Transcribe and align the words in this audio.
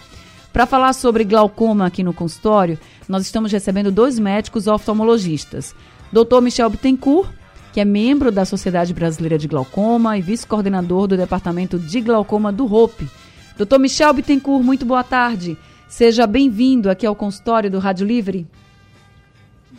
Para 0.53 0.67
falar 0.67 0.94
sobre 0.94 1.23
glaucoma 1.23 1.88
aqui 1.88 2.03
no 2.03 2.13
consultório, 2.13 2.77
nós 3.09 3.23
estamos 3.23 3.52
recebendo 3.52 3.91
dois 3.91 4.20
médicos 4.20 4.67
oftalmologistas. 4.67 5.73
Dr. 6.13 6.39
Michel 6.39 6.70
Bittencourt, 6.70 7.30
que 7.73 7.80
é 7.80 7.86
membro 7.86 8.31
da 8.31 8.45
Sociedade 8.45 8.94
Brasileira 8.94 9.39
de 9.39 9.48
Glaucoma 9.48 10.20
e 10.20 10.22
vice-coordenador 10.22 11.08
do 11.08 11.17
Departamento 11.17 11.80
de 11.80 12.00
Glaucoma 12.00 12.53
do 12.53 12.67
ROPE. 12.67 13.09
Dr. 13.58 13.80
Michel 13.80 14.13
Bittencourt, 14.13 14.63
muito 14.63 14.86
boa 14.86 15.03
tarde. 15.03 15.58
Seja 15.91 16.26
bem-vindo 16.26 16.90
aqui 16.90 17.05
ao 17.05 17.13
consultório 17.13 17.70
do 17.70 17.77
Rádio 17.77 18.08
Livre. 18.08 18.48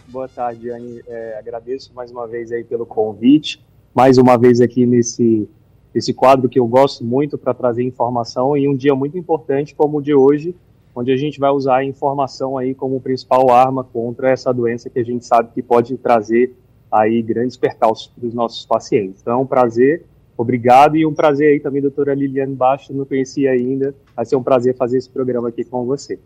Boa 0.09 0.29
tarde, 0.29 0.69
Anne. 0.69 1.01
É, 1.07 1.39
agradeço 1.39 1.91
mais 1.95 2.11
uma 2.11 2.29
vez 2.29 2.53
aí 2.53 2.63
pelo 2.63 2.85
convite, 2.85 3.65
mais 3.95 4.19
uma 4.19 4.37
vez 4.37 4.61
aqui 4.61 4.85
nesse, 4.85 5.49
nesse 5.93 6.13
quadro 6.13 6.51
que 6.51 6.61
eu 6.61 6.67
gosto 6.67 7.03
muito 7.03 7.39
para 7.39 7.55
trazer 7.55 7.83
informação 7.83 8.55
em 8.55 8.69
um 8.69 8.77
dia 8.77 8.95
muito 8.95 9.17
importante 9.17 9.75
como 9.75 9.97
o 9.97 10.03
de 10.03 10.15
hoje, 10.15 10.55
onde 10.95 11.11
a 11.11 11.17
gente 11.17 11.41
vai 11.41 11.51
usar 11.51 11.77
a 11.77 11.85
informação 11.85 12.59
aí 12.59 12.75
como 12.75 13.01
principal 13.01 13.51
arma 13.51 13.83
contra 13.83 14.31
essa 14.31 14.53
doença 14.53 14.91
que 14.91 14.99
a 14.99 15.05
gente 15.05 15.25
sabe 15.25 15.51
que 15.55 15.63
pode 15.63 15.97
trazer 15.97 16.55
aí 16.91 17.23
grandes 17.23 17.57
percalços 17.57 18.09
para 18.09 18.29
os 18.29 18.35
nossos 18.35 18.67
pacientes. 18.67 19.23
Então, 19.23 19.33
é 19.33 19.37
um 19.43 19.47
prazer 19.47 20.05
Obrigado 20.37 20.97
e 20.97 21.07
um 21.07 21.13
prazer 21.13 21.53
aí 21.53 21.61
também, 21.61 21.83
doutora 21.83 22.15
Liliane 22.15 22.55
Bastos, 22.55 22.97
não 22.97 23.05
conhecia 23.05 23.51
ainda. 23.51 23.95
Vai 24.17 24.25
ser 24.25 24.37
um 24.37 24.43
prazer 24.43 24.77
fazer 24.77 24.99
esse 24.99 25.09
programa 25.09 25.49
aqui 25.49 25.65
com 25.65 25.85
você. 25.85 26.19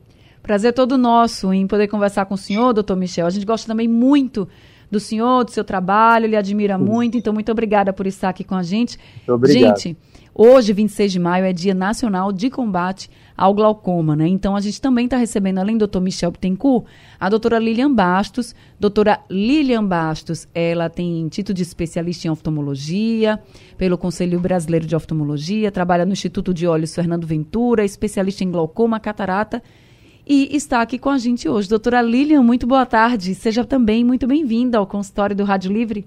Prazer 0.43 0.73
todo 0.73 0.97
nosso 0.97 1.53
em 1.53 1.67
poder 1.67 1.89
conversar 1.89 2.25
com 2.27 2.35
o 2.35 2.39
senhor, 2.39 2.73
doutor 2.73 2.97
Michel. 2.97 3.27
A 3.27 3.31
gente 3.31 3.45
gosta 3.45 3.67
também 3.67 3.89
muito 3.89 4.49
do 4.91 5.01
senhor, 5.01 5.45
do 5.45 5.51
seu 5.51 5.65
trabalho, 5.65 6.27
ele 6.27 6.37
admira 6.37 6.79
Sim. 6.79 6.85
muito, 6.85 7.17
então 7.17 7.33
muito 7.33 7.51
obrigada 7.51 7.93
por 7.93 8.07
estar 8.07 8.29
aqui 8.29 8.45
com 8.45 8.55
a 8.55 8.63
gente. 8.63 8.99
Muito 9.17 9.33
obrigado. 9.33 9.79
Gente, 9.79 9.97
Hoje, 10.39 10.75
26 10.75 11.13
de 11.13 11.19
maio, 11.19 11.47
é 11.47 11.53
Dia 11.55 11.73
Nacional 11.73 12.31
de 12.31 12.51
Combate 12.51 13.09
ao 13.35 13.55
Glaucoma, 13.55 14.15
né? 14.15 14.29
Então, 14.29 14.55
a 14.55 14.61
gente 14.61 14.79
também 14.83 15.07
está 15.07 15.17
recebendo, 15.17 15.57
além 15.57 15.79
do 15.79 15.87
Dr. 15.87 15.99
Michel 15.99 16.31
Bittencourt, 16.31 16.85
a 17.19 17.31
doutora 17.31 17.59
Lilian 17.59 17.91
Bastos. 17.91 18.55
Doutora 18.79 19.19
Lilian 19.31 19.83
Bastos, 19.83 20.47
ela 20.55 20.91
tem 20.91 21.27
título 21.29 21.55
de 21.55 21.63
especialista 21.63 22.29
em 22.29 22.31
oftalmologia 22.31 23.41
pelo 23.79 23.97
Conselho 23.97 24.39
Brasileiro 24.39 24.85
de 24.85 24.95
Oftalmologia, 24.95 25.73
trabalha 25.73 26.05
no 26.05 26.13
Instituto 26.13 26.53
de 26.53 26.67
Olhos 26.67 26.95
Fernando 26.95 27.27
Ventura, 27.27 27.83
especialista 27.83 28.45
em 28.45 28.51
glaucoma, 28.51 29.01
catarata 29.01 29.63
e 30.27 30.57
está 30.57 30.83
aqui 30.83 30.99
com 30.99 31.09
a 31.09 31.19
gente 31.19 31.49
hoje. 31.49 31.69
Doutora 31.69 32.03
Lilian, 32.03 32.43
muito 32.43 32.67
boa 32.67 32.85
tarde. 32.85 33.35
Seja 33.35 33.65
também 33.65 34.05
muito 34.05 34.27
bem-vinda 34.27 34.79
ao 34.79 34.87
consultório 34.87 35.37
do 35.37 35.45
Rádio 35.45 35.73
Livre. 35.73 36.07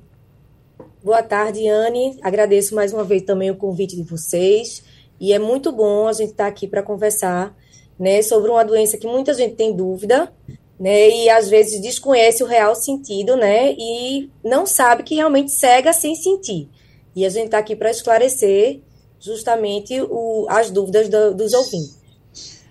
Boa 1.01 1.23
tarde, 1.23 1.65
Anne. 1.67 2.19
Agradeço 2.21 2.75
mais 2.75 2.91
uma 2.91 3.05
vez 3.05 3.23
também 3.23 3.49
o 3.49 3.55
convite 3.55 3.95
de 3.95 4.03
vocês. 4.03 4.83
E 5.19 5.31
é 5.31 5.39
muito 5.39 5.71
bom 5.71 6.07
a 6.07 6.13
gente 6.13 6.31
estar 6.31 6.43
tá 6.43 6.49
aqui 6.49 6.67
para 6.67 6.83
conversar 6.83 7.55
né, 7.97 8.21
sobre 8.21 8.49
uma 8.49 8.63
doença 8.63 8.97
que 8.97 9.07
muita 9.07 9.33
gente 9.33 9.55
tem 9.55 9.75
dúvida, 9.75 10.31
né, 10.79 11.09
e 11.09 11.29
às 11.29 11.49
vezes 11.49 11.81
desconhece 11.81 12.41
o 12.41 12.47
real 12.47 12.73
sentido, 12.73 13.35
né, 13.35 13.73
e 13.77 14.29
não 14.41 14.65
sabe 14.65 15.03
que 15.03 15.15
realmente 15.15 15.51
cega 15.51 15.91
sem 15.91 16.15
sentir. 16.15 16.69
E 17.13 17.25
a 17.25 17.29
gente 17.29 17.45
está 17.45 17.57
aqui 17.57 17.75
para 17.75 17.91
esclarecer 17.91 18.79
justamente 19.19 19.99
o, 20.01 20.45
as 20.49 20.71
dúvidas 20.71 21.09
do, 21.09 21.33
dos 21.33 21.53
ouvintes. 21.53 21.98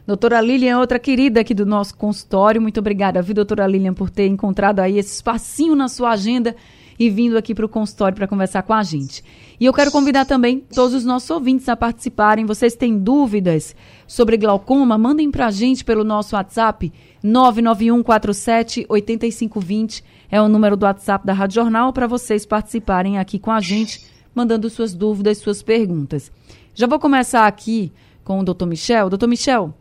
Doutora 0.09 0.41
Lilian, 0.41 0.79
outra 0.79 0.99
querida 0.99 1.43
aqui 1.43 1.53
do 1.53 1.67
nosso 1.67 1.95
consultório. 1.95 2.63
Muito 2.63 2.81
obrigada, 2.81 3.21
viu, 3.21 3.35
doutora 3.35 3.67
Lilian, 3.67 3.93
por 3.93 4.09
ter 4.09 4.27
encontrado 4.27 4.81
aí 4.81 4.97
esse 4.97 5.17
espacinho 5.17 5.75
na 5.75 5.87
sua 5.87 6.13
agenda 6.13 6.57
e 6.99 7.11
vindo 7.11 7.37
aqui 7.37 7.55
para 7.55 7.67
o 7.67 7.69
consultório 7.69 8.17
para 8.17 8.27
conversar 8.27 8.63
com 8.63 8.73
a 8.73 8.83
gente. 8.83 9.23
E 9.61 9.67
eu 9.67 9.73
quero 9.75 9.93
convidar 9.93 10.25
também 10.25 10.61
todos 10.61 10.95
os 10.95 11.05
nossos 11.05 11.29
ouvintes 11.29 11.69
a 11.69 11.77
participarem. 11.77 12.47
Vocês 12.47 12.75
têm 12.75 12.99
dúvidas 12.99 13.77
sobre 14.07 14.39
glaucoma? 14.39 14.97
Mandem 14.97 15.31
para 15.31 15.49
a 15.49 15.51
gente 15.51 15.85
pelo 15.85 16.03
nosso 16.03 16.37
WhatsApp 16.37 16.91
99147 17.23 18.87
8520. 18.89 20.03
É 20.31 20.41
o 20.41 20.49
número 20.49 20.75
do 20.75 20.87
WhatsApp 20.87 21.27
da 21.27 21.35
Rádio 21.35 21.57
Jornal 21.57 21.93
para 21.93 22.07
vocês 22.07 22.47
participarem 22.47 23.19
aqui 23.19 23.39
com 23.39 23.51
a 23.51 23.61
gente, 23.61 24.07
mandando 24.35 24.71
suas 24.71 24.95
dúvidas, 24.95 25.37
suas 25.37 25.63
perguntas. 25.63 26.33
Já 26.75 26.87
vou 26.87 26.99
começar 26.99 27.47
aqui 27.47 27.93
com 28.25 28.41
o 28.41 28.43
Dr. 28.43 28.65
Michel. 28.65 29.11
Dr. 29.11 29.27
Michel, 29.27 29.75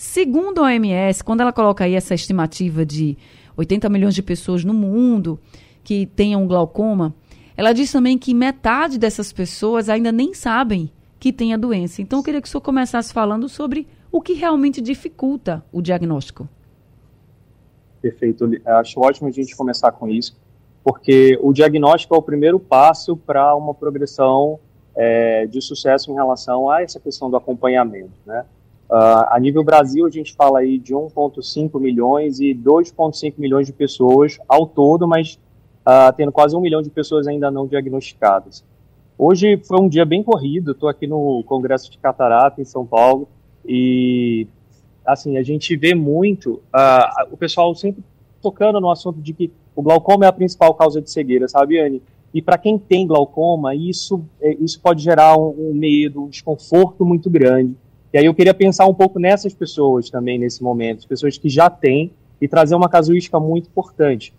segundo 0.00 0.60
a 0.60 0.68
OMS, 0.68 1.22
quando 1.22 1.42
ela 1.42 1.52
coloca 1.52 1.84
aí 1.84 1.94
essa 1.94 2.14
estimativa 2.14 2.86
de 2.86 3.18
80 3.54 3.86
milhões 3.90 4.14
de 4.14 4.22
pessoas 4.22 4.64
no 4.64 4.72
mundo 4.72 5.38
que 5.84 6.06
tenham 6.06 6.46
glaucoma, 6.46 7.14
ela 7.54 7.74
diz 7.74 7.92
também 7.92 8.16
que 8.16 8.32
metade 8.32 8.98
dessas 8.98 9.30
pessoas 9.30 9.90
ainda 9.90 10.10
nem 10.10 10.32
sabem 10.32 10.90
que 11.18 11.30
tem 11.30 11.52
a 11.52 11.58
doença. 11.58 12.00
Então, 12.00 12.20
eu 12.20 12.22
queria 12.22 12.40
que 12.40 12.48
o 12.48 12.50
senhor 12.50 12.62
começasse 12.62 13.12
falando 13.12 13.46
sobre 13.46 13.86
o 14.10 14.22
que 14.22 14.32
realmente 14.32 14.80
dificulta 14.80 15.62
o 15.70 15.82
diagnóstico. 15.82 16.48
Perfeito. 18.00 18.50
Acho 18.64 19.00
ótimo 19.00 19.28
a 19.28 19.30
gente 19.30 19.54
começar 19.54 19.92
com 19.92 20.08
isso, 20.08 20.34
porque 20.82 21.38
o 21.42 21.52
diagnóstico 21.52 22.14
é 22.14 22.18
o 22.18 22.22
primeiro 22.22 22.58
passo 22.58 23.18
para 23.18 23.54
uma 23.54 23.74
progressão 23.74 24.58
é, 24.96 25.46
de 25.46 25.60
sucesso 25.60 26.10
em 26.10 26.14
relação 26.14 26.70
a 26.70 26.80
essa 26.80 26.98
questão 26.98 27.28
do 27.30 27.36
acompanhamento, 27.36 28.14
né? 28.24 28.46
Uh, 28.90 29.22
a 29.30 29.38
nível 29.38 29.62
Brasil, 29.62 30.04
a 30.04 30.10
gente 30.10 30.34
fala 30.34 30.58
aí 30.58 30.76
de 30.76 30.92
1,5 30.92 31.78
milhões 31.78 32.40
e 32.40 32.52
2,5 32.52 33.34
milhões 33.38 33.68
de 33.68 33.72
pessoas 33.72 34.36
ao 34.48 34.66
todo, 34.66 35.06
mas 35.06 35.38
uh, 35.86 36.12
tendo 36.16 36.32
quase 36.32 36.56
um 36.56 36.60
milhão 36.60 36.82
de 36.82 36.90
pessoas 36.90 37.28
ainda 37.28 37.52
não 37.52 37.68
diagnosticadas. 37.68 38.64
Hoje 39.16 39.60
foi 39.64 39.80
um 39.80 39.88
dia 39.88 40.04
bem 40.04 40.24
corrido, 40.24 40.72
estou 40.72 40.88
aqui 40.88 41.06
no 41.06 41.44
Congresso 41.44 41.88
de 41.88 41.98
Catarata, 41.98 42.60
em 42.60 42.64
São 42.64 42.84
Paulo, 42.84 43.28
e 43.64 44.48
assim, 45.06 45.36
a 45.36 45.42
gente 45.42 45.76
vê 45.76 45.94
muito 45.94 46.54
uh, 46.74 47.30
o 47.30 47.36
pessoal 47.36 47.72
sempre 47.76 48.02
tocando 48.42 48.80
no 48.80 48.90
assunto 48.90 49.20
de 49.20 49.32
que 49.32 49.52
o 49.76 49.82
glaucoma 49.82 50.24
é 50.24 50.28
a 50.28 50.32
principal 50.32 50.74
causa 50.74 51.00
de 51.00 51.10
cegueira, 51.10 51.46
sabe, 51.48 51.78
Anne? 51.78 52.02
E 52.34 52.42
para 52.42 52.58
quem 52.58 52.78
tem 52.78 53.06
glaucoma, 53.06 53.74
isso, 53.74 54.24
é, 54.40 54.54
isso 54.54 54.80
pode 54.80 55.02
gerar 55.02 55.36
um, 55.36 55.70
um, 55.70 55.74
medo, 55.74 56.24
um 56.24 56.28
desconforto 56.28 57.04
muito 57.04 57.28
grande. 57.30 57.76
E 58.12 58.18
aí 58.18 58.24
eu 58.24 58.34
queria 58.34 58.54
pensar 58.54 58.86
um 58.86 58.94
pouco 58.94 59.18
nessas 59.18 59.54
pessoas 59.54 60.10
também 60.10 60.38
nesse 60.38 60.62
momento, 60.62 60.98
as 60.98 61.06
pessoas 61.06 61.38
que 61.38 61.48
já 61.48 61.70
têm, 61.70 62.12
e 62.40 62.48
trazer 62.48 62.74
uma 62.74 62.88
casuística 62.88 63.38
muito 63.38 63.68
importante 63.68 64.32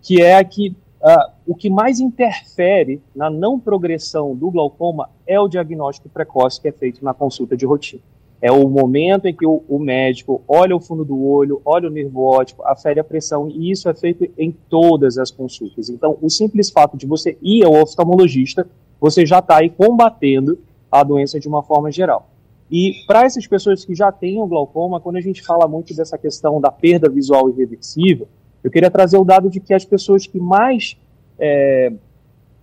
que 0.00 0.22
é 0.22 0.42
que 0.44 0.68
uh, 1.02 1.32
o 1.44 1.54
que 1.54 1.68
mais 1.68 1.98
interfere 1.98 3.02
na 3.14 3.28
não 3.28 3.58
progressão 3.58 4.36
do 4.36 4.50
glaucoma 4.52 5.10
é 5.26 5.38
o 5.40 5.48
diagnóstico 5.48 6.08
precoce 6.08 6.60
que 6.60 6.68
é 6.68 6.72
feito 6.72 7.04
na 7.04 7.12
consulta 7.12 7.56
de 7.56 7.66
rotina. 7.66 8.00
É 8.40 8.52
o 8.52 8.68
momento 8.68 9.26
em 9.26 9.34
que 9.34 9.44
o, 9.44 9.64
o 9.68 9.80
médico 9.80 10.42
olha 10.46 10.76
o 10.76 10.80
fundo 10.80 11.04
do 11.04 11.20
olho, 11.24 11.60
olha 11.64 11.88
o 11.88 11.90
nervo 11.90 12.22
óptico, 12.22 12.62
afere 12.64 13.00
a 13.00 13.04
pressão, 13.04 13.48
e 13.48 13.70
isso 13.72 13.88
é 13.88 13.94
feito 13.94 14.30
em 14.38 14.52
todas 14.52 15.18
as 15.18 15.30
consultas. 15.30 15.88
Então, 15.88 16.16
o 16.22 16.30
simples 16.30 16.70
fato 16.70 16.96
de 16.96 17.06
você 17.06 17.36
ir 17.42 17.64
ao 17.64 17.74
oftalmologista, 17.74 18.68
você 19.00 19.26
já 19.26 19.40
está 19.40 19.56
aí 19.56 19.70
combatendo 19.70 20.58
a 20.92 21.02
doença 21.02 21.40
de 21.40 21.48
uma 21.48 21.62
forma 21.62 21.90
geral. 21.90 22.28
E 22.70 23.04
para 23.06 23.24
essas 23.24 23.46
pessoas 23.46 23.84
que 23.84 23.94
já 23.94 24.10
têm 24.10 24.40
o 24.40 24.46
glaucoma, 24.46 25.00
quando 25.00 25.16
a 25.16 25.20
gente 25.20 25.42
fala 25.42 25.68
muito 25.68 25.94
dessa 25.94 26.18
questão 26.18 26.60
da 26.60 26.70
perda 26.70 27.08
visual 27.08 27.48
irreversível, 27.48 28.28
eu 28.62 28.70
queria 28.70 28.90
trazer 28.90 29.16
o 29.16 29.24
dado 29.24 29.48
de 29.48 29.60
que 29.60 29.72
as 29.72 29.84
pessoas 29.84 30.26
que 30.26 30.40
mais 30.40 30.96
é, 31.38 31.92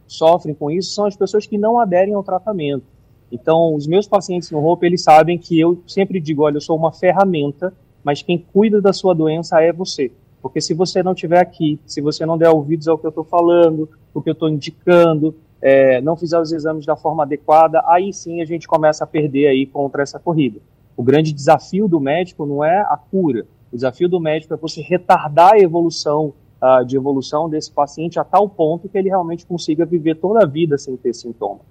sofrem 0.06 0.54
com 0.54 0.70
isso 0.70 0.94
são 0.94 1.06
as 1.06 1.16
pessoas 1.16 1.46
que 1.46 1.58
não 1.58 1.80
aderem 1.80 2.14
ao 2.14 2.24
tratamento. 2.24 2.84
Então, 3.32 3.74
os 3.74 3.88
meus 3.88 4.08
pacientes 4.08 4.52
no 4.52 4.64
Hope, 4.64 4.86
eles 4.86 5.02
sabem 5.02 5.38
que 5.38 5.60
eu 5.60 5.82
sempre 5.88 6.20
digo, 6.20 6.44
olha, 6.44 6.58
eu 6.58 6.62
sou 6.62 6.78
uma 6.78 6.92
ferramenta, 6.92 7.74
mas 8.04 8.22
quem 8.22 8.38
cuida 8.38 8.82
da 8.82 8.94
sua 8.94 9.16
doença 9.16 9.62
é 9.62 9.72
você. 9.72 10.12
Porque 10.42 10.60
se 10.60 10.74
você 10.74 11.02
não 11.02 11.14
estiver 11.14 11.40
aqui, 11.40 11.80
se 11.86 12.02
você 12.02 12.26
não 12.26 12.38
der 12.38 12.50
ouvidos 12.50 12.88
ao 12.88 12.98
que 12.98 13.06
eu 13.06 13.10
estou 13.10 13.24
falando, 13.24 13.90
o 14.14 14.22
que 14.22 14.30
eu 14.30 14.34
estou 14.34 14.50
indicando, 14.50 15.34
é, 15.64 16.02
não 16.02 16.18
fizer 16.18 16.38
os 16.38 16.52
exames 16.52 16.86
da 16.86 16.98
forma 16.98 17.24
adequada, 17.24 17.82
aí 17.88 18.12
sim 18.12 18.42
a 18.42 18.46
gente 18.46 18.68
começa 18.68 19.06
a 19.06 19.08
perder 19.08 19.48
aí 19.48 19.66
contra 19.66 20.04
essa 20.04 20.20
corrida. 20.20 20.60
O 20.98 21.02
grande 21.02 21.32
desafio 21.32 21.88
do 21.88 22.02
médico 22.02 22.46
não 22.46 22.66
é 22.66 22.82
a 22.82 22.98
cura, 22.98 23.46
o 23.72 23.76
desafio 23.76 24.10
do 24.10 24.20
médico 24.20 24.54
é 24.54 24.58
você 24.58 24.82
retardar 24.82 25.54
a 25.54 25.60
evolução 25.60 26.34
uh, 26.62 26.86
de 26.86 26.98
evolução 26.98 27.50
desse 27.50 27.72
paciente 27.72 28.20
a 28.20 28.26
tal 28.26 28.50
ponto 28.50 28.90
que 28.90 28.98
ele 28.98 29.08
realmente 29.08 29.46
consiga 29.46 29.86
viver 29.86 30.16
toda 30.16 30.44
a 30.44 30.46
vida 30.46 30.78
sem 30.78 30.98
ter 30.98 31.14
sintoma. 31.14 31.62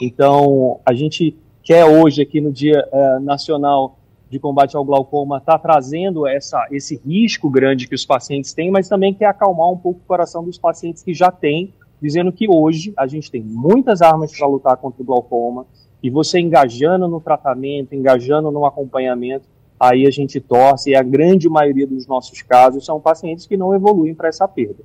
Então, 0.00 0.80
a 0.86 0.94
gente 0.94 1.36
quer 1.62 1.84
hoje 1.84 2.22
aqui 2.22 2.40
no 2.40 2.50
Dia 2.50 2.88
uh, 2.90 3.20
Nacional 3.20 3.98
de 4.30 4.38
Combate 4.38 4.74
ao 4.74 4.84
Glaucoma 4.84 5.36
estar 5.36 5.58
tá 5.58 5.58
trazendo 5.58 6.26
essa, 6.26 6.66
esse 6.70 6.96
risco 7.06 7.50
grande 7.50 7.86
que 7.86 7.94
os 7.94 8.06
pacientes 8.06 8.54
têm, 8.54 8.70
mas 8.70 8.88
também 8.88 9.12
quer 9.12 9.26
acalmar 9.26 9.70
um 9.70 9.76
pouco 9.76 10.00
o 10.02 10.06
coração 10.08 10.42
dos 10.42 10.56
pacientes 10.56 11.02
que 11.02 11.12
já 11.12 11.30
têm, 11.30 11.74
dizendo 12.02 12.32
que 12.32 12.48
hoje 12.50 12.92
a 12.96 13.06
gente 13.06 13.30
tem 13.30 13.40
muitas 13.40 14.02
armas 14.02 14.36
para 14.36 14.46
lutar 14.48 14.76
contra 14.76 15.00
o 15.00 15.04
glaucoma, 15.04 15.64
e 16.02 16.10
você 16.10 16.40
engajando 16.40 17.06
no 17.06 17.20
tratamento, 17.20 17.94
engajando 17.94 18.50
no 18.50 18.66
acompanhamento, 18.66 19.44
aí 19.78 20.04
a 20.04 20.10
gente 20.10 20.40
torce, 20.40 20.90
e 20.90 20.96
a 20.96 21.02
grande 21.02 21.48
maioria 21.48 21.86
dos 21.86 22.08
nossos 22.08 22.42
casos 22.42 22.84
são 22.84 23.00
pacientes 23.00 23.46
que 23.46 23.56
não 23.56 23.72
evoluem 23.72 24.14
para 24.14 24.28
essa 24.28 24.48
perda. 24.48 24.82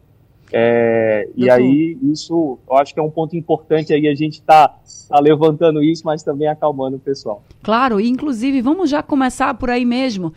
É, 0.54 1.28
e 1.36 1.50
aí, 1.50 1.98
isso, 2.04 2.58
eu 2.70 2.78
acho 2.78 2.94
que 2.94 3.00
é 3.00 3.04
um 3.04 3.10
ponto 3.10 3.36
importante 3.36 3.92
aí, 3.92 4.08
a 4.08 4.16
gente 4.16 4.36
está 4.36 4.78
tá 5.10 5.20
levantando 5.20 5.84
isso, 5.84 6.04
mas 6.06 6.24
também 6.24 6.48
acalmando 6.48 6.98
o 6.98 7.00
pessoal. 7.00 7.44
Claro, 7.64 8.00
e 8.00 8.08
inclusive, 8.08 8.62
vamos 8.62 8.90
já 8.90 9.02
começar 9.02 9.56
por 9.56 9.72
aí 9.72 9.84
mesmo. 9.84 10.32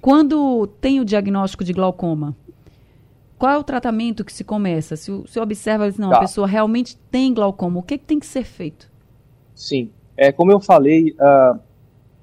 Quando 0.00 0.66
tem 0.80 1.00
o 1.00 1.04
diagnóstico 1.04 1.64
de 1.64 1.72
glaucoma, 1.72 2.36
qual 3.38 3.52
é 3.52 3.58
o 3.58 3.64
tratamento 3.64 4.24
que 4.24 4.32
se 4.32 4.44
começa? 4.44 4.96
Se 4.96 5.10
você 5.10 5.40
observa, 5.40 5.92
não, 5.98 6.10
tá. 6.10 6.16
a 6.16 6.20
pessoa 6.20 6.46
realmente 6.46 6.96
tem 7.10 7.34
glaucoma, 7.34 7.80
o 7.80 7.82
que, 7.82 7.98
que 7.98 8.04
tem 8.04 8.18
que 8.18 8.26
ser 8.26 8.44
feito? 8.44 8.90
Sim, 9.54 9.90
é, 10.16 10.32
como 10.32 10.52
eu 10.52 10.60
falei, 10.60 11.10
uh, 11.12 11.58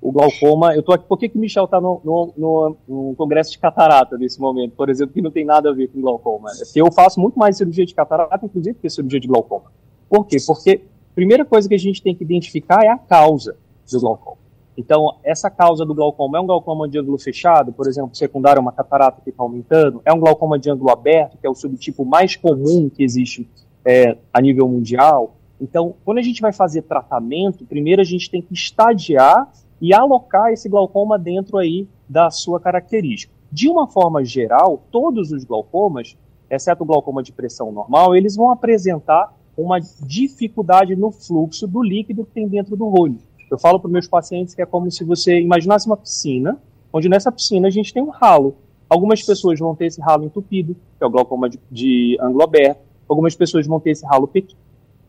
o 0.02 0.12
glaucoma. 0.12 0.75
Eu 0.75 0.81
tô 0.81 0.92
aqui, 0.92 1.06
por 1.08 1.18
que, 1.18 1.30
que 1.30 1.38
o 1.38 1.40
Michel 1.40 1.66
está 1.66 1.80
no, 1.80 2.02
no, 2.04 2.34
no, 2.36 2.78
no, 2.88 3.16
congresso 3.16 3.52
de 3.52 3.60
catarata 3.60 4.18
nesse 4.18 4.40
momento, 4.40 4.74
por 4.75 4.90
exemplo, 4.90 5.13
que 5.13 5.22
não 5.22 5.30
tem 5.30 5.46
nada 5.46 5.69
a 5.69 5.74
ver 5.74 5.88
com 5.90 6.02
glaucoma? 6.02 6.50
É 6.50 6.66
que 6.74 6.81
eu 6.81 6.92
faço 6.92 7.19
muito 7.19 7.38
mais 7.38 7.58
cirurgia 7.58 7.86
de 7.86 7.94
catarata, 7.94 8.44
inclusive, 8.44 8.78
que 8.81 8.90
cirurgia 8.90 9.19
de 9.19 9.28
glaucoma. 9.28 9.72
Por 10.10 10.25
quê? 10.25 10.38
Porque 10.46 10.81
a 11.12 11.16
primeira 11.16 11.46
coisa 11.46 11.69
que 11.69 11.75
a 11.75 11.80
gente 11.80 12.02
tem 12.02 12.16
que 12.16 12.24
identificar 12.24 12.84
é 12.84 12.90
a 12.90 12.98
causa 12.98 13.56
do 13.90 14.00
glaucoma. 14.00 14.41
Então, 14.81 15.19
essa 15.24 15.48
causa 15.48 15.86
do 15.86 15.94
glaucoma 15.94 16.39
é 16.39 16.42
um 16.42 16.45
glaucoma 16.48 16.89
de 16.89 16.98
ângulo 16.98 17.19
fechado, 17.19 17.72
por 17.72 17.88
exemplo, 17.88 18.16
secundário 18.16 18.57
é 18.57 18.62
uma 18.62 18.72
catarata 18.72 19.22
que 19.22 19.30
está 19.30 19.44
aumentando, 19.44 20.01
é 20.04 20.12
um 20.12 20.19
glaucoma 20.19 20.57
de 20.57 20.72
ângulo 20.72 20.89
aberto, 20.89 21.38
que 21.38 21.45
é 21.45 21.50
o 21.50 21.54
subtipo 21.54 22.04
mais 22.04 22.36
comum 22.36 22.89
que 22.89 23.04
existe 23.04 23.48
é, 23.86 24.18
a 24.33 24.42
nível 24.42 24.68
mundial. 24.68 25.36
Então, 25.62 25.94
quando 26.04 26.18
a 26.18 26.24
gente 26.24 26.42
vai 26.42 26.51
fazer 26.51 26.81
tratamento, 26.81 27.63
primeiro 27.63 28.01
a 28.01 28.04
gente 28.04 28.28
tem 28.31 28.42
que 28.42 28.56
estadiar 28.56 29.51
e 29.80 29.94
alocar 29.94 30.51
esse 30.51 30.68
glaucoma 30.68 31.19
dentro 31.19 31.60
aí 31.60 31.88
da 32.10 32.31
sua 32.31 32.60
característica. 32.60 33.31
De 33.51 33.69
uma 33.69 33.88
forma 33.88 34.25
geral, 34.25 34.81
todos 34.92 35.31
os 35.31 35.44
glaucomas, 35.44 36.18
exceto 36.50 36.84
o 36.84 36.88
glaucoma 36.88 37.22
de 37.22 37.31
pressão 37.31 37.72
normal, 37.72 38.16
eles 38.16 38.36
vão 38.36 38.50
apresentar 38.50 39.31
uma 39.56 39.80
dificuldade 39.80 40.95
no 40.95 41.12
fluxo 41.12 41.68
do 41.68 41.84
líquido 41.84 42.25
que 42.25 42.31
tem 42.31 42.48
dentro 42.48 42.75
do 42.75 42.88
olho. 43.00 43.19
Eu 43.51 43.59
falo 43.59 43.80
para 43.80 43.92
meus 43.92 44.07
pacientes 44.07 44.56
que 44.56 44.62
é 44.62 44.65
como 44.65 44.89
se 44.89 45.03
você 45.03 45.39
imaginasse 45.39 45.86
uma 45.86 45.98
piscina, 45.98 46.59
onde 46.92 47.09
nessa 47.09 47.31
piscina 47.31 47.68
a 47.68 47.71
gente 47.71 47.94
tem 47.94 48.01
um 48.01 48.09
ralo. 48.09 48.56
Algumas 48.89 49.21
pessoas 49.21 49.59
vão 49.59 49.75
ter 49.75 49.86
esse 49.86 50.01
ralo 50.01 50.24
entupido, 50.24 50.74
que 50.98 51.03
é 51.03 51.06
o 51.06 51.09
glaucoma 51.09 51.50
de, 51.50 51.59
de 51.69 52.18
ângulo 52.19 52.44
aberto. 52.44 52.80
Algumas 53.07 53.36
pessoas 53.36 53.68
vão 53.68 53.80
ter 53.80 53.92
esse 53.92 54.06
ralo 54.06 54.27
pequeno 54.27 54.62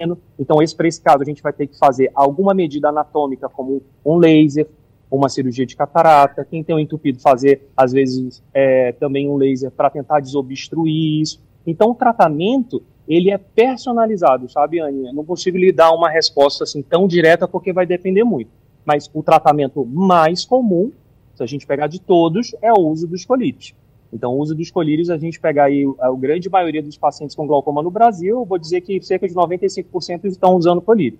pequeno. 0.02 0.18
Então, 0.38 0.62
esse, 0.62 0.74
para 0.74 0.88
esse 0.88 1.00
caso, 1.00 1.22
a 1.22 1.24
gente 1.24 1.42
vai 1.42 1.52
ter 1.52 1.66
que 1.66 1.78
fazer 1.78 2.10
alguma 2.14 2.52
medida 2.52 2.88
anatômica, 2.88 3.48
como 3.48 3.82
um 4.04 4.16
laser, 4.16 4.68
uma 5.10 5.28
cirurgia 5.28 5.66
de 5.66 5.76
catarata. 5.76 6.44
Quem 6.44 6.64
tem 6.64 6.74
um 6.74 6.78
entupido, 6.78 7.20
fazer, 7.20 7.68
às 7.76 7.92
vezes, 7.92 8.42
é, 8.52 8.92
também 8.92 9.28
um 9.28 9.36
laser 9.36 9.70
para 9.70 9.90
tentar 9.90 10.20
desobstruir 10.20 11.22
isso. 11.22 11.40
Então, 11.66 11.90
o 11.90 11.94
tratamento, 11.94 12.82
ele 13.06 13.30
é 13.30 13.38
personalizado, 13.38 14.48
sabe, 14.50 14.80
Aninha? 14.80 15.12
Não 15.12 15.24
consigo 15.24 15.58
lhe 15.58 15.72
dar 15.72 15.92
uma 15.92 16.08
resposta 16.08 16.64
assim 16.64 16.82
tão 16.82 17.06
direta, 17.06 17.48
porque 17.48 17.72
vai 17.72 17.84
depender 17.84 18.24
muito. 18.24 18.50
Mas 18.84 19.10
o 19.12 19.22
tratamento 19.22 19.84
mais 19.84 20.44
comum, 20.44 20.92
se 21.34 21.42
a 21.42 21.46
gente 21.46 21.66
pegar 21.66 21.86
de 21.86 22.00
todos, 22.00 22.54
é 22.62 22.72
o 22.72 22.80
uso 22.80 23.06
dos 23.06 23.24
colírios. 23.24 23.74
Então, 24.12 24.34
o 24.34 24.38
uso 24.38 24.54
dos 24.54 24.70
colírios, 24.70 25.08
a 25.08 25.16
gente 25.16 25.40
pegar 25.40 25.64
aí 25.64 25.84
a, 25.98 26.10
grande 26.12 26.50
maioria 26.50 26.82
dos 26.82 26.98
pacientes 26.98 27.34
com 27.34 27.46
glaucoma 27.46 27.82
no 27.82 27.90
Brasil, 27.90 28.40
eu 28.40 28.44
vou 28.44 28.58
dizer 28.58 28.82
que 28.82 29.00
cerca 29.02 29.26
de 29.26 29.34
95% 29.34 30.26
estão 30.26 30.54
usando 30.54 30.82
colírio. 30.82 31.18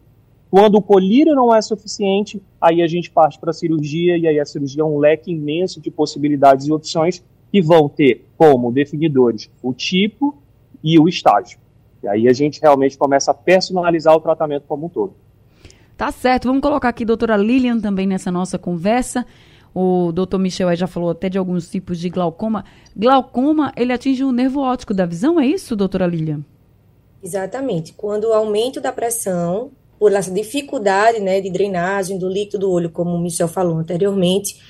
Quando 0.50 0.74
o 0.74 0.82
colírio 0.82 1.34
não 1.34 1.54
é 1.54 1.62
suficiente, 1.62 2.42
aí 2.60 2.82
a 2.82 2.86
gente 2.86 3.10
parte 3.10 3.38
para 3.38 3.48
a 3.48 3.54
cirurgia, 3.54 4.18
e 4.18 4.26
aí 4.26 4.38
a 4.38 4.44
cirurgia 4.44 4.82
é 4.82 4.84
um 4.84 4.98
leque 4.98 5.32
imenso 5.32 5.80
de 5.80 5.90
possibilidades 5.90 6.66
e 6.66 6.72
opções 6.72 7.24
que 7.50 7.62
vão 7.62 7.88
ter 7.88 8.26
como 8.36 8.70
definidores 8.70 9.50
o 9.62 9.72
tipo 9.72 10.36
e 10.84 10.98
o 10.98 11.08
estágio. 11.08 11.58
E 12.02 12.08
aí 12.08 12.28
a 12.28 12.32
gente 12.32 12.60
realmente 12.60 12.98
começa 12.98 13.30
a 13.30 13.34
personalizar 13.34 14.14
o 14.14 14.20
tratamento 14.20 14.64
como 14.66 14.86
um 14.86 14.88
todo. 14.88 15.14
Tá 15.96 16.10
certo. 16.10 16.48
Vamos 16.48 16.62
colocar 16.62 16.88
aqui 16.88 17.04
a 17.04 17.06
doutora 17.06 17.36
Lilian 17.36 17.78
também 17.78 18.06
nessa 18.06 18.30
nossa 18.30 18.58
conversa. 18.58 19.24
O 19.74 20.12
doutor 20.12 20.38
Michel 20.38 20.74
já 20.76 20.86
falou 20.86 21.10
até 21.10 21.28
de 21.28 21.38
alguns 21.38 21.70
tipos 21.70 21.98
de 21.98 22.10
glaucoma. 22.10 22.64
Glaucoma, 22.94 23.72
ele 23.76 23.92
atinge 23.92 24.22
o 24.22 24.32
nervo 24.32 24.60
óptico 24.60 24.92
da 24.92 25.06
visão, 25.06 25.40
é 25.40 25.46
isso, 25.46 25.74
doutora 25.74 26.06
Lilian? 26.06 26.44
Exatamente. 27.22 27.92
Quando 27.94 28.24
o 28.24 28.32
aumento 28.32 28.80
da 28.80 28.92
pressão, 28.92 29.70
por 29.98 30.12
essa 30.12 30.30
dificuldade 30.30 31.20
né, 31.20 31.40
de 31.40 31.50
drenagem 31.50 32.18
do 32.18 32.28
líquido 32.28 32.66
do 32.66 32.70
olho, 32.70 32.90
como 32.90 33.14
o 33.14 33.20
Michel 33.20 33.48
falou 33.48 33.78
anteriormente, 33.78 34.60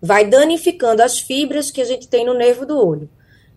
vai 0.00 0.26
danificando 0.26 1.02
as 1.02 1.18
fibras 1.18 1.70
que 1.70 1.80
a 1.80 1.84
gente 1.84 2.08
tem 2.08 2.24
no 2.24 2.34
nervo 2.34 2.64
do 2.64 2.76
olho. 2.78 3.08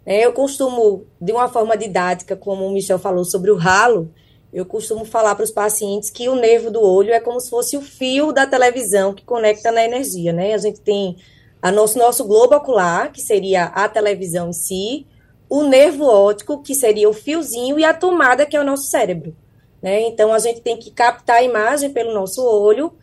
É, 0.05 0.25
eu 0.25 0.33
costumo, 0.33 1.05
de 1.19 1.31
uma 1.31 1.47
forma 1.47 1.77
didática, 1.77 2.35
como 2.35 2.65
o 2.65 2.71
Michel 2.71 2.97
falou 2.97 3.23
sobre 3.23 3.51
o 3.51 3.55
ralo, 3.55 4.11
eu 4.51 4.65
costumo 4.65 5.05
falar 5.05 5.35
para 5.35 5.45
os 5.45 5.51
pacientes 5.51 6.09
que 6.09 6.27
o 6.27 6.35
nervo 6.35 6.69
do 6.69 6.81
olho 6.81 7.13
é 7.13 7.19
como 7.19 7.39
se 7.39 7.49
fosse 7.49 7.77
o 7.77 7.81
fio 7.81 8.33
da 8.33 8.45
televisão 8.45 9.13
que 9.13 9.23
conecta 9.23 9.71
na 9.71 9.83
energia, 9.83 10.33
né? 10.33 10.53
A 10.53 10.57
gente 10.57 10.81
tem 10.81 11.15
a 11.61 11.71
nosso, 11.71 11.97
nosso 11.97 12.25
globo 12.25 12.55
ocular, 12.55 13.11
que 13.11 13.21
seria 13.21 13.65
a 13.65 13.87
televisão 13.87 14.49
em 14.49 14.53
si, 14.53 15.07
o 15.47 15.63
nervo 15.63 16.05
óptico, 16.05 16.61
que 16.61 16.73
seria 16.73 17.09
o 17.09 17.13
fiozinho, 17.13 17.79
e 17.79 17.85
a 17.85 17.93
tomada, 17.93 18.45
que 18.45 18.57
é 18.57 18.59
o 18.59 18.63
nosso 18.63 18.89
cérebro. 18.89 19.35
Né? 19.81 20.01
Então, 20.07 20.33
a 20.33 20.39
gente 20.39 20.61
tem 20.61 20.77
que 20.77 20.91
captar 20.91 21.37
a 21.37 21.43
imagem 21.43 21.91
pelo 21.91 22.13
nosso 22.13 22.43
olho 22.43 22.93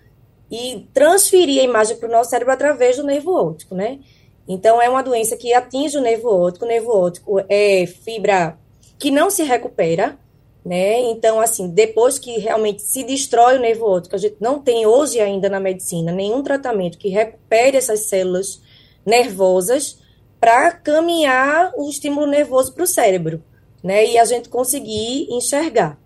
e 0.50 0.88
transferir 0.92 1.60
a 1.60 1.64
imagem 1.64 1.96
para 1.96 2.08
o 2.08 2.12
nosso 2.12 2.30
cérebro 2.30 2.52
através 2.52 2.96
do 2.96 3.04
nervo 3.04 3.32
óptico, 3.32 3.74
né? 3.74 4.00
Então, 4.48 4.80
é 4.80 4.88
uma 4.88 5.02
doença 5.02 5.36
que 5.36 5.52
atinge 5.52 5.98
o 5.98 6.00
nervo 6.00 6.28
óptico. 6.28 6.64
O 6.64 6.68
nervo 6.68 6.90
óptico 6.90 7.44
é 7.48 7.86
fibra 7.86 8.58
que 8.98 9.10
não 9.10 9.30
se 9.30 9.42
recupera, 9.42 10.18
né? 10.64 11.00
Então, 11.10 11.40
assim, 11.40 11.68
depois 11.68 12.18
que 12.18 12.38
realmente 12.38 12.82
se 12.82 13.04
destrói 13.04 13.58
o 13.58 13.60
nervo 13.60 13.86
óptico, 13.86 14.16
a 14.16 14.18
gente 14.18 14.36
não 14.40 14.58
tem 14.58 14.86
hoje 14.86 15.20
ainda 15.20 15.48
na 15.48 15.60
medicina 15.60 16.10
nenhum 16.10 16.42
tratamento 16.42 16.98
que 16.98 17.08
recupere 17.08 17.76
essas 17.76 18.08
células 18.08 18.60
nervosas 19.04 19.98
para 20.40 20.72
caminhar 20.72 21.72
o 21.76 21.88
estímulo 21.88 22.26
nervoso 22.26 22.72
para 22.72 22.84
o 22.84 22.86
cérebro, 22.86 23.42
né? 23.82 24.06
E 24.06 24.18
a 24.18 24.24
gente 24.24 24.48
conseguir 24.48 25.28
enxergar. 25.30 25.98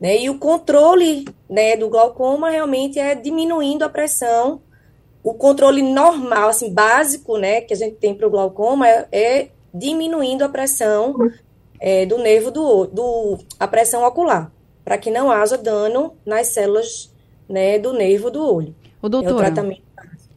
Né? 0.00 0.22
E 0.22 0.30
o 0.30 0.38
controle 0.38 1.26
né, 1.48 1.76
do 1.76 1.88
glaucoma 1.88 2.50
realmente 2.50 2.98
é 2.98 3.14
diminuindo 3.14 3.84
a 3.84 3.88
pressão. 3.88 4.62
O 5.22 5.34
controle 5.34 5.82
normal, 5.82 6.48
assim, 6.48 6.72
básico, 6.72 7.36
né, 7.36 7.60
que 7.60 7.74
a 7.74 7.76
gente 7.76 7.96
tem 7.96 8.14
para 8.14 8.26
o 8.26 8.30
glaucoma 8.30 8.88
é, 8.88 9.08
é 9.12 9.48
diminuindo 9.72 10.42
a 10.42 10.48
pressão 10.48 11.14
é, 11.78 12.06
do 12.06 12.18
nervo 12.18 12.50
do, 12.50 12.86
do 12.86 13.38
a 13.58 13.68
pressão 13.68 14.04
ocular, 14.04 14.50
para 14.84 14.98
que 14.98 15.10
não 15.10 15.30
haja 15.30 15.56
dano 15.56 16.14
nas 16.24 16.48
células 16.48 17.12
né, 17.48 17.78
do 17.78 17.92
nervo 17.92 18.30
do 18.30 18.42
olho. 18.42 18.74
O 19.02 19.08
doutor, 19.08 19.30
é 19.30 19.32
o 19.32 19.36
tratamento. 19.36 19.82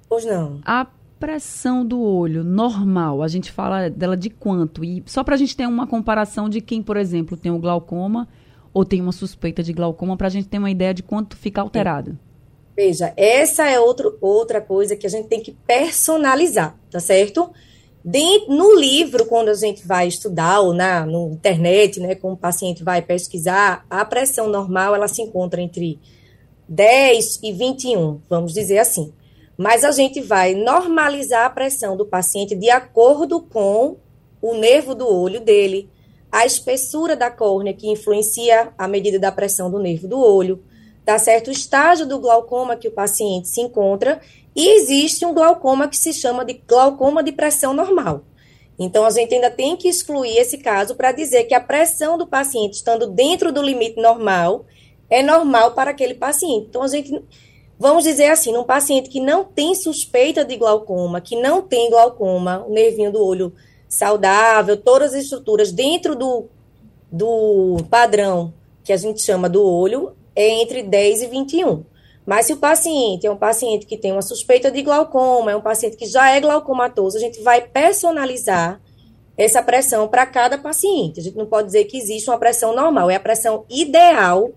Pois 0.08 0.26
não. 0.26 0.60
A 0.66 0.88
pressão 1.20 1.86
do 1.86 2.02
olho 2.02 2.44
normal, 2.44 3.22
a 3.22 3.28
gente 3.28 3.52
fala 3.52 3.90
dela 3.90 4.18
de 4.18 4.30
quanto? 4.30 4.84
E 4.84 5.04
só 5.06 5.24
para 5.24 5.36
a 5.36 5.38
gente 5.38 5.56
ter 5.56 5.68
uma 5.68 5.88
comparação 5.88 6.50
de 6.50 6.60
quem, 6.60 6.82
por 6.82 6.98
exemplo, 6.98 7.38
tem 7.38 7.52
o 7.52 7.60
glaucoma 7.60 8.28
ou 8.74 8.84
tem 8.84 9.00
uma 9.00 9.12
suspeita 9.12 9.62
de 9.62 9.72
glaucoma, 9.72 10.18
para 10.18 10.28
a 10.28 10.30
gente 10.30 10.48
ter 10.48 10.58
uma 10.58 10.72
ideia 10.72 10.94
de 10.94 11.04
quanto 11.04 11.38
fica 11.38 11.62
alterado. 11.62 12.18
Veja, 12.76 13.14
essa 13.16 13.70
é 13.70 13.80
outro, 13.80 14.18
outra 14.20 14.60
coisa 14.60 14.96
que 14.96 15.06
a 15.06 15.10
gente 15.10 15.28
tem 15.28 15.40
que 15.40 15.52
personalizar, 15.52 16.78
tá 16.90 17.00
certo? 17.00 17.52
Dentro, 18.04 18.54
no 18.54 18.76
livro, 18.76 19.26
quando 19.26 19.50
a 19.50 19.54
gente 19.54 19.88
vai 19.88 20.08
estudar, 20.08 20.60
ou 20.60 20.74
na 20.74 21.06
no 21.06 21.32
internet, 21.32 22.00
né, 22.00 22.16
como 22.16 22.34
o 22.34 22.38
paciente 22.38 22.84
vai 22.84 23.02
pesquisar, 23.02 23.86
a 23.90 24.04
pressão 24.04 24.50
normal 24.50 24.96
ela 24.96 25.08
se 25.08 25.22
encontra 25.22 25.62
entre 25.62 26.00
10 26.68 27.40
e 27.44 27.54
21, 27.54 28.20
vamos 28.30 28.54
dizer 28.54 28.80
assim. 28.80 29.14
Mas 29.56 29.84
a 29.84 29.92
gente 29.92 30.20
vai 30.20 30.56
normalizar 30.56 31.46
a 31.46 31.50
pressão 31.50 31.96
do 31.96 32.06
paciente 32.06 32.56
de 32.56 32.70
acordo 32.70 33.40
com 33.40 33.98
o 34.42 34.56
nervo 34.56 34.96
do 34.96 35.08
olho 35.08 35.40
dele, 35.40 35.90
a 36.32 36.46
espessura 36.46 37.16
da 37.16 37.30
córnea, 37.30 37.74
que 37.74 37.88
influencia 37.88 38.74
a 38.78 38.88
medida 38.88 39.20
da 39.20 39.32
pressão 39.32 39.70
do 39.70 39.80
nervo 39.80 40.08
do 40.08 40.20
olho, 40.20 40.62
tá 41.06 41.20
certo? 41.20 41.48
O 41.48 41.52
estágio 41.52 42.06
do 42.06 42.20
glaucoma 42.20 42.76
que 42.76 42.88
o 42.88 42.92
paciente 42.92 43.48
se 43.50 43.62
encontra 43.62 44.22
e 44.56 44.70
existe 44.78 45.26
um 45.26 45.34
glaucoma 45.34 45.88
que 45.88 45.98
se 45.98 46.14
chama 46.14 46.46
de 46.46 46.54
glaucoma 46.68 47.24
de 47.24 47.32
pressão 47.32 47.74
normal. 47.74 48.24
Então, 48.78 49.06
a 49.06 49.10
gente 49.10 49.34
ainda 49.34 49.52
tem 49.52 49.76
que 49.76 49.88
excluir 49.88 50.38
esse 50.38 50.58
caso 50.58 50.96
para 50.96 51.12
dizer 51.12 51.44
que 51.44 51.54
a 51.54 51.62
pressão 51.62 52.18
do 52.18 52.26
paciente, 52.26 52.74
estando 52.74 53.08
dentro 53.08 53.52
do 53.52 53.62
limite 53.62 54.02
normal, 54.02 54.66
é 55.10 55.22
normal 55.22 55.72
para 55.74 55.92
aquele 55.92 56.16
paciente. 56.16 56.68
Então, 56.70 56.82
a 56.82 56.88
gente, 56.88 57.24
vamos 57.78 58.04
dizer 58.04 58.32
assim, 58.32 58.52
num 58.52 58.64
paciente 58.64 59.10
que 59.10 59.20
não 59.20 59.44
tem 59.44 59.76
suspeita 59.76 60.44
de 60.44 60.58
glaucoma, 60.58 61.22
que 61.22 61.40
não 61.40 61.62
tem 61.62 61.90
glaucoma, 61.90 62.66
o 62.68 62.72
nervinho 62.72 63.12
do 63.12 63.24
olho 63.24 63.54
saudável, 63.88 64.76
todas 64.76 65.14
as 65.14 65.24
estruturas 65.24 65.72
dentro 65.72 66.16
do, 66.16 66.46
do 67.12 67.78
padrão 67.92 68.54
que 68.84 68.92
a 68.92 68.98
gente 68.98 69.22
chama 69.22 69.48
do 69.48 69.64
olho, 69.64 70.16
é 70.36 70.62
entre 70.62 70.84
10 70.84 71.24
e 71.24 71.28
21. 71.28 71.84
Mas 72.26 72.46
se 72.46 72.54
o 72.54 72.58
paciente 72.58 73.28
é 73.28 73.32
um 73.32 73.38
paciente 73.38 73.86
que 73.86 73.98
tem 73.98 74.12
uma 74.12 74.22
suspeita 74.22 74.72
de 74.72 74.82
glaucoma, 74.82 75.52
é 75.52 75.56
um 75.56 75.62
paciente 75.62 75.98
que 75.98 76.06
já 76.06 76.30
é 76.30 76.40
glaucomatoso, 76.40 77.18
a 77.18 77.20
gente 77.20 77.42
vai 77.42 77.62
personalizar 77.62 78.80
essa 79.38 79.62
pressão 79.62 80.08
para 80.08 80.26
cada 80.26 80.58
paciente. 80.58 81.20
A 81.20 81.24
gente 81.24 81.38
não 81.38 81.46
pode 81.46 81.68
dizer 81.68 81.86
que 81.86 81.98
existe 81.98 82.30
uma 82.30 82.38
pressão 82.38 82.76
normal, 82.76 83.10
é 83.10 83.16
a 83.16 83.20
pressão 83.20 83.66
ideal 83.70 84.52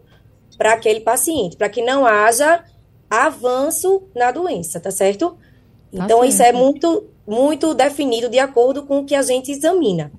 para 0.56 0.75
aquele 0.75 1.00
paciente, 1.00 1.56
para 1.56 1.68
que 1.68 1.83
não 1.83 2.06
haja 2.06 2.64
avanço 3.11 4.02
na 4.14 4.30
doença, 4.30 4.78
tá 4.78 4.90
certo? 4.90 5.30
Tá 5.30 6.04
então, 6.04 6.21
certo. 6.21 6.25
isso 6.25 6.42
é 6.42 6.52
muito, 6.52 7.04
muito 7.26 7.75
definido 7.75 8.28
de 8.28 8.38
acordo 8.38 8.85
com 8.85 8.99
o 8.99 9.04
que 9.04 9.14
a 9.14 9.23
gente 9.23 9.50
examina. 9.50 10.12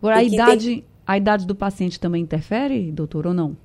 Por 0.00 0.12
a 0.12 0.22
idade, 0.22 0.66
tem... 0.66 0.84
a 1.06 1.16
idade 1.16 1.46
do 1.46 1.54
paciente 1.54 1.98
também 2.00 2.22
interfere, 2.22 2.90
doutor, 2.92 3.26
ou 3.26 3.34
não? 3.34 3.56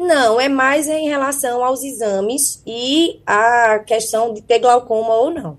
Não, 0.00 0.40
é 0.40 0.48
mais 0.48 0.88
em 0.88 1.10
relação 1.10 1.62
aos 1.62 1.84
exames 1.84 2.62
e 2.66 3.20
a 3.26 3.80
questão 3.80 4.32
de 4.32 4.40
ter 4.40 4.58
glaucoma 4.58 5.14
ou 5.14 5.30
não. 5.30 5.58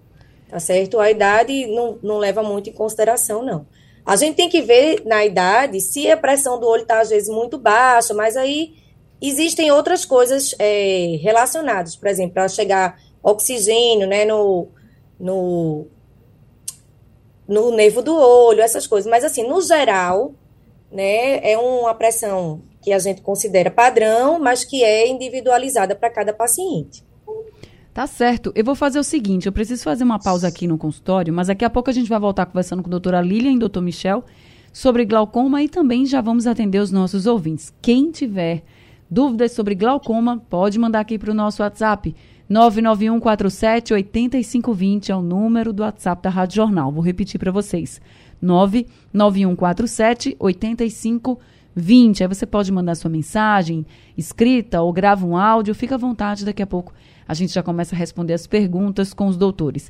Tá 0.49 0.59
certo? 0.59 0.99
A 0.99 1.11
idade 1.11 1.67
não, 1.67 1.99
não 2.01 2.17
leva 2.17 2.41
muito 2.41 2.67
em 2.67 2.73
consideração, 2.73 3.43
não. 3.43 3.67
A 4.03 4.15
gente 4.15 4.37
tem 4.37 4.49
que 4.49 4.59
ver 4.59 5.03
na 5.05 5.23
idade 5.23 5.79
se 5.79 6.09
a 6.09 6.17
pressão 6.17 6.59
do 6.59 6.65
olho 6.65 6.81
está, 6.81 7.01
às 7.01 7.11
vezes, 7.11 7.29
muito 7.29 7.55
baixa, 7.55 8.15
mas 8.15 8.35
aí 8.35 8.73
existem 9.21 9.69
outras 9.71 10.05
coisas 10.05 10.55
é, 10.57 11.19
relacionadas. 11.21 11.95
Por 11.95 12.07
exemplo, 12.07 12.33
para 12.33 12.47
chegar 12.47 12.99
oxigênio 13.21 14.07
né, 14.07 14.25
no, 14.25 14.69
no, 15.19 15.85
no 17.47 17.69
nervo 17.69 18.01
do 18.01 18.15
olho, 18.15 18.61
essas 18.61 18.87
coisas. 18.87 19.07
Mas, 19.07 19.23
assim, 19.23 19.47
no 19.47 19.61
geral, 19.61 20.33
né, 20.91 21.47
é 21.47 21.55
uma 21.59 21.93
pressão 21.93 22.63
que 22.81 22.91
a 22.91 22.99
gente 22.99 23.21
considera 23.21 23.69
padrão, 23.69 24.39
mas 24.39 24.63
que 24.63 24.83
é 24.83 25.07
individualizada 25.07 25.95
para 25.95 26.09
cada 26.09 26.33
paciente. 26.33 27.03
Tá 27.93 28.07
certo. 28.07 28.51
Eu 28.55 28.63
vou 28.63 28.75
fazer 28.75 28.99
o 28.99 29.03
seguinte, 29.03 29.45
eu 29.45 29.51
preciso 29.51 29.83
fazer 29.83 30.03
uma 30.03 30.17
pausa 30.17 30.47
aqui 30.47 30.65
no 30.65 30.77
consultório, 30.77 31.33
mas 31.33 31.47
daqui 31.47 31.65
a 31.65 31.69
pouco 31.69 31.89
a 31.89 31.93
gente 31.93 32.09
vai 32.09 32.19
voltar 32.19 32.45
conversando 32.45 32.81
com 32.81 32.89
a 32.89 32.91
doutora 32.91 33.21
Lilian 33.21 33.53
e 33.53 33.59
doutor 33.59 33.81
Michel 33.81 34.23
sobre 34.71 35.03
glaucoma 35.03 35.61
e 35.61 35.67
também 35.67 36.05
já 36.05 36.21
vamos 36.21 36.47
atender 36.47 36.79
os 36.79 36.91
nossos 36.91 37.25
ouvintes. 37.25 37.73
Quem 37.81 38.09
tiver 38.09 38.63
dúvidas 39.09 39.51
sobre 39.51 39.75
glaucoma, 39.75 40.41
pode 40.49 40.79
mandar 40.79 41.01
aqui 41.01 41.19
para 41.19 41.31
o 41.31 41.35
nosso 41.35 41.61
WhatsApp. 41.61 42.15
99147 42.47 43.93
8520 43.93 45.11
é 45.11 45.15
o 45.15 45.21
número 45.21 45.73
do 45.73 45.83
WhatsApp 45.83 46.23
da 46.23 46.29
Rádio 46.29 46.55
Jornal. 46.55 46.91
Vou 46.91 47.03
repetir 47.03 47.39
para 47.39 47.51
vocês. 47.51 47.99
99147 48.41 50.35
8520. 50.39 51.37
20. 51.75 52.23
Aí 52.23 52.27
você 52.27 52.45
pode 52.45 52.71
mandar 52.71 52.95
sua 52.95 53.09
mensagem 53.09 53.85
escrita 54.17 54.81
ou 54.81 54.91
grava 54.91 55.25
um 55.25 55.37
áudio. 55.37 55.75
Fica 55.75 55.95
à 55.95 55.97
vontade, 55.97 56.45
daqui 56.45 56.61
a 56.61 56.67
pouco 56.67 56.93
a 57.27 57.33
gente 57.33 57.53
já 57.53 57.63
começa 57.63 57.95
a 57.95 57.97
responder 57.97 58.33
as 58.33 58.45
perguntas 58.45 59.13
com 59.13 59.27
os 59.27 59.37
doutores. 59.37 59.89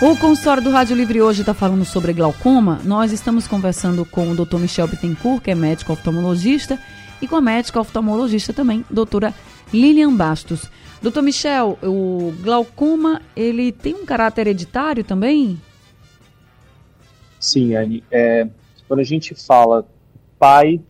O 0.00 0.16
consultório 0.16 0.62
do 0.62 0.70
Rádio 0.70 0.96
Livre 0.96 1.22
hoje 1.22 1.42
está 1.42 1.54
falando 1.54 1.84
sobre 1.84 2.12
glaucoma. 2.12 2.80
Nós 2.84 3.12
estamos 3.12 3.46
conversando 3.46 4.04
com 4.04 4.30
o 4.30 4.34
doutor 4.34 4.58
Michel 4.58 4.88
Bittencourt, 4.88 5.44
que 5.44 5.52
é 5.52 5.54
médico 5.54 5.92
oftalmologista, 5.92 6.76
e 7.20 7.28
com 7.28 7.36
a 7.36 7.40
médica 7.40 7.80
oftalmologista 7.80 8.52
também, 8.52 8.84
doutora 8.90 9.32
Lilian 9.72 10.12
Bastos. 10.16 10.68
Doutor 11.00 11.22
Michel, 11.22 11.78
o 11.82 12.34
glaucoma, 12.42 13.22
ele 13.36 13.70
tem 13.70 13.94
um 13.94 14.04
caráter 14.04 14.42
hereditário 14.42 15.04
também? 15.04 15.60
Sim, 17.38 17.76
Anne. 17.76 18.02
É, 18.10 18.48
quando 18.88 19.00
a 19.00 19.04
gente 19.04 19.36
fala 19.36 19.86
pai, 20.42 20.80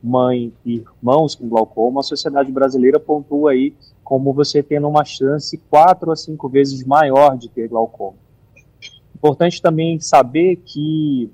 mãe 0.00 0.52
e 0.64 0.76
irmãos 0.76 1.34
com 1.34 1.48
glaucoma, 1.48 1.98
a 1.98 2.04
sociedade 2.04 2.52
brasileira 2.52 3.00
pontua 3.00 3.50
aí 3.50 3.74
como 4.04 4.32
você 4.32 4.62
tendo 4.62 4.86
uma 4.86 5.04
chance 5.04 5.58
quatro 5.68 6.12
a 6.12 6.16
cinco 6.16 6.48
vezes 6.48 6.84
maior 6.84 7.36
de 7.36 7.48
ter 7.48 7.66
glaucoma. 7.66 8.14
Importante 9.12 9.60
também 9.60 9.98
saber 9.98 10.62
que 10.64 11.28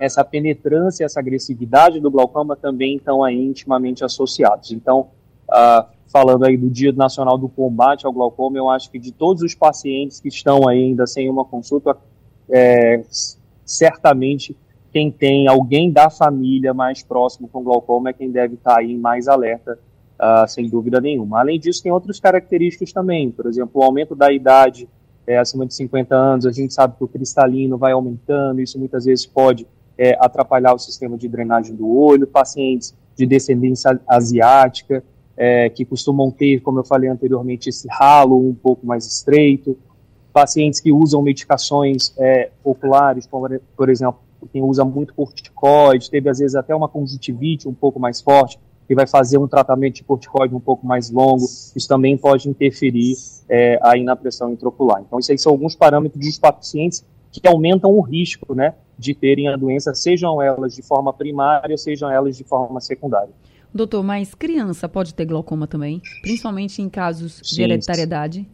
essa 0.00 0.24
penetrância, 0.24 1.04
essa 1.04 1.20
agressividade 1.20 2.00
do 2.00 2.10
glaucoma 2.10 2.56
também 2.56 2.96
estão 2.96 3.22
aí 3.22 3.40
intimamente 3.40 4.04
associados. 4.04 4.72
Então, 4.72 5.10
uh, 5.48 5.86
falando 6.08 6.44
aí 6.44 6.56
do 6.56 6.68
Dia 6.68 6.90
Nacional 6.90 7.38
do 7.38 7.48
Combate 7.48 8.04
ao 8.04 8.12
Glaucoma, 8.12 8.58
eu 8.58 8.68
acho 8.68 8.90
que 8.90 8.98
de 8.98 9.12
todos 9.12 9.44
os 9.44 9.54
pacientes 9.54 10.18
que 10.18 10.28
estão 10.28 10.68
ainda 10.68 11.06
sem 11.06 11.30
uma 11.30 11.44
consulta, 11.44 11.96
é, 12.48 13.04
certamente 13.64 14.56
quem 14.92 15.10
tem 15.10 15.46
alguém 15.46 15.90
da 15.90 16.10
família 16.10 16.74
mais 16.74 17.02
próximo 17.02 17.48
com 17.48 17.62
glaucoma 17.62 18.10
é 18.10 18.12
quem 18.12 18.30
deve 18.30 18.54
estar 18.54 18.78
aí 18.78 18.96
mais 18.96 19.28
alerta, 19.28 19.78
uh, 20.18 20.48
sem 20.48 20.68
dúvida 20.68 21.00
nenhuma. 21.00 21.40
Além 21.40 21.58
disso, 21.58 21.82
tem 21.82 21.92
outras 21.92 22.18
características 22.18 22.92
também, 22.92 23.30
por 23.30 23.46
exemplo, 23.46 23.80
o 23.80 23.84
aumento 23.84 24.14
da 24.14 24.32
idade 24.32 24.88
é, 25.26 25.38
acima 25.38 25.64
de 25.64 25.74
50 25.74 26.14
anos, 26.14 26.46
a 26.46 26.50
gente 26.50 26.74
sabe 26.74 26.96
que 26.96 27.04
o 27.04 27.08
cristalino 27.08 27.78
vai 27.78 27.92
aumentando, 27.92 28.60
isso 28.60 28.78
muitas 28.78 29.04
vezes 29.04 29.26
pode 29.26 29.66
é, 29.96 30.16
atrapalhar 30.18 30.74
o 30.74 30.78
sistema 30.78 31.16
de 31.16 31.28
drenagem 31.28 31.76
do 31.76 31.88
olho, 31.88 32.26
pacientes 32.26 32.94
de 33.16 33.26
descendência 33.26 34.00
asiática, 34.08 35.04
é, 35.36 35.68
que 35.68 35.84
costumam 35.84 36.30
ter, 36.32 36.60
como 36.60 36.80
eu 36.80 36.84
falei 36.84 37.08
anteriormente, 37.08 37.68
esse 37.68 37.86
ralo 37.88 38.36
um 38.36 38.54
pouco 38.54 38.84
mais 38.84 39.06
estreito, 39.06 39.78
pacientes 40.32 40.80
que 40.80 40.90
usam 40.90 41.22
medicações 41.22 42.14
oculares, 42.62 43.26
como, 43.26 43.48
por 43.76 43.88
exemplo, 43.88 44.20
quem 44.46 44.62
usa 44.62 44.84
muito 44.84 45.14
corticoide, 45.14 46.10
teve 46.10 46.28
às 46.28 46.38
vezes 46.38 46.54
até 46.54 46.74
uma 46.74 46.88
conjuntivite 46.88 47.68
um 47.68 47.74
pouco 47.74 47.98
mais 47.98 48.20
forte, 48.20 48.58
que 48.86 48.94
vai 48.94 49.06
fazer 49.06 49.38
um 49.38 49.46
tratamento 49.46 49.94
de 49.94 50.04
corticoide 50.04 50.54
um 50.54 50.60
pouco 50.60 50.84
mais 50.84 51.10
longo, 51.10 51.44
isso 51.44 51.86
também 51.86 52.16
pode 52.18 52.48
interferir 52.48 53.14
é, 53.48 53.78
aí 53.82 54.02
na 54.02 54.16
pressão 54.16 54.52
intraocular. 54.52 55.00
Então, 55.00 55.18
isso 55.18 55.30
aí 55.30 55.38
são 55.38 55.52
alguns 55.52 55.76
parâmetros 55.76 56.24
dos 56.24 56.38
pacientes 56.38 57.04
que 57.30 57.46
aumentam 57.46 57.92
o 57.92 58.00
risco, 58.00 58.52
né, 58.52 58.74
de 58.98 59.14
terem 59.14 59.48
a 59.48 59.56
doença, 59.56 59.94
sejam 59.94 60.42
elas 60.42 60.74
de 60.74 60.82
forma 60.82 61.12
primária, 61.12 61.76
sejam 61.78 62.10
elas 62.10 62.36
de 62.36 62.42
forma 62.42 62.80
secundária. 62.80 63.32
Doutor, 63.72 64.02
mas 64.02 64.34
criança 64.34 64.88
pode 64.88 65.14
ter 65.14 65.24
glaucoma 65.24 65.66
também, 65.66 66.02
principalmente 66.22 66.82
em 66.82 66.88
casos 66.88 67.40
Sim. 67.44 67.56
de 67.56 67.62
hereditariedade? 67.62 68.48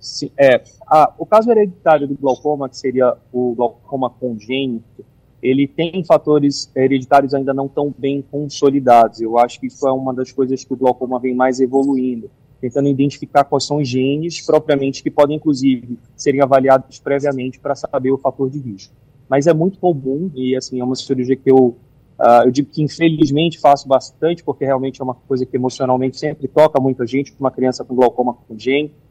Sim, 0.00 0.30
é, 0.38 0.62
a, 0.86 1.12
o 1.18 1.26
caso 1.26 1.50
hereditário 1.50 2.06
do 2.06 2.14
glaucoma, 2.14 2.68
que 2.68 2.76
seria 2.76 3.16
o 3.32 3.54
glaucoma 3.54 4.08
congênito, 4.08 5.04
ele 5.42 5.66
tem 5.66 6.04
fatores 6.04 6.70
hereditários 6.74 7.34
ainda 7.34 7.54
não 7.54 7.68
tão 7.68 7.94
bem 7.96 8.22
consolidados. 8.22 9.20
Eu 9.20 9.38
acho 9.38 9.60
que 9.60 9.66
isso 9.66 9.86
é 9.86 9.92
uma 9.92 10.12
das 10.12 10.32
coisas 10.32 10.64
que 10.64 10.72
o 10.72 10.76
glaucoma 10.76 11.18
vem 11.18 11.34
mais 11.34 11.60
evoluindo, 11.60 12.30
tentando 12.60 12.88
identificar 12.88 13.44
quais 13.44 13.64
são 13.64 13.78
os 13.78 13.88
genes 13.88 14.44
propriamente 14.44 15.02
que 15.02 15.10
podem, 15.10 15.36
inclusive, 15.36 15.98
serem 16.16 16.40
avaliados 16.40 16.98
previamente 16.98 17.58
para 17.58 17.74
saber 17.74 18.10
o 18.10 18.18
fator 18.18 18.50
de 18.50 18.58
risco. 18.58 18.92
Mas 19.28 19.46
é 19.46 19.54
muito 19.54 19.78
comum 19.78 20.30
e, 20.34 20.56
assim, 20.56 20.80
é 20.80 20.84
uma 20.84 20.96
cirurgia 20.96 21.36
que 21.36 21.50
eu, 21.50 21.76
uh, 22.18 22.44
eu 22.44 22.50
digo 22.50 22.70
que 22.70 22.82
infelizmente 22.82 23.60
faço 23.60 23.86
bastante, 23.86 24.42
porque 24.42 24.64
realmente 24.64 25.00
é 25.00 25.04
uma 25.04 25.14
coisa 25.14 25.46
que 25.46 25.56
emocionalmente 25.56 26.18
sempre 26.18 26.48
toca 26.48 26.80
muita 26.80 27.06
gente, 27.06 27.32
uma 27.38 27.50
criança 27.50 27.84
com 27.84 27.94
glaucoma 27.94 28.34
congênito 28.34 29.07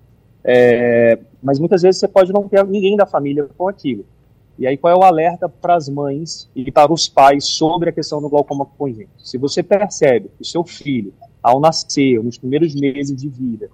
é, 0.50 1.20
mas 1.44 1.60
muitas 1.60 1.82
vezes 1.82 2.00
você 2.00 2.08
pode 2.08 2.32
não 2.32 2.48
ter 2.48 2.66
ninguém 2.66 2.96
da 2.96 3.06
família 3.06 3.50
com 3.58 3.68
aquilo. 3.68 4.06
E 4.58 4.66
aí 4.66 4.77
qual 4.77 4.94
é 4.94 4.96
o 4.96 5.04
alerta 5.04 5.50
para 5.50 5.75
as 5.75 5.89
mães 5.89 6.50
e 6.56 6.72
para 6.72 6.92
os 6.92 7.10
pais 7.10 7.46
sobre 7.46 7.89
a 7.89 7.92
questão 7.92 8.22
do 8.22 8.30
glaucoma 8.30 8.66
congênito? 8.66 9.12
Se 9.18 9.38
você 9.38 9.62
percebe 9.62 10.30
que 10.30 10.42
o 10.42 10.46
seu 10.46 10.63
filho, 10.63 11.13
ao 11.44 11.60
nascer, 11.60 12.24
nos 12.24 12.38
primeiros 12.38 12.74
meses 12.74 13.16
de 13.16 13.27
vida, 13.27 13.70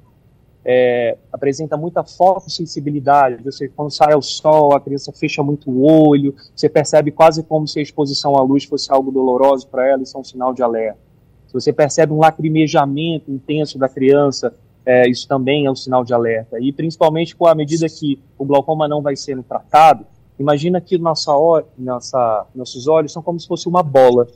é, 0.65 1.15
apresenta 1.32 1.77
muita 1.77 2.03
fotossensibilidade, 2.03 3.44
você 3.44 3.68
quando 3.68 3.92
sai 3.92 4.13
ao 4.13 4.22
sol, 4.22 4.74
a 4.74 4.80
criança 4.80 5.12
fecha 5.12 5.44
muito 5.44 5.70
o 5.70 5.84
olho, 5.84 6.36
você 6.56 6.68
percebe 6.68 7.12
quase 7.12 7.44
como 7.44 7.68
se 7.68 7.80
a 7.80 7.82
exposição 7.84 8.36
à 8.36 8.42
luz 8.42 8.63
fosse 8.63 8.92
algo 8.92 9.12
doloroso 9.12 9.68
para 9.68 9.88
ela, 9.88 10.01
isso 10.01 10.18
é 10.18 10.20
um 10.20 10.24
sinal 10.24 10.53
de 10.53 10.63
alerta. 10.63 11.00
Se 11.48 11.53
você 11.53 11.72
percebe 11.72 12.12
um 12.12 12.20
lacrimejamento 12.20 13.30
intenso 13.32 13.77
da 13.77 13.88
criança, 13.88 14.53
é, 14.86 15.10
isso 15.10 15.28
também 15.28 15.66
é 15.66 15.72
um 15.72 15.75
sinal 15.75 16.04
de 16.04 16.13
alerta. 16.13 16.60
E 16.60 16.72
principalmente 16.72 17.36
com 17.36 17.48
a 17.48 17.56
medida 17.56 17.88
que 17.88 18.20
o 18.38 18.46
glaucoma 18.46 18.88
não 18.88 19.02
vai 19.02 19.16
sendo 19.16 19.44
tratado, 19.44 20.06
imagina 20.38 20.82
que 20.82 20.98
nossa, 20.98 21.32
nossa, 21.78 22.46
nossos 22.54 22.88
olhos 22.88 23.12
são 23.12 23.22
como 23.22 23.40
se 23.40 23.48
fosse 23.48 23.68
uma 23.68 23.84
bola, 23.84 24.28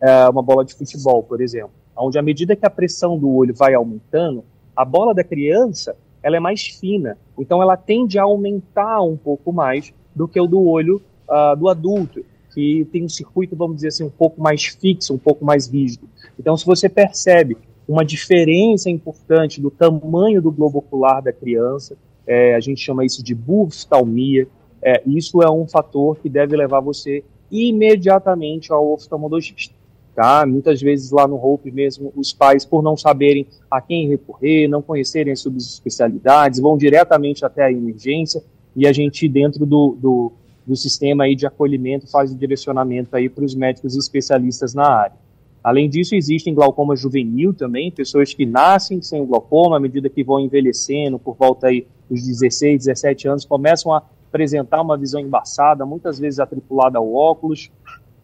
é, 0.00 0.28
uma 0.28 0.42
bola 0.42 0.64
de 0.64 0.74
futebol, 0.74 1.22
por 1.22 1.40
exemplo, 1.40 1.72
onde 1.96 2.18
à 2.18 2.22
medida 2.22 2.56
que 2.56 2.66
a 2.66 2.70
pressão 2.70 3.18
do 3.18 3.30
olho 3.30 3.54
vai 3.54 3.74
aumentando, 3.74 4.44
a 4.74 4.84
bola 4.84 5.14
da 5.14 5.22
criança 5.22 5.96
ela 6.22 6.36
é 6.36 6.40
mais 6.40 6.62
fina, 6.62 7.16
então 7.38 7.62
ela 7.62 7.76
tende 7.76 8.18
a 8.18 8.22
aumentar 8.22 9.02
um 9.02 9.16
pouco 9.16 9.52
mais 9.52 9.92
do 10.14 10.28
que 10.28 10.40
o 10.40 10.46
do 10.46 10.62
olho 10.62 11.00
uh, 11.28 11.56
do 11.56 11.68
adulto, 11.68 12.24
que 12.54 12.86
tem 12.92 13.04
um 13.04 13.08
circuito, 13.08 13.56
vamos 13.56 13.76
dizer 13.76 13.88
assim, 13.88 14.04
um 14.04 14.10
pouco 14.10 14.40
mais 14.40 14.66
fixo, 14.66 15.14
um 15.14 15.18
pouco 15.18 15.44
mais 15.44 15.68
rígido. 15.68 16.08
Então, 16.38 16.56
se 16.56 16.66
você 16.66 16.88
percebe 16.88 17.56
uma 17.90 18.04
diferença 18.04 18.88
importante 18.88 19.60
do 19.60 19.68
tamanho 19.68 20.40
do 20.40 20.52
globo 20.52 20.78
ocular 20.78 21.20
da 21.20 21.32
criança, 21.32 21.96
é, 22.24 22.54
a 22.54 22.60
gente 22.60 22.80
chama 22.80 23.04
isso 23.04 23.20
de 23.20 23.34
buftalmia, 23.34 24.46
é, 24.80 25.02
isso 25.04 25.42
é 25.42 25.50
um 25.50 25.66
fator 25.66 26.16
que 26.16 26.28
deve 26.28 26.56
levar 26.56 26.78
você 26.78 27.24
imediatamente 27.50 28.72
ao 28.72 28.92
oftalmologista. 28.92 29.74
Tá? 30.14 30.46
Muitas 30.46 30.80
vezes 30.80 31.10
lá 31.10 31.26
no 31.26 31.34
Hope 31.34 31.72
mesmo, 31.72 32.12
os 32.14 32.32
pais, 32.32 32.64
por 32.64 32.80
não 32.80 32.96
saberem 32.96 33.44
a 33.68 33.80
quem 33.80 34.08
recorrer, 34.08 34.68
não 34.68 34.80
conhecerem 34.80 35.32
as 35.32 35.40
subespecialidades, 35.40 36.60
vão 36.60 36.78
diretamente 36.78 37.44
até 37.44 37.64
a 37.64 37.72
emergência 37.72 38.40
e 38.76 38.86
a 38.86 38.92
gente, 38.92 39.28
dentro 39.28 39.66
do, 39.66 39.96
do, 40.00 40.32
do 40.64 40.76
sistema 40.76 41.24
aí 41.24 41.34
de 41.34 41.44
acolhimento, 41.44 42.08
faz 42.08 42.30
o 42.30 42.36
direcionamento 42.36 43.10
para 43.10 43.44
os 43.44 43.54
médicos 43.56 43.96
especialistas 43.96 44.74
na 44.74 44.88
área. 44.88 45.19
Além 45.62 45.88
disso, 45.90 46.14
existem 46.14 46.54
glaucoma 46.54 46.96
juvenil 46.96 47.52
também, 47.52 47.90
pessoas 47.90 48.32
que 48.32 48.46
nascem 48.46 49.02
sem 49.02 49.20
o 49.20 49.26
glaucoma, 49.26 49.76
à 49.76 49.80
medida 49.80 50.08
que 50.08 50.24
vão 50.24 50.40
envelhecendo, 50.40 51.18
por 51.18 51.36
volta 51.36 51.66
aí 51.66 51.86
dos 52.08 52.26
16, 52.26 52.86
17 52.86 53.28
anos, 53.28 53.44
começam 53.44 53.92
a 53.92 54.02
apresentar 54.28 54.80
uma 54.80 54.96
visão 54.96 55.20
embaçada, 55.20 55.84
muitas 55.84 56.18
vezes 56.18 56.40
atripulada 56.40 56.98
ao 56.98 57.12
óculos, 57.12 57.70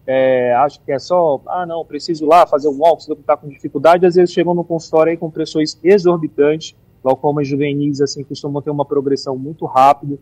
é, 0.07 0.55
acho 0.55 0.81
que 0.83 0.93
é 0.93 0.99
só, 0.99 1.43
ah, 1.47 1.67
não, 1.67 1.85
preciso 1.85 2.27
lá 2.27 2.47
fazer 2.47 2.69
um 2.69 2.81
óculos, 2.81 3.03
estou 3.03 3.17
tá 3.17 3.37
com 3.37 3.49
dificuldade, 3.49 4.07
às 4.07 4.15
vezes 4.15 4.33
chegam 4.33 4.55
no 4.55 4.65
consultório 4.65 5.11
aí 5.11 5.17
com 5.17 5.31
pressões 5.31 5.79
exorbitantes, 5.83 6.77
glaucomas 7.03 7.47
juvenis, 7.47 8.01
assim, 8.01 8.23
costumam 8.23 8.63
ter 8.63 8.71
uma 8.71 8.85
progressão 8.85 9.37
muito 9.37 9.67
rápida, 9.67 10.17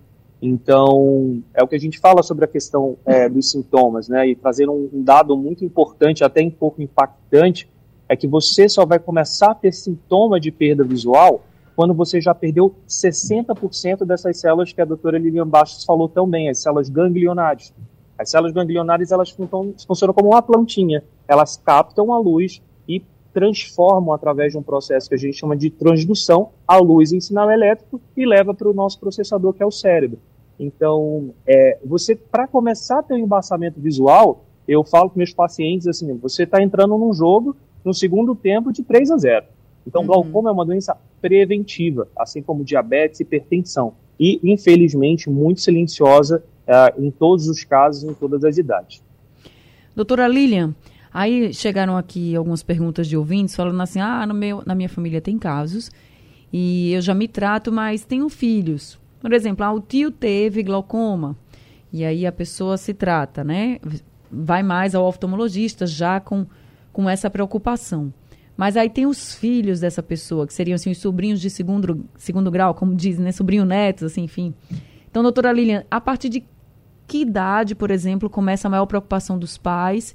então, 0.47 1.43
é 1.55 1.63
o 1.63 1.67
que 1.67 1.75
a 1.75 1.81
gente 1.81 1.99
fala 1.99 2.23
sobre 2.23 2.45
a 2.45 2.49
questão 2.49 2.99
é, 3.07 3.29
dos 3.29 3.51
sintomas, 3.51 4.09
né, 4.09 4.29
e 4.29 4.37
trazer 4.37 4.69
um, 4.69 4.91
um 4.93 5.03
dado 5.03 5.37
muito 5.37 5.65
importante, 5.65 6.23
até 6.23 6.43
um 6.43 6.51
pouco 6.51 6.83
impactante, 6.83 7.69
é 8.09 8.15
que 8.15 8.27
você 8.27 8.69
só 8.69 8.85
vai 8.85 8.99
começar 8.99 9.53
a 9.53 9.55
ter 9.55 9.73
sintoma 9.73 10.39
de 10.39 10.51
perda 10.51 10.85
visual 10.85 11.43
quando 11.75 11.95
você 11.95 12.21
já 12.21 12.35
perdeu 12.35 12.75
60% 12.87 14.05
dessas 14.05 14.39
células 14.39 14.73
que 14.73 14.81
a 14.81 14.85
doutora 14.85 15.19
Lilian 15.19 15.47
Bastos 15.47 15.85
falou 15.85 16.09
também, 16.09 16.49
as 16.49 16.59
células 16.59 16.89
ganglionares. 16.89 17.73
As 18.19 18.31
células 18.31 18.53
ganglionares 18.53 19.11
elas 19.11 19.31
funcionam 19.31 20.15
como 20.15 20.31
uma 20.31 20.43
plantinha. 20.43 21.03
Elas 21.27 21.57
captam 21.57 22.13
a 22.13 22.19
luz 22.19 22.63
e 22.87 23.03
transformam 23.33 24.13
através 24.15 24.53
de 24.53 24.59
um 24.59 24.63
processo 24.63 25.09
que 25.09 25.15
a 25.17 25.19
gente 25.19 25.37
chama 25.37 25.57
de 25.57 25.69
transdução 25.69 26.51
a 26.69 26.77
luz 26.77 27.13
em 27.13 27.21
sinal 27.21 27.51
elétrico 27.51 28.01
e 28.17 28.25
leva 28.25 28.55
para 28.55 28.69
o 28.69 28.75
nosso 28.75 29.01
processador 29.01 29.53
que 29.53 29.63
é 29.63 29.67
o 29.67 29.73
cérebro. 29.73 30.21
Então, 30.59 31.35
é, 31.47 31.79
você 31.85 32.15
para 32.15 32.47
começar 32.47 33.01
a 33.01 33.03
ter 33.03 33.15
um 33.15 33.19
embaçamento 33.19 33.81
visual, 33.81 34.45
eu 34.67 34.85
falo 34.85 35.11
com 35.11 35.19
meus 35.19 35.33
pacientes 35.33 35.87
assim: 35.87 36.17
você 36.17 36.45
está 36.45 36.63
entrando 36.63 36.97
num 36.97 37.13
jogo 37.13 37.57
no 37.85 37.93
segundo 37.93 38.35
tempo 38.35 38.73
de 38.73 38.83
3 38.83 39.11
a 39.11 39.17
0. 39.17 39.47
Então, 39.87 40.01
uhum. 40.03 40.07
glaucoma 40.07 40.51
é 40.51 40.53
uma 40.53 40.65
doença 40.65 40.97
preventiva, 41.21 42.09
assim 42.17 42.43
como 42.43 42.65
diabetes 42.65 43.21
e 43.21 43.23
hipertensão. 43.23 43.95
E, 44.19 44.41
infelizmente, 44.43 45.29
muito 45.29 45.61
silenciosa 45.61 46.43
uh, 46.67 47.03
em 47.03 47.11
todos 47.11 47.49
os 47.49 47.65
casos, 47.65 48.05
em 48.05 48.15
todas 48.15 48.45
as 48.45 48.57
idades. 48.57 49.03
Doutora 49.95 50.27
Lilian, 50.27 50.75
aí 51.13 51.53
chegaram 51.53 51.97
aqui 51.97 52.35
algumas 52.35 52.63
perguntas 52.63 53.07
de 53.07 53.17
ouvintes 53.17 53.55
falando 53.55 53.81
assim: 53.81 54.01
ah, 54.01 54.27
no 54.27 54.35
meu, 54.35 54.63
na 54.65 54.75
minha 54.75 54.89
família 54.89 55.21
tem 55.21 55.39
casos 55.39 55.91
e 56.53 56.93
eu 56.93 57.01
já 57.01 57.15
me 57.15 57.29
trato, 57.29 57.73
mas 57.73 58.05
tenho 58.05 58.29
filhos. 58.29 58.99
Por 59.25 59.33
exemplo, 59.33 59.65
ah, 59.65 59.73
o 59.73 59.81
tio 59.81 60.11
teve 60.11 60.63
glaucoma 60.63 61.35
e 61.91 62.05
aí 62.05 62.27
a 62.27 62.31
pessoa 62.31 62.77
se 62.77 62.93
trata, 62.93 63.43
né? 63.43 63.79
Vai 64.31 64.63
mais 64.63 64.95
ao 64.95 65.07
oftalmologista 65.07 65.87
já 65.87 66.21
com, 66.21 66.45
com 66.93 67.09
essa 67.09 67.31
preocupação. 67.31 68.13
Mas 68.55 68.77
aí 68.77 68.91
tem 68.91 69.07
os 69.07 69.35
filhos 69.35 69.81
dessa 69.81 70.03
pessoa, 70.03 70.47
que 70.47 70.53
seriam 70.53 70.75
assim, 70.75 70.91
os 70.91 70.99
sobrinhos 70.99 71.41
de 71.41 71.49
segundo, 71.49 72.05
segundo 72.19 72.51
grau, 72.51 72.75
como 72.75 72.95
dizem, 72.95 73.25
né? 73.25 73.33
Sobrinho 73.33 73.65
netos, 73.65 74.03
assim, 74.03 74.25
enfim. 74.25 74.53
Então, 75.11 75.23
doutora 75.23 75.53
Lilian, 75.53 75.85
a 75.91 76.03
partir 76.03 76.29
de 76.29 76.45
que 77.07 77.23
idade, 77.23 77.75
por 77.75 77.91
exemplo, 77.91 78.29
começa 78.29 78.69
a 78.69 78.71
maior 78.71 78.85
preocupação 78.85 79.39
dos 79.39 79.57
pais 79.57 80.15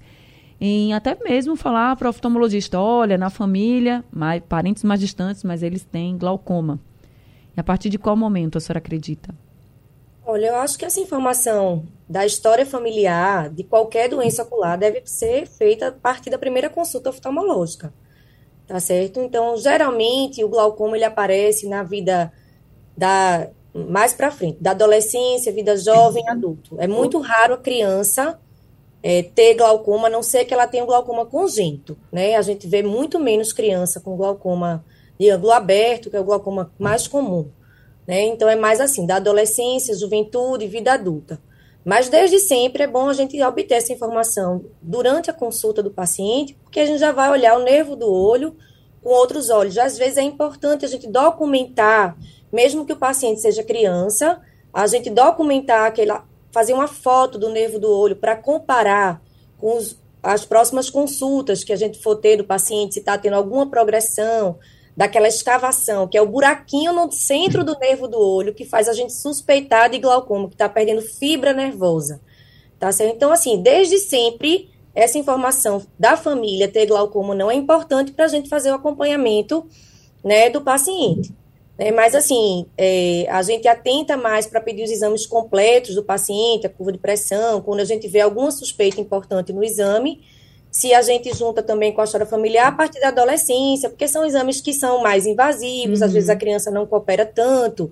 em 0.61 0.93
até 0.93 1.17
mesmo 1.23 1.55
falar 1.55 1.95
para 1.95 2.05
o 2.05 2.09
oftalmologista, 2.11 2.79
olha, 2.79 3.17
na 3.17 3.31
família, 3.31 4.05
mais, 4.11 4.43
parentes 4.47 4.83
mais 4.83 4.99
distantes, 4.99 5.43
mas 5.43 5.63
eles 5.63 5.83
têm 5.83 6.15
glaucoma. 6.15 6.79
E 7.59 7.61
a 7.61 7.63
partir 7.63 7.89
de 7.89 7.99
qual 7.99 8.15
momento 8.15 8.57
a 8.57 8.61
senhora 8.61 8.79
acredita? 8.79 9.35
Olha, 10.25 10.45
eu 10.45 10.55
acho 10.55 10.79
que 10.79 10.85
essa 10.85 11.01
informação 11.01 11.85
da 12.07 12.25
história 12.25 12.65
familiar 12.65 13.49
de 13.49 13.65
qualquer 13.65 14.07
doença 14.07 14.43
ocular 14.43 14.77
deve 14.77 15.01
ser 15.03 15.45
feita 15.45 15.89
a 15.89 15.91
partir 15.91 16.29
da 16.29 16.37
primeira 16.37 16.69
consulta 16.69 17.09
oftalmológica. 17.09 17.93
Tá 18.65 18.79
certo? 18.79 19.19
Então, 19.19 19.57
geralmente, 19.57 20.41
o 20.41 20.47
glaucoma 20.47 20.95
ele 20.95 21.03
aparece 21.03 21.67
na 21.67 21.83
vida 21.83 22.31
da 22.95 23.49
mais 23.73 24.13
para 24.13 24.31
frente, 24.31 24.63
da 24.63 24.71
adolescência, 24.71 25.51
vida 25.51 25.75
jovem, 25.75 26.29
adulto. 26.29 26.77
É 26.79 26.87
muito 26.87 27.19
raro 27.19 27.55
a 27.55 27.57
criança 27.57 28.39
é, 29.03 29.21
ter 29.21 29.55
glaucoma, 29.55 30.07
a 30.07 30.09
não 30.09 30.23
ser 30.23 30.45
que 30.45 30.53
ela 30.53 30.65
tenha 30.65 30.85
um 30.85 30.87
glaucoma 30.87 31.25
congênito, 31.25 31.97
né? 32.09 32.37
A 32.37 32.41
gente 32.41 32.65
vê 32.69 32.81
muito 32.81 33.19
menos 33.19 33.51
criança 33.51 33.99
com 33.99 34.15
glaucoma 34.15 34.85
de 35.19 35.29
ângulo 35.29 35.51
aberto, 35.51 36.09
que 36.09 36.15
é 36.15 36.19
o 36.19 36.23
glaucoma 36.23 36.71
mais 36.79 37.07
comum, 37.07 37.49
né? 38.07 38.21
Então 38.21 38.47
é 38.47 38.55
mais 38.55 38.79
assim, 38.79 39.05
da 39.05 39.17
adolescência, 39.17 39.95
juventude, 39.95 40.67
vida 40.67 40.93
adulta. 40.93 41.39
Mas 41.83 42.09
desde 42.09 42.39
sempre 42.39 42.83
é 42.83 42.87
bom 42.87 43.09
a 43.09 43.13
gente 43.13 43.41
obter 43.41 43.75
essa 43.75 43.93
informação 43.93 44.65
durante 44.81 45.29
a 45.29 45.33
consulta 45.33 45.81
do 45.81 45.91
paciente, 45.91 46.57
porque 46.63 46.79
a 46.79 46.85
gente 46.85 46.99
já 46.99 47.11
vai 47.11 47.29
olhar 47.29 47.57
o 47.57 47.63
nervo 47.63 47.95
do 47.95 48.11
olho 48.11 48.55
com 49.01 49.09
outros 49.09 49.49
olhos. 49.49 49.77
Às 49.77 49.97
vezes 49.97 50.17
é 50.17 50.21
importante 50.21 50.85
a 50.85 50.87
gente 50.87 51.07
documentar 51.07 52.17
mesmo 52.51 52.85
que 52.85 52.93
o 52.93 52.97
paciente 52.97 53.41
seja 53.41 53.63
criança, 53.63 54.41
a 54.73 54.87
gente 54.87 55.09
documentar 55.09 55.85
aquela, 55.85 56.25
fazer 56.51 56.73
uma 56.73 56.87
foto 56.87 57.37
do 57.37 57.49
nervo 57.49 57.79
do 57.79 57.91
olho 57.91 58.15
para 58.15 58.35
comparar 58.35 59.21
com 59.57 59.77
os, 59.77 59.99
as 60.21 60.45
próximas 60.45 60.89
consultas 60.89 61.63
que 61.63 61.73
a 61.73 61.75
gente 61.75 61.99
for 61.99 62.15
ter 62.15 62.37
do 62.37 62.43
paciente, 62.43 62.95
se 62.95 62.99
está 62.99 63.17
tendo 63.17 63.35
alguma 63.35 63.69
progressão 63.69 64.57
daquela 64.99 65.29
escavação, 65.29 66.09
que 66.09 66.17
é 66.17 66.21
o 66.21 66.27
buraquinho 66.27 66.91
no 66.91 67.09
centro 67.09 67.63
do 67.63 67.79
nervo 67.79 68.05
do 68.05 68.19
olho, 68.19 68.53
que 68.53 68.65
faz 68.65 68.89
a 68.89 68.91
gente 68.91 69.13
suspeitar 69.13 69.89
de 69.89 69.97
glaucoma, 69.97 70.49
que 70.49 70.55
está 70.55 70.67
perdendo 70.67 71.01
fibra 71.01 71.53
nervosa. 71.53 72.19
Tá 72.77 72.91
certo? 72.91 73.15
Então, 73.15 73.31
assim, 73.31 73.61
desde 73.61 73.97
sempre, 73.97 74.69
essa 74.93 75.17
informação 75.17 75.81
da 75.97 76.17
família 76.17 76.67
ter 76.67 76.85
glaucoma 76.85 77.33
não 77.33 77.49
é 77.49 77.55
importante 77.55 78.11
para 78.11 78.25
a 78.25 78.27
gente 78.27 78.49
fazer 78.49 78.71
o 78.71 78.73
acompanhamento 78.73 79.65
né, 80.21 80.49
do 80.49 80.59
paciente. 80.59 81.33
É, 81.77 81.93
mas, 81.93 82.13
assim, 82.13 82.65
é, 82.77 83.25
a 83.29 83.41
gente 83.41 83.69
atenta 83.69 84.17
mais 84.17 84.47
para 84.47 84.59
pedir 84.59 84.83
os 84.83 84.91
exames 84.91 85.25
completos 85.25 85.95
do 85.95 86.03
paciente, 86.03 86.67
a 86.67 86.69
curva 86.69 86.91
de 86.91 86.97
pressão, 86.97 87.61
quando 87.61 87.79
a 87.79 87.85
gente 87.85 88.05
vê 88.09 88.19
alguma 88.19 88.51
suspeita 88.51 88.99
importante 88.99 89.53
no 89.53 89.63
exame. 89.63 90.21
Se 90.71 90.93
a 90.93 91.01
gente 91.01 91.35
junta 91.35 91.63
também 91.63 91.91
com 91.93 92.01
a 92.01 92.03
história 92.03 92.25
familiar 92.25 92.67
a 92.67 92.71
partir 92.71 92.99
da 92.99 93.07
adolescência, 93.07 93.89
porque 93.89 94.07
são 94.07 94.25
exames 94.25 94.61
que 94.61 94.73
são 94.73 95.01
mais 95.01 95.25
invasivos, 95.25 95.99
uhum. 95.99 96.05
às 96.05 96.13
vezes 96.13 96.29
a 96.29 96.35
criança 96.35 96.69
não 96.69 96.85
coopera 96.85 97.25
tanto 97.25 97.91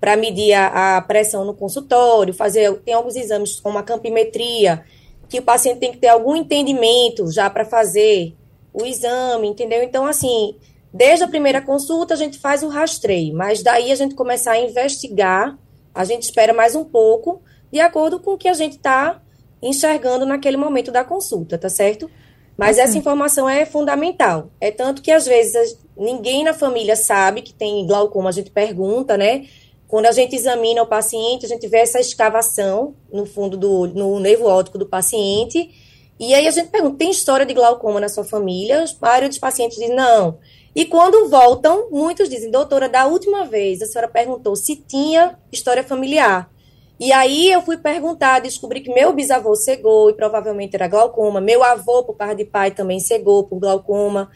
para 0.00 0.16
medir 0.16 0.52
a, 0.52 0.96
a, 0.96 1.02
pressão 1.02 1.44
no 1.44 1.54
consultório, 1.54 2.34
fazer. 2.34 2.72
Tem 2.78 2.94
alguns 2.94 3.16
exames, 3.16 3.60
como 3.60 3.78
a 3.78 3.82
campimetria, 3.82 4.84
que 5.28 5.38
o 5.38 5.42
paciente 5.42 5.80
tem 5.80 5.92
que 5.92 5.98
ter 5.98 6.08
algum 6.08 6.34
entendimento 6.36 7.30
já 7.30 7.48
para 7.48 7.64
fazer 7.64 8.34
o 8.72 8.84
exame, 8.84 9.48
entendeu? 9.48 9.82
Então, 9.82 10.06
assim 10.06 10.54
Desde 10.96 11.24
a 11.24 11.28
primeira 11.28 11.60
consulta, 11.60 12.14
a 12.14 12.16
gente 12.16 12.38
faz 12.38 12.62
o 12.62 12.68
rastreio, 12.68 13.34
mas 13.34 13.64
daí 13.64 13.90
a 13.90 13.96
gente 13.96 14.14
começar 14.14 14.52
a 14.52 14.60
investigar, 14.60 15.58
a 15.92 16.04
gente 16.04 16.22
espera 16.22 16.54
mais 16.54 16.76
um 16.76 16.84
pouco, 16.84 17.42
de 17.72 17.80
acordo 17.80 18.20
com 18.20 18.34
o 18.34 18.38
que 18.38 18.46
a 18.46 18.54
gente 18.54 18.76
está 18.76 19.20
enxergando 19.64 20.26
naquele 20.26 20.56
momento 20.56 20.92
da 20.92 21.02
consulta, 21.02 21.56
tá 21.56 21.68
certo? 21.68 22.08
Mas 22.56 22.78
essa 22.78 22.96
informação 22.96 23.48
é 23.48 23.66
fundamental. 23.66 24.50
É 24.60 24.70
tanto 24.70 25.02
que, 25.02 25.10
às 25.10 25.26
vezes, 25.26 25.76
ninguém 25.96 26.44
na 26.44 26.54
família 26.54 26.94
sabe 26.94 27.42
que 27.42 27.52
tem 27.52 27.84
glaucoma, 27.86 28.28
a 28.28 28.32
gente 28.32 28.50
pergunta, 28.50 29.16
né? 29.16 29.46
Quando 29.88 30.06
a 30.06 30.12
gente 30.12 30.36
examina 30.36 30.82
o 30.82 30.86
paciente, 30.86 31.46
a 31.46 31.48
gente 31.48 31.66
vê 31.66 31.78
essa 31.78 31.98
escavação 31.98 32.94
no 33.12 33.26
fundo 33.26 33.56
do 33.56 33.88
no 33.88 34.20
nervo 34.20 34.46
óptico 34.46 34.78
do 34.78 34.86
paciente. 34.86 35.70
E 36.18 36.34
aí 36.34 36.46
a 36.46 36.50
gente 36.50 36.68
pergunta: 36.68 36.96
tem 36.96 37.10
história 37.10 37.44
de 37.44 37.54
glaucoma 37.54 38.00
na 38.00 38.08
sua 38.08 38.24
família? 38.24 38.84
A 38.84 39.06
maioria 39.06 39.28
dos 39.28 39.38
pacientes 39.38 39.78
diz: 39.78 39.90
não. 39.90 40.38
E 40.74 40.84
quando 40.84 41.28
voltam, 41.28 41.88
muitos 41.90 42.28
dizem, 42.28 42.50
doutora, 42.50 42.88
da 42.88 43.06
última 43.06 43.44
vez 43.44 43.80
a 43.80 43.86
senhora 43.86 44.08
perguntou 44.08 44.56
se 44.56 44.76
tinha 44.76 45.38
história 45.52 45.84
familiar. 45.84 46.50
E 46.98 47.12
aí 47.12 47.50
eu 47.50 47.60
fui 47.60 47.76
perguntar, 47.76 48.40
descobri 48.40 48.80
que 48.80 48.92
meu 48.92 49.12
bisavô 49.12 49.54
cegou 49.56 50.10
e 50.10 50.14
provavelmente 50.14 50.76
era 50.76 50.86
glaucoma, 50.86 51.40
meu 51.40 51.62
avô, 51.64 52.04
por 52.04 52.14
parte 52.14 52.38
de 52.38 52.44
pai, 52.44 52.70
também 52.70 53.00
cegou 53.00 53.44
por 53.44 53.58
glaucoma. 53.58 54.30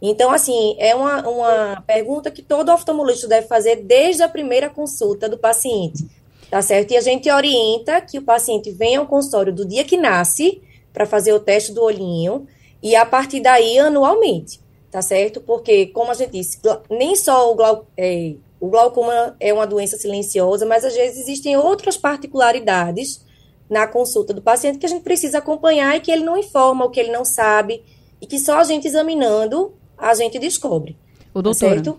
Então, 0.00 0.30
assim, 0.30 0.76
é 0.78 0.94
uma, 0.94 1.28
uma 1.28 1.82
pergunta 1.86 2.30
que 2.30 2.42
todo 2.42 2.70
oftalmologista 2.70 3.26
deve 3.26 3.46
fazer 3.46 3.76
desde 3.76 4.22
a 4.22 4.28
primeira 4.28 4.68
consulta 4.68 5.28
do 5.28 5.38
paciente. 5.38 6.04
tá 6.50 6.62
certo? 6.62 6.92
E 6.92 6.96
a 6.96 7.00
gente 7.00 7.30
orienta 7.30 8.00
que 8.00 8.18
o 8.18 8.22
paciente 8.22 8.70
venha 8.70 9.00
ao 9.00 9.06
consultório 9.06 9.52
do 9.52 9.66
dia 9.66 9.82
que 9.84 9.96
nasce 9.96 10.62
para 10.92 11.06
fazer 11.06 11.32
o 11.32 11.40
teste 11.40 11.72
do 11.72 11.82
olhinho 11.82 12.46
e 12.82 12.94
a 12.94 13.04
partir 13.04 13.40
daí 13.40 13.78
anualmente, 13.78 14.60
tá 14.90 15.02
certo? 15.02 15.40
Porque, 15.40 15.86
como 15.86 16.10
a 16.10 16.14
gente 16.14 16.32
disse, 16.32 16.60
nem 16.88 17.16
só 17.16 17.50
o, 17.50 17.54
glau 17.56 17.86
é, 17.96 18.34
o 18.64 18.70
glaucoma 18.70 19.36
é 19.38 19.52
uma 19.52 19.66
doença 19.66 19.98
silenciosa, 19.98 20.64
mas 20.64 20.86
às 20.86 20.94
vezes 20.94 21.18
existem 21.18 21.54
outras 21.54 21.98
particularidades 21.98 23.22
na 23.68 23.86
consulta 23.86 24.32
do 24.32 24.40
paciente 24.40 24.78
que 24.78 24.86
a 24.86 24.88
gente 24.88 25.02
precisa 25.02 25.36
acompanhar 25.36 25.94
e 25.94 26.00
que 26.00 26.10
ele 26.10 26.24
não 26.24 26.34
informa, 26.34 26.86
o 26.86 26.90
que 26.90 26.98
ele 26.98 27.12
não 27.12 27.26
sabe, 27.26 27.84
e 28.22 28.26
que 28.26 28.38
só 28.38 28.60
a 28.60 28.64
gente 28.64 28.88
examinando 28.88 29.74
a 29.98 30.14
gente 30.14 30.38
descobre. 30.38 30.96
O 31.34 31.42
tá 31.42 31.42
doutora, 31.42 31.82
tá 31.82 31.94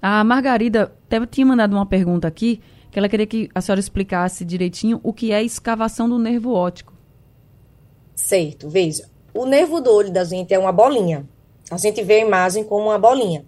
a 0.00 0.24
Margarida 0.24 0.94
até 1.06 1.26
tinha 1.26 1.44
mandado 1.44 1.74
uma 1.74 1.84
pergunta 1.84 2.26
aqui, 2.26 2.62
que 2.90 2.98
ela 2.98 3.08
queria 3.10 3.26
que 3.26 3.50
a 3.54 3.60
senhora 3.60 3.80
explicasse 3.80 4.46
direitinho 4.46 5.00
o 5.02 5.12
que 5.12 5.30
é 5.30 5.42
escavação 5.42 6.08
do 6.08 6.18
nervo 6.18 6.54
óptico. 6.54 6.94
Certo, 8.14 8.70
veja. 8.70 9.10
O 9.34 9.44
nervo 9.44 9.78
do 9.78 9.92
olho 9.92 10.10
da 10.10 10.24
gente 10.24 10.54
é 10.54 10.58
uma 10.58 10.72
bolinha. 10.72 11.28
A 11.70 11.76
gente 11.76 12.02
vê 12.02 12.14
a 12.14 12.26
imagem 12.26 12.64
como 12.64 12.86
uma 12.86 12.98
bolinha, 12.98 13.44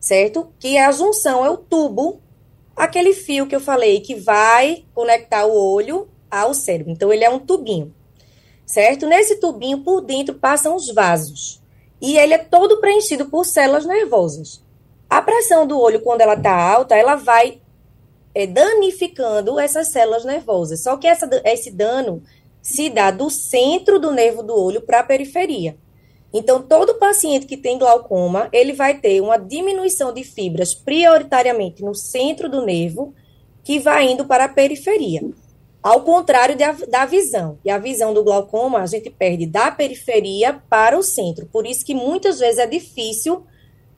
certo? 0.00 0.52
Que 0.58 0.78
a 0.78 0.90
junção 0.92 1.44
é 1.44 1.50
o 1.50 1.56
tubo, 1.56 2.20
aquele 2.74 3.12
fio 3.12 3.46
que 3.46 3.56
eu 3.56 3.60
falei 3.60 4.00
que 4.00 4.14
vai 4.14 4.84
conectar 4.94 5.46
o 5.46 5.54
olho 5.54 6.08
ao 6.30 6.52
cérebro. 6.54 6.92
Então, 6.92 7.12
ele 7.12 7.24
é 7.24 7.30
um 7.30 7.38
tubinho, 7.38 7.94
certo? 8.64 9.06
Nesse 9.06 9.36
tubinho, 9.36 9.82
por 9.82 10.00
dentro, 10.00 10.34
passam 10.34 10.74
os 10.74 10.92
vasos. 10.92 11.62
E 12.00 12.18
ele 12.18 12.34
é 12.34 12.38
todo 12.38 12.80
preenchido 12.80 13.26
por 13.26 13.44
células 13.44 13.86
nervosas. 13.86 14.62
A 15.08 15.22
pressão 15.22 15.66
do 15.66 15.78
olho, 15.78 16.00
quando 16.00 16.20
ela 16.20 16.34
está 16.34 16.52
alta, 16.52 16.96
ela 16.96 17.14
vai 17.14 17.60
é, 18.34 18.46
danificando 18.46 19.58
essas 19.58 19.88
células 19.88 20.24
nervosas. 20.24 20.82
Só 20.82 20.96
que 20.96 21.06
essa, 21.06 21.28
esse 21.44 21.70
dano 21.70 22.22
se 22.60 22.90
dá 22.90 23.10
do 23.10 23.30
centro 23.30 23.98
do 23.98 24.10
nervo 24.10 24.42
do 24.42 24.54
olho 24.54 24.82
para 24.82 25.00
a 25.00 25.04
periferia. 25.04 25.78
Então, 26.32 26.62
todo 26.62 26.94
paciente 26.94 27.46
que 27.46 27.56
tem 27.56 27.78
glaucoma, 27.78 28.48
ele 28.52 28.72
vai 28.72 28.98
ter 28.98 29.20
uma 29.20 29.38
diminuição 29.38 30.12
de 30.12 30.24
fibras 30.24 30.74
prioritariamente 30.74 31.82
no 31.82 31.94
centro 31.94 32.48
do 32.48 32.64
nervo, 32.64 33.14
que 33.64 33.78
vai 33.78 34.06
indo 34.10 34.26
para 34.26 34.44
a 34.44 34.48
periferia. 34.48 35.22
Ao 35.82 36.02
contrário 36.02 36.56
de, 36.56 36.86
da 36.86 37.06
visão. 37.06 37.58
E 37.64 37.70
a 37.70 37.78
visão 37.78 38.12
do 38.12 38.24
glaucoma, 38.24 38.80
a 38.80 38.86
gente 38.86 39.08
perde 39.08 39.46
da 39.46 39.70
periferia 39.70 40.60
para 40.68 40.98
o 40.98 41.02
centro. 41.02 41.46
Por 41.46 41.66
isso 41.66 41.84
que 41.84 41.94
muitas 41.94 42.40
vezes 42.40 42.58
é 42.58 42.66
difícil 42.66 43.46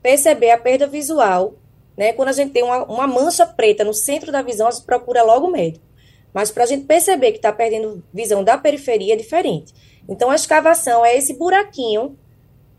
perceber 0.02 0.50
a 0.50 0.58
perda 0.58 0.86
visual. 0.86 1.54
Né? 1.96 2.12
Quando 2.12 2.28
a 2.28 2.32
gente 2.32 2.52
tem 2.52 2.62
uma, 2.62 2.84
uma 2.84 3.06
mancha 3.06 3.46
preta 3.46 3.84
no 3.84 3.94
centro 3.94 4.30
da 4.30 4.42
visão, 4.42 4.68
a 4.68 4.70
gente 4.70 4.84
procura 4.84 5.22
logo 5.22 5.46
o 5.46 5.50
médico. 5.50 5.84
Mas 6.32 6.50
para 6.50 6.64
a 6.64 6.66
gente 6.66 6.84
perceber 6.84 7.32
que 7.32 7.38
está 7.38 7.52
perdendo 7.52 8.04
visão 8.12 8.44
da 8.44 8.56
periferia 8.58 9.14
é 9.14 9.16
diferente. 9.16 9.72
Então, 10.08 10.30
a 10.30 10.34
escavação 10.34 11.04
é 11.04 11.16
esse 11.16 11.34
buraquinho 11.34 12.18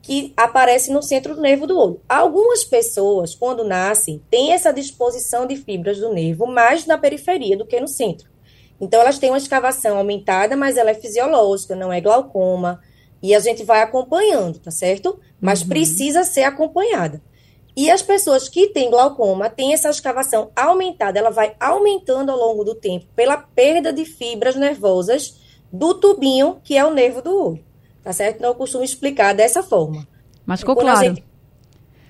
que 0.01 0.33
aparece 0.35 0.91
no 0.91 1.03
centro 1.03 1.35
do 1.35 1.41
nervo 1.41 1.67
do 1.67 1.77
olho. 1.77 2.01
Algumas 2.09 2.63
pessoas, 2.63 3.35
quando 3.35 3.63
nascem, 3.63 4.23
têm 4.29 4.53
essa 4.53 4.73
disposição 4.73 5.45
de 5.45 5.55
fibras 5.55 5.99
do 5.99 6.11
nervo 6.11 6.47
mais 6.47 6.85
na 6.85 6.97
periferia 6.97 7.55
do 7.55 7.65
que 7.65 7.79
no 7.79 7.87
centro. 7.87 8.29
Então, 8.81 9.01
elas 9.01 9.19
têm 9.19 9.29
uma 9.29 9.37
escavação 9.37 9.97
aumentada, 9.97 10.55
mas 10.55 10.77
ela 10.77 10.89
é 10.89 10.95
fisiológica, 10.95 11.75
não 11.75 11.91
é 11.91 12.01
glaucoma. 12.01 12.81
E 13.21 13.35
a 13.35 13.39
gente 13.39 13.63
vai 13.63 13.81
acompanhando, 13.81 14.59
tá 14.59 14.71
certo? 14.71 15.19
Mas 15.39 15.61
uhum. 15.61 15.67
precisa 15.67 16.23
ser 16.23 16.43
acompanhada. 16.43 17.21
E 17.75 17.91
as 17.91 18.01
pessoas 18.01 18.49
que 18.49 18.67
têm 18.67 18.89
glaucoma 18.89 19.49
têm 19.49 19.73
essa 19.73 19.89
escavação 19.89 20.51
aumentada, 20.55 21.19
ela 21.19 21.29
vai 21.29 21.55
aumentando 21.59 22.31
ao 22.31 22.37
longo 22.37 22.63
do 22.63 22.75
tempo 22.75 23.05
pela 23.15 23.37
perda 23.37 23.93
de 23.93 24.05
fibras 24.05 24.55
nervosas 24.55 25.38
do 25.71 25.93
tubinho, 25.93 26.57
que 26.63 26.77
é 26.77 26.85
o 26.85 26.93
nervo 26.93 27.21
do 27.21 27.35
olho. 27.35 27.63
Tá 28.03 28.13
certo? 28.13 28.37
Então 28.37 28.49
eu 28.49 28.55
costumo 28.55 28.83
explicar 28.83 29.33
dessa 29.33 29.61
forma. 29.61 30.07
Mas 30.45 30.61
ficou 30.61 30.75
claro. 30.75 30.99
Gente... 30.99 31.23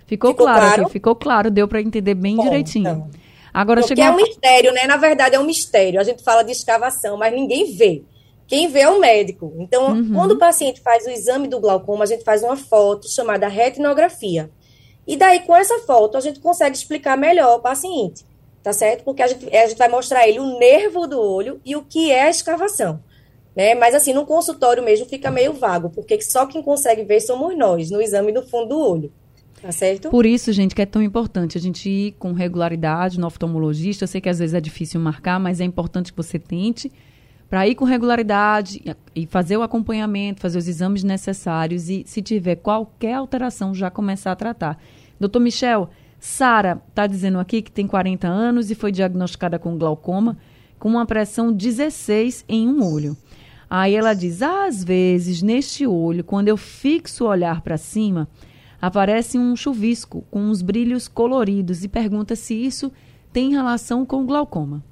Ficou, 0.05 0.31
ficou, 0.31 0.45
claro, 0.45 0.59
claro? 0.59 0.89
Ficou 0.89 1.15
claro, 1.15 1.51
deu 1.51 1.67
para 1.67 1.81
entender 1.81 2.15
bem 2.15 2.35
Bom, 2.35 2.43
direitinho. 2.43 2.89
Então. 2.89 3.09
Agora 3.53 3.81
Porque 3.81 3.95
chegou... 3.95 4.11
é 4.11 4.15
um 4.15 4.15
mistério, 4.15 4.71
né? 4.73 4.87
Na 4.87 4.97
verdade, 4.97 5.35
é 5.35 5.39
um 5.39 5.43
mistério. 5.43 5.99
A 5.99 6.03
gente 6.03 6.23
fala 6.23 6.43
de 6.43 6.51
escavação, 6.51 7.17
mas 7.17 7.33
ninguém 7.33 7.75
vê. 7.75 8.03
Quem 8.47 8.67
vê 8.67 8.79
é 8.79 8.89
o 8.89 8.99
médico. 8.99 9.53
Então, 9.59 9.91
uhum. 9.91 10.13
quando 10.13 10.31
o 10.31 10.39
paciente 10.39 10.81
faz 10.81 11.05
o 11.05 11.09
exame 11.09 11.47
do 11.47 11.59
glaucoma, 11.59 12.03
a 12.03 12.07
gente 12.07 12.23
faz 12.23 12.41
uma 12.41 12.57
foto 12.57 13.07
chamada 13.07 13.47
retinografia. 13.47 14.49
E 15.05 15.15
daí, 15.15 15.41
com 15.41 15.55
essa 15.55 15.79
foto, 15.79 16.17
a 16.17 16.21
gente 16.21 16.39
consegue 16.39 16.75
explicar 16.75 17.17
melhor 17.17 17.57
o 17.57 17.61
paciente, 17.61 18.25
tá 18.63 18.73
certo? 18.73 19.03
Porque 19.03 19.21
a 19.21 19.27
gente, 19.27 19.55
a 19.55 19.67
gente 19.67 19.77
vai 19.77 19.87
mostrar 19.87 20.27
ele 20.27 20.39
o 20.39 20.57
nervo 20.57 21.05
do 21.05 21.19
olho 21.21 21.61
e 21.63 21.75
o 21.75 21.83
que 21.83 22.11
é 22.11 22.23
a 22.23 22.29
escavação. 22.29 23.03
Né? 23.59 23.75
Mas 23.75 23.93
assim, 23.93 24.13
no 24.13 24.25
consultório 24.25 24.81
mesmo 24.81 25.05
fica 25.05 25.29
meio 25.29 25.51
vago, 25.51 25.89
porque 25.89 26.21
só 26.21 26.45
quem 26.45 26.63
consegue 26.63 27.03
ver 27.03 27.19
somos 27.19 27.57
nós, 27.57 27.91
no 27.91 28.01
exame 28.01 28.31
do 28.31 28.41
fundo 28.41 28.69
do 28.69 28.79
olho. 28.79 29.11
Tá 29.61 29.69
certo? 29.69 30.09
Por 30.09 30.25
isso, 30.25 30.53
gente, 30.53 30.73
que 30.73 30.81
é 30.81 30.85
tão 30.85 31.03
importante 31.03 31.57
a 31.57 31.61
gente 31.61 31.89
ir 31.89 32.11
com 32.13 32.31
regularidade 32.31 33.19
no 33.19 33.27
oftalmologista. 33.27 34.05
Eu 34.05 34.07
sei 34.07 34.21
que 34.21 34.29
às 34.29 34.39
vezes 34.39 34.53
é 34.53 34.61
difícil 34.61 35.01
marcar, 35.01 35.41
mas 35.41 35.59
é 35.59 35.65
importante 35.65 36.13
que 36.13 36.15
você 36.15 36.39
tente 36.39 36.89
para 37.49 37.67
ir 37.67 37.75
com 37.75 37.83
regularidade 37.83 38.81
e 39.13 39.27
fazer 39.27 39.57
o 39.57 39.61
acompanhamento, 39.61 40.39
fazer 40.39 40.57
os 40.57 40.69
exames 40.69 41.03
necessários 41.03 41.89
e, 41.89 42.05
se 42.05 42.21
tiver 42.21 42.55
qualquer 42.55 43.15
alteração, 43.15 43.75
já 43.75 43.91
começar 43.91 44.31
a 44.31 44.37
tratar. 44.37 44.81
Doutor 45.19 45.41
Michel, 45.41 45.89
Sara 46.17 46.81
está 46.87 47.05
dizendo 47.05 47.37
aqui 47.39 47.61
que 47.61 47.71
tem 47.73 47.85
40 47.85 48.25
anos 48.25 48.71
e 48.71 48.75
foi 48.75 48.93
diagnosticada 48.93 49.59
com 49.59 49.77
glaucoma, 49.77 50.37
com 50.79 50.87
uma 50.87 51.05
pressão 51.05 51.51
16 51.51 52.45
em 52.47 52.69
um 52.69 52.89
olho. 52.89 53.17
Aí 53.69 53.95
ela 53.95 54.13
diz: 54.13 54.41
às 54.41 54.83
vezes, 54.83 55.41
neste 55.41 55.85
olho, 55.85 56.23
quando 56.23 56.47
eu 56.47 56.57
fixo 56.57 57.25
o 57.25 57.27
olhar 57.27 57.61
para 57.61 57.77
cima, 57.77 58.27
aparece 58.81 59.37
um 59.37 59.55
chuvisco 59.55 60.23
com 60.31 60.39
uns 60.39 60.61
brilhos 60.61 61.07
coloridos 61.07 61.83
e 61.83 61.87
pergunta 61.87 62.35
se 62.35 62.55
isso 62.55 62.91
tem 63.31 63.51
relação 63.51 64.05
com 64.05 64.25
glaucoma. 64.25 64.83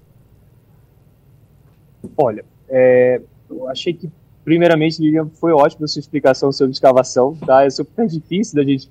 Olha, 2.15 2.45
é, 2.69 3.21
eu 3.49 3.67
achei 3.67 3.93
que, 3.93 4.09
primeiramente, 4.43 5.01
Lilian, 5.01 5.27
foi 5.27 5.51
ótimo 5.51 5.85
a 5.85 5.87
sua 5.87 5.99
explicação 5.99 6.51
sobre 6.51 6.73
escavação, 6.73 7.35
tá? 7.35 7.63
É 7.63 7.69
super 7.69 8.05
difícil 8.05 8.55
da 8.55 8.63
gente 8.63 8.89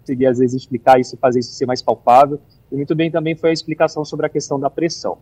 conseguir, 0.00 0.26
às 0.26 0.38
vezes, 0.38 0.62
explicar 0.62 0.98
isso, 0.98 1.16
fazer 1.16 1.38
isso 1.38 1.52
ser 1.52 1.66
mais 1.66 1.80
palpável. 1.80 2.40
E 2.72 2.74
muito 2.74 2.94
bem 2.94 3.10
também 3.10 3.36
foi 3.36 3.50
a 3.50 3.52
explicação 3.52 4.04
sobre 4.04 4.26
a 4.26 4.28
questão 4.28 4.58
da 4.58 4.68
pressão. 4.68 5.18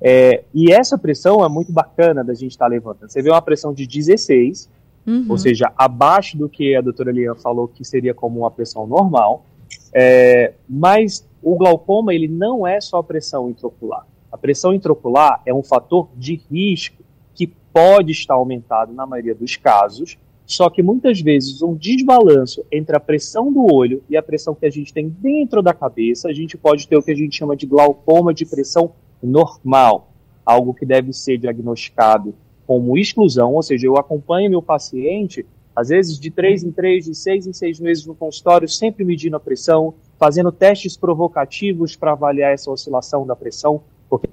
É, 0.00 0.44
e 0.52 0.72
essa 0.72 0.98
pressão 0.98 1.44
é 1.44 1.48
muito 1.48 1.72
bacana 1.72 2.22
da 2.22 2.34
gente 2.34 2.52
estar 2.52 2.66
tá 2.66 2.70
levantando. 2.70 3.10
Você 3.10 3.22
vê 3.22 3.30
uma 3.30 3.42
pressão 3.42 3.72
de 3.72 3.86
16, 3.86 4.68
uhum. 5.06 5.26
ou 5.28 5.38
seja, 5.38 5.72
abaixo 5.76 6.36
do 6.36 6.48
que 6.48 6.74
a 6.74 6.80
doutora 6.80 7.12
Lian 7.12 7.34
falou 7.34 7.68
que 7.68 7.84
seria 7.84 8.14
como 8.14 8.40
uma 8.40 8.50
pressão 8.50 8.86
normal. 8.86 9.44
É, 9.92 10.54
mas 10.68 11.26
o 11.42 11.56
glaucoma 11.56 12.14
ele 12.14 12.28
não 12.28 12.66
é 12.66 12.80
só 12.80 13.02
pressão 13.02 13.50
intraocular. 13.50 14.06
A 14.30 14.36
pressão 14.36 14.74
intraocular 14.74 15.40
é 15.46 15.54
um 15.54 15.62
fator 15.62 16.08
de 16.16 16.40
risco 16.50 17.02
que 17.34 17.46
pode 17.46 18.12
estar 18.12 18.34
aumentado 18.34 18.92
na 18.92 19.06
maioria 19.06 19.34
dos 19.34 19.56
casos, 19.56 20.18
só 20.46 20.68
que 20.68 20.82
muitas 20.82 21.20
vezes 21.20 21.62
um 21.62 21.74
desbalanço 21.74 22.64
entre 22.70 22.96
a 22.96 23.00
pressão 23.00 23.52
do 23.52 23.72
olho 23.72 24.02
e 24.08 24.16
a 24.16 24.22
pressão 24.22 24.54
que 24.54 24.66
a 24.66 24.70
gente 24.70 24.92
tem 24.92 25.08
dentro 25.08 25.62
da 25.62 25.72
cabeça, 25.72 26.28
a 26.28 26.32
gente 26.32 26.56
pode 26.56 26.86
ter 26.86 26.96
o 26.96 27.02
que 27.02 27.10
a 27.10 27.14
gente 27.14 27.36
chama 27.36 27.56
de 27.56 27.66
glaucoma 27.66 28.34
de 28.34 28.44
pressão 28.44 28.92
normal, 29.22 30.10
algo 30.44 30.74
que 30.74 30.84
deve 30.84 31.12
ser 31.12 31.38
diagnosticado 31.38 32.34
como 32.66 32.96
exclusão, 32.96 33.54
ou 33.54 33.62
seja, 33.62 33.86
eu 33.86 33.96
acompanho 33.96 34.50
meu 34.50 34.62
paciente, 34.62 35.44
às 35.76 35.88
vezes 35.88 36.18
de 36.18 36.30
três 36.30 36.62
em 36.62 36.70
três, 36.70 37.04
de 37.04 37.14
seis 37.14 37.46
em 37.46 37.52
seis 37.52 37.80
meses 37.80 38.06
no 38.06 38.14
consultório, 38.14 38.68
sempre 38.68 39.04
medindo 39.04 39.36
a 39.36 39.40
pressão, 39.40 39.94
fazendo 40.18 40.52
testes 40.52 40.96
provocativos 40.96 41.96
para 41.96 42.12
avaliar 42.12 42.52
essa 42.52 42.70
oscilação 42.70 43.26
da 43.26 43.34
pressão, 43.34 43.82
porque 44.08 44.28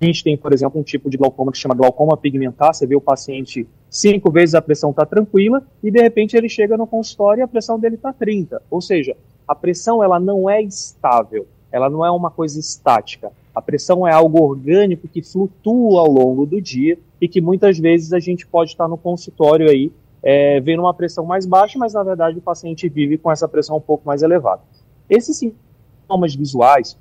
a 0.00 0.04
gente 0.04 0.22
tem, 0.22 0.36
por 0.36 0.52
exemplo, 0.52 0.80
um 0.80 0.84
tipo 0.84 1.10
de 1.10 1.16
glaucoma 1.16 1.50
que 1.50 1.58
chama 1.58 1.74
glaucoma 1.74 2.16
pigmentar, 2.16 2.74
você 2.74 2.86
vê 2.86 2.94
o 2.94 3.00
paciente 3.00 3.66
cinco 3.90 4.30
vezes 4.30 4.54
a 4.54 4.62
pressão 4.62 4.90
está 4.90 5.06
tranquila 5.06 5.66
e 5.82 5.90
de 5.90 6.00
repente 6.00 6.36
ele 6.36 6.48
chega 6.48 6.76
no 6.76 6.86
consultório 6.86 7.40
e 7.40 7.42
a 7.42 7.48
pressão 7.48 7.78
dele 7.78 7.96
está 7.96 8.12
30. 8.12 8.62
Ou 8.70 8.80
seja, 8.80 9.16
a 9.48 9.54
pressão 9.54 10.02
ela 10.02 10.20
não 10.20 10.50
é 10.50 10.60
estável, 10.62 11.46
ela 11.72 11.88
não 11.88 12.04
é 12.04 12.10
uma 12.10 12.30
coisa 12.30 12.60
estática. 12.60 13.32
A 13.56 13.62
pressão 13.62 14.06
é 14.06 14.12
algo 14.12 14.42
orgânico 14.42 15.08
que 15.08 15.22
flutua 15.22 16.00
ao 16.00 16.10
longo 16.10 16.44
do 16.44 16.60
dia 16.60 16.98
e 17.18 17.26
que 17.26 17.40
muitas 17.40 17.78
vezes 17.78 18.12
a 18.12 18.20
gente 18.20 18.46
pode 18.46 18.72
estar 18.72 18.86
no 18.86 18.98
consultório 18.98 19.70
aí 19.70 19.90
é, 20.22 20.60
vendo 20.60 20.80
uma 20.80 20.92
pressão 20.92 21.24
mais 21.24 21.46
baixa, 21.46 21.78
mas 21.78 21.94
na 21.94 22.02
verdade 22.02 22.36
o 22.36 22.42
paciente 22.42 22.86
vive 22.86 23.16
com 23.16 23.32
essa 23.32 23.48
pressão 23.48 23.78
um 23.78 23.80
pouco 23.80 24.06
mais 24.06 24.22
elevada. 24.22 24.60
Esses 25.08 25.38
sintomas 25.38 26.34
visuais, 26.34 26.98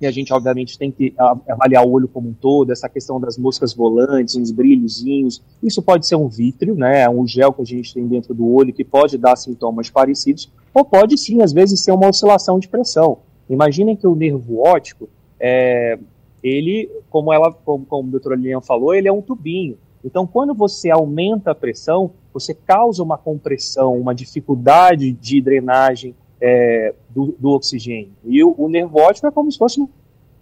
e 0.00 0.06
a 0.06 0.12
gente 0.12 0.32
obviamente 0.32 0.78
tem 0.78 0.92
que 0.92 1.12
avaliar 1.48 1.84
o 1.84 1.90
olho 1.90 2.06
como 2.06 2.28
um 2.28 2.34
todo, 2.34 2.70
essa 2.70 2.88
questão 2.88 3.18
das 3.18 3.36
moscas 3.36 3.74
volantes, 3.74 4.36
uns 4.36 4.52
brilhozinhos, 4.52 5.42
isso 5.60 5.82
pode 5.82 6.06
ser 6.06 6.14
um 6.14 6.28
vítreo, 6.28 6.76
né, 6.76 7.08
um 7.08 7.26
gel 7.26 7.52
que 7.52 7.62
a 7.62 7.66
gente 7.66 7.92
tem 7.92 8.06
dentro 8.06 8.32
do 8.32 8.46
olho 8.46 8.72
que 8.72 8.84
pode 8.84 9.18
dar 9.18 9.34
sintomas 9.34 9.90
parecidos, 9.90 10.52
ou 10.72 10.84
pode 10.84 11.18
sim, 11.18 11.42
às 11.42 11.52
vezes, 11.52 11.80
ser 11.80 11.90
uma 11.90 12.08
oscilação 12.08 12.60
de 12.60 12.68
pressão. 12.68 13.18
Imaginem 13.50 13.96
que 13.96 14.06
o 14.06 14.14
nervo 14.14 14.60
óptico, 14.60 15.08
é, 15.40 15.98
ele, 16.42 16.90
como 17.10 17.32
ela, 17.32 17.52
como, 17.52 17.84
como 17.84 18.08
a 18.08 18.10
doutora 18.12 18.36
Lilian 18.36 18.60
falou, 18.60 18.94
ele 18.94 19.08
é 19.08 19.12
um 19.12 19.22
tubinho. 19.22 19.78
Então, 20.04 20.26
quando 20.26 20.54
você 20.54 20.90
aumenta 20.90 21.50
a 21.50 21.54
pressão, 21.54 22.12
você 22.32 22.54
causa 22.54 23.02
uma 23.02 23.18
compressão, 23.18 23.98
uma 23.98 24.14
dificuldade 24.14 25.10
de 25.10 25.40
drenagem 25.40 26.14
é, 26.40 26.94
do, 27.10 27.34
do, 27.38 27.50
oxigênio. 27.50 28.12
E 28.24 28.44
o, 28.44 28.54
o 28.56 28.68
nervo 28.68 29.00
óptico 29.00 29.26
é 29.26 29.30
como 29.32 29.50
se 29.50 29.58
fosse 29.58 29.80
uma 29.80 29.88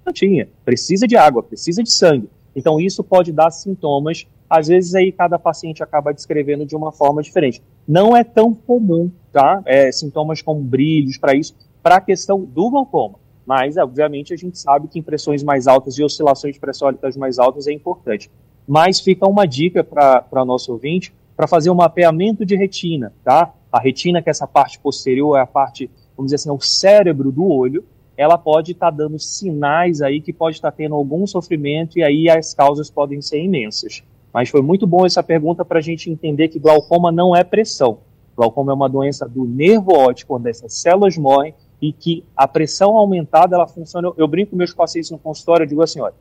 plantinha. 0.04 0.48
Precisa 0.64 1.06
de 1.06 1.16
água, 1.16 1.42
precisa 1.42 1.82
de 1.82 1.90
sangue. 1.90 2.28
Então, 2.54 2.78
isso 2.78 3.02
pode 3.02 3.32
dar 3.32 3.50
sintomas. 3.50 4.26
Às 4.50 4.68
vezes, 4.68 4.94
aí 4.94 5.10
cada 5.10 5.38
paciente 5.38 5.82
acaba 5.82 6.12
descrevendo 6.12 6.66
de 6.66 6.76
uma 6.76 6.92
forma 6.92 7.22
diferente. 7.22 7.62
Não 7.88 8.14
é 8.14 8.22
tão 8.22 8.52
comum, 8.52 9.10
tá? 9.32 9.62
É, 9.64 9.90
sintomas 9.90 10.42
como 10.42 10.60
brilhos 10.60 11.16
para 11.16 11.34
isso, 11.34 11.56
para 11.82 11.96
a 11.96 12.00
questão 12.00 12.44
do 12.44 12.70
glaucoma. 12.70 13.23
Mas, 13.46 13.76
obviamente, 13.76 14.32
a 14.32 14.36
gente 14.36 14.58
sabe 14.58 14.88
que 14.88 14.98
impressões 14.98 15.42
mais 15.42 15.66
altas 15.66 15.98
e 15.98 16.02
oscilações 16.02 16.58
pressóricas 16.58 17.16
mais 17.16 17.38
altas 17.38 17.66
é 17.66 17.72
importante. 17.72 18.30
Mas 18.66 19.00
fica 19.00 19.28
uma 19.28 19.46
dica 19.46 19.84
para 19.84 20.44
nosso 20.44 20.72
ouvinte 20.72 21.12
para 21.36 21.46
fazer 21.46 21.70
um 21.70 21.74
mapeamento 21.74 22.44
de 22.46 22.56
retina, 22.56 23.12
tá? 23.22 23.52
A 23.70 23.80
retina, 23.80 24.22
que 24.22 24.30
é 24.30 24.32
essa 24.32 24.46
parte 24.46 24.78
posterior, 24.78 25.36
é 25.36 25.40
a 25.40 25.46
parte, 25.46 25.90
vamos 26.16 26.30
dizer 26.30 26.36
assim, 26.36 26.48
é 26.48 26.52
o 26.52 26.60
cérebro 26.60 27.32
do 27.32 27.44
olho, 27.46 27.84
ela 28.16 28.38
pode 28.38 28.72
estar 28.72 28.90
tá 28.90 28.96
dando 28.96 29.18
sinais 29.18 30.00
aí 30.00 30.20
que 30.20 30.32
pode 30.32 30.56
estar 30.56 30.70
tá 30.70 30.76
tendo 30.76 30.94
algum 30.94 31.26
sofrimento 31.26 31.98
e 31.98 32.02
aí 32.02 32.30
as 32.30 32.54
causas 32.54 32.88
podem 32.88 33.20
ser 33.20 33.42
imensas. 33.42 34.02
Mas 34.32 34.48
foi 34.48 34.62
muito 34.62 34.86
bom 34.86 35.04
essa 35.04 35.22
pergunta 35.22 35.64
para 35.64 35.78
a 35.78 35.82
gente 35.82 36.10
entender 36.10 36.48
que 36.48 36.58
glaucoma 36.58 37.10
não 37.10 37.34
é 37.34 37.42
pressão. 37.42 37.98
Glaucoma 38.36 38.72
é 38.72 38.74
uma 38.74 38.88
doença 38.88 39.28
do 39.28 39.44
nervo 39.44 39.92
óptico, 39.92 40.36
onde 40.36 40.50
essas 40.50 40.74
células 40.74 41.16
morrem 41.16 41.54
e 41.80 41.92
que 41.92 42.24
a 42.36 42.46
pressão 42.46 42.96
aumentada 42.96 43.56
ela 43.56 43.66
funciona. 43.66 44.08
Eu, 44.08 44.14
eu 44.18 44.28
brinco 44.28 44.52
com 44.52 44.56
meus 44.56 44.72
pacientes 44.72 45.10
no 45.10 45.18
consultório, 45.18 45.64
eu 45.64 45.68
digo 45.68 45.82
assim, 45.82 46.00
olha, 46.00 46.14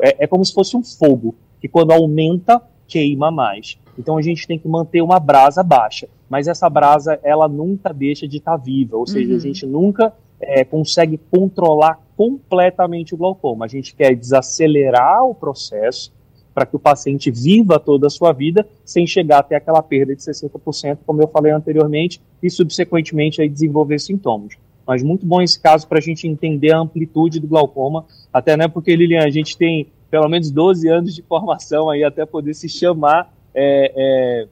é, 0.00 0.24
é 0.24 0.26
como 0.26 0.44
se 0.44 0.52
fosse 0.52 0.76
um 0.76 0.82
fogo, 0.82 1.34
que 1.60 1.68
quando 1.68 1.92
aumenta, 1.92 2.62
queima 2.86 3.30
mais. 3.30 3.78
Então 3.98 4.16
a 4.16 4.22
gente 4.22 4.46
tem 4.46 4.58
que 4.58 4.68
manter 4.68 5.02
uma 5.02 5.18
brasa 5.18 5.62
baixa, 5.62 6.08
mas 6.28 6.46
essa 6.46 6.68
brasa 6.70 7.18
ela 7.22 7.48
nunca 7.48 7.92
deixa 7.92 8.28
de 8.28 8.38
estar 8.38 8.52
tá 8.52 8.56
viva, 8.56 8.96
ou 8.96 9.06
seja, 9.06 9.30
uhum. 9.30 9.36
a 9.36 9.40
gente 9.40 9.66
nunca 9.66 10.12
é, 10.40 10.64
consegue 10.64 11.18
controlar 11.30 12.00
completamente 12.16 13.14
o 13.14 13.16
glaucoma. 13.16 13.64
A 13.64 13.68
gente 13.68 13.94
quer 13.94 14.14
desacelerar 14.14 15.24
o 15.24 15.34
processo 15.34 16.12
para 16.54 16.66
que 16.66 16.74
o 16.74 16.78
paciente 16.78 17.30
viva 17.30 17.78
toda 17.78 18.08
a 18.08 18.10
sua 18.10 18.32
vida 18.32 18.66
sem 18.84 19.06
chegar 19.06 19.38
até 19.38 19.54
aquela 19.54 19.82
perda 19.82 20.14
de 20.16 20.22
60%, 20.22 20.98
como 21.06 21.22
eu 21.22 21.28
falei 21.28 21.52
anteriormente, 21.52 22.20
e 22.42 22.50
subsequentemente 22.50 23.40
aí 23.40 23.48
desenvolver 23.48 24.00
sintomas. 24.00 24.54
Mas 24.88 25.02
muito 25.02 25.26
bom 25.26 25.42
esse 25.42 25.60
caso 25.60 25.86
para 25.86 25.98
a 25.98 26.00
gente 26.00 26.26
entender 26.26 26.72
a 26.72 26.78
amplitude 26.78 27.38
do 27.38 27.46
glaucoma, 27.46 28.06
até 28.32 28.56
né, 28.56 28.66
porque 28.66 28.96
Lilian, 28.96 29.22
a 29.22 29.28
gente 29.28 29.54
tem 29.54 29.86
pelo 30.10 30.26
menos 30.30 30.50
12 30.50 30.88
anos 30.88 31.14
de 31.14 31.20
formação 31.20 31.90
aí 31.90 32.02
até 32.02 32.24
poder 32.24 32.54
se 32.54 32.70
chamar 32.70 33.30
é, 33.54 33.92
é, 33.94 34.48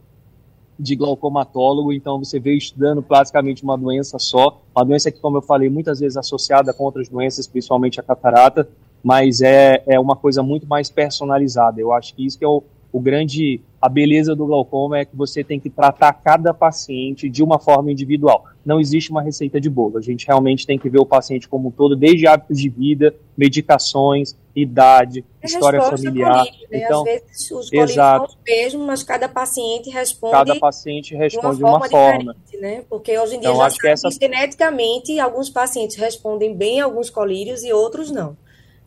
de 0.79 0.95
glaucomatólogo, 0.95 1.91
então 1.91 2.19
você 2.19 2.39
veio 2.39 2.59
estudando 2.59 3.01
basicamente 3.01 3.65
uma 3.65 3.79
doença 3.79 4.19
só, 4.19 4.61
uma 4.75 4.85
doença 4.85 5.11
que, 5.11 5.19
como 5.19 5.39
eu 5.39 5.43
falei, 5.43 5.71
muitas 5.71 6.01
vezes 6.01 6.19
associada 6.19 6.75
com 6.75 6.85
outras 6.85 7.09
doenças, 7.09 7.47
principalmente 7.47 7.99
a 7.99 8.03
catarata, 8.03 8.69
mas 9.03 9.41
é, 9.41 9.83
é 9.87 9.99
uma 9.99 10.17
coisa 10.17 10.43
muito 10.43 10.67
mais 10.67 10.91
personalizada. 10.91 11.81
Eu 11.81 11.95
acho 11.95 12.15
que 12.15 12.27
isso 12.27 12.39
que 12.39 12.45
é 12.45 12.49
o, 12.49 12.63
o 12.93 13.01
grande, 13.01 13.63
a 13.87 13.89
beleza 13.89 14.35
do 14.35 14.47
glaucoma 14.47 14.99
é 14.99 15.05
que 15.05 15.15
você 15.15 15.45
tem 15.45 15.61
que 15.61 15.71
tratar 15.71 16.13
cada 16.13 16.53
paciente 16.53 17.29
de 17.29 17.41
uma 17.41 17.57
forma 17.57 17.93
individual. 17.93 18.45
Não 18.65 18.81
existe 18.81 19.13
uma 19.13 19.23
receita 19.23 19.61
de 19.61 19.71
bolo. 19.71 19.97
A 19.97 20.01
gente 20.01 20.27
realmente 20.27 20.67
tem 20.67 20.77
que 20.77 20.91
ver 20.91 20.99
o 20.99 21.07
paciente 21.07 21.49
como 21.49 21.69
um 21.69 21.71
todo, 21.71 21.95
desde 21.95 22.27
hábitos 22.27 22.61
de 22.61 22.69
vida, 22.69 23.15
medicações, 23.39 24.37
idade, 24.57 25.25
é 25.41 25.47
história 25.47 25.81
familiar. 25.83 26.45
Colírio, 26.47 26.69
né? 26.69 26.79
Então, 26.83 26.99
Às 26.99 27.05
vezes 27.05 27.51
os 27.53 27.73
exato. 27.73 28.33
são 28.33 28.37
os 28.37 28.45
mesmos, 28.45 28.87
mas 28.87 29.03
cada 29.05 29.29
paciente 29.29 29.89
responde. 29.89 30.33
Cada 30.33 30.57
paciente 30.57 31.15
responde 31.15 31.59
de 31.59 31.63
uma 31.63 31.89
forma. 31.89 32.35
forma. 32.35 32.37
Né? 32.61 32.83
Porque 32.91 33.17
hoje 33.17 33.37
em 33.37 33.41
dia 33.41 33.51
então, 33.51 33.63
já 33.63 33.71
sabe 33.71 33.89
essa... 33.89 34.11
geneticamente 34.11 35.21
alguns 35.21 35.49
pacientes 35.49 35.97
respondem 35.97 36.57
bem 36.57 36.81
a 36.81 36.87
alguns 36.87 37.09
colírios 37.09 37.63
e 37.63 37.73
outros 37.73 38.11
não. 38.11 38.37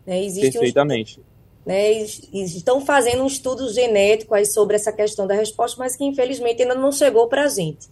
Né? 0.05 0.25
Existe 0.25 0.51
Perfeitamente. 0.51 1.21
Né, 1.65 1.91
estão 1.91 2.81
fazendo 2.81 3.23
um 3.23 3.27
estudo 3.27 3.71
genético 3.71 4.33
aí 4.33 4.45
sobre 4.45 4.75
essa 4.75 4.91
questão 4.91 5.27
da 5.27 5.35
resposta, 5.35 5.77
mas 5.79 5.95
que 5.95 6.03
infelizmente 6.03 6.61
ainda 6.61 6.75
não 6.75 6.91
chegou 6.91 7.27
para 7.27 7.43
a 7.43 7.47
gente. 7.47 7.87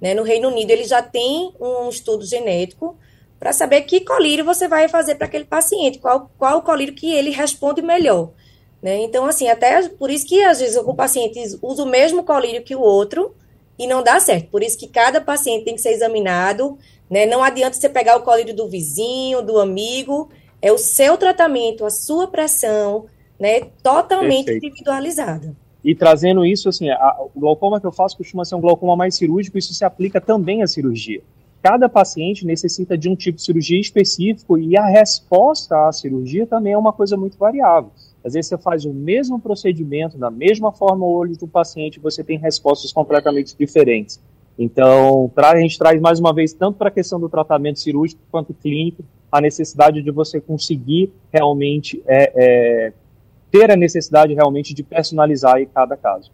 Né? 0.00 0.14
No 0.14 0.22
Reino 0.22 0.48
Unido, 0.48 0.70
ele 0.70 0.84
já 0.84 1.02
tem 1.02 1.52
um 1.60 1.88
estudo 1.88 2.24
genético 2.24 2.96
para 3.38 3.52
saber 3.52 3.82
que 3.82 4.00
colírio 4.00 4.44
você 4.44 4.66
vai 4.66 4.88
fazer 4.88 5.16
para 5.16 5.26
aquele 5.26 5.44
paciente, 5.44 5.98
qual, 5.98 6.30
qual 6.38 6.62
colírio 6.62 6.94
que 6.94 7.12
ele 7.12 7.30
responde 7.30 7.82
melhor. 7.82 8.30
Né? 8.82 8.98
Então, 8.98 9.26
assim, 9.26 9.48
até 9.48 9.88
por 9.88 10.10
isso 10.10 10.26
que 10.26 10.42
às 10.42 10.60
vezes 10.60 10.76
o 10.76 10.94
paciente 10.94 11.40
usa 11.62 11.82
o 11.82 11.86
mesmo 11.86 12.24
colírio 12.24 12.62
que 12.62 12.74
o 12.74 12.80
outro 12.80 13.34
e 13.78 13.86
não 13.86 14.02
dá 14.02 14.18
certo. 14.20 14.48
Por 14.48 14.62
isso 14.62 14.78
que 14.78 14.88
cada 14.88 15.20
paciente 15.20 15.64
tem 15.64 15.74
que 15.74 15.80
ser 15.80 15.90
examinado. 15.90 16.78
Né? 17.10 17.26
Não 17.26 17.42
adianta 17.42 17.76
você 17.76 17.88
pegar 17.88 18.16
o 18.16 18.22
colírio 18.22 18.54
do 18.54 18.68
vizinho, 18.68 19.42
do 19.42 19.58
amigo 19.58 20.30
é 20.60 20.72
o 20.72 20.78
seu 20.78 21.16
tratamento, 21.16 21.84
a 21.84 21.90
sua 21.90 22.26
pressão, 22.26 23.06
né, 23.38 23.60
totalmente 23.82 24.46
Perfeito. 24.46 24.66
individualizada. 24.66 25.56
E 25.84 25.94
trazendo 25.94 26.44
isso, 26.44 26.68
assim, 26.68 26.90
a, 26.90 27.16
o 27.34 27.40
glaucoma 27.40 27.80
que 27.80 27.86
eu 27.86 27.92
faço 27.92 28.16
costuma 28.16 28.44
ser 28.44 28.56
um 28.56 28.60
glaucoma 28.60 28.96
mais 28.96 29.16
cirúrgico, 29.16 29.56
isso 29.56 29.72
se 29.72 29.84
aplica 29.84 30.20
também 30.20 30.62
à 30.62 30.66
cirurgia. 30.66 31.22
Cada 31.62 31.88
paciente 31.88 32.46
necessita 32.46 32.96
de 32.96 33.08
um 33.08 33.16
tipo 33.16 33.36
de 33.36 33.44
cirurgia 33.44 33.80
específico 33.80 34.58
e 34.58 34.76
a 34.76 34.86
resposta 34.86 35.88
à 35.88 35.92
cirurgia 35.92 36.46
também 36.46 36.72
é 36.72 36.78
uma 36.78 36.92
coisa 36.92 37.16
muito 37.16 37.36
variável. 37.36 37.90
Às 38.24 38.34
vezes 38.34 38.48
você 38.48 38.58
faz 38.58 38.84
o 38.84 38.92
mesmo 38.92 39.40
procedimento, 39.40 40.18
da 40.18 40.30
mesma 40.30 40.72
forma 40.72 41.04
o 41.04 41.12
olho 41.12 41.36
do 41.36 41.48
paciente, 41.48 41.98
você 41.98 42.22
tem 42.22 42.38
respostas 42.38 42.92
completamente 42.92 43.56
diferentes. 43.56 44.20
Então, 44.58 45.30
a 45.36 45.56
gente 45.56 45.78
traz 45.78 46.00
mais 46.00 46.18
uma 46.18 46.34
vez, 46.34 46.52
tanto 46.52 46.76
para 46.76 46.88
a 46.88 46.90
questão 46.90 47.20
do 47.20 47.28
tratamento 47.28 47.78
cirúrgico 47.78 48.20
quanto 48.30 48.52
clínico, 48.52 49.04
a 49.30 49.40
necessidade 49.40 50.02
de 50.02 50.10
você 50.10 50.40
conseguir 50.40 51.12
realmente 51.32 52.02
é, 52.06 52.32
é, 52.34 52.92
ter 53.52 53.70
a 53.70 53.76
necessidade 53.76 54.34
realmente 54.34 54.74
de 54.74 54.82
personalizar 54.82 55.60
em 55.60 55.66
cada 55.66 55.96
caso. 55.96 56.32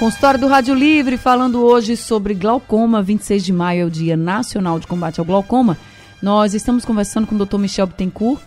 Consultório 0.00 0.40
do 0.40 0.48
Rádio 0.48 0.74
Livre, 0.74 1.16
falando 1.16 1.62
hoje 1.62 1.96
sobre 1.96 2.34
glaucoma. 2.34 3.00
26 3.00 3.44
de 3.44 3.52
maio 3.52 3.82
é 3.82 3.84
o 3.84 3.90
Dia 3.90 4.16
Nacional 4.16 4.80
de 4.80 4.86
Combate 4.88 5.20
ao 5.20 5.26
Glaucoma. 5.26 5.78
Nós 6.20 6.54
estamos 6.54 6.84
conversando 6.84 7.26
com 7.26 7.36
o 7.36 7.46
Dr. 7.46 7.58
Michel 7.58 7.86
Bittencourt, 7.86 8.42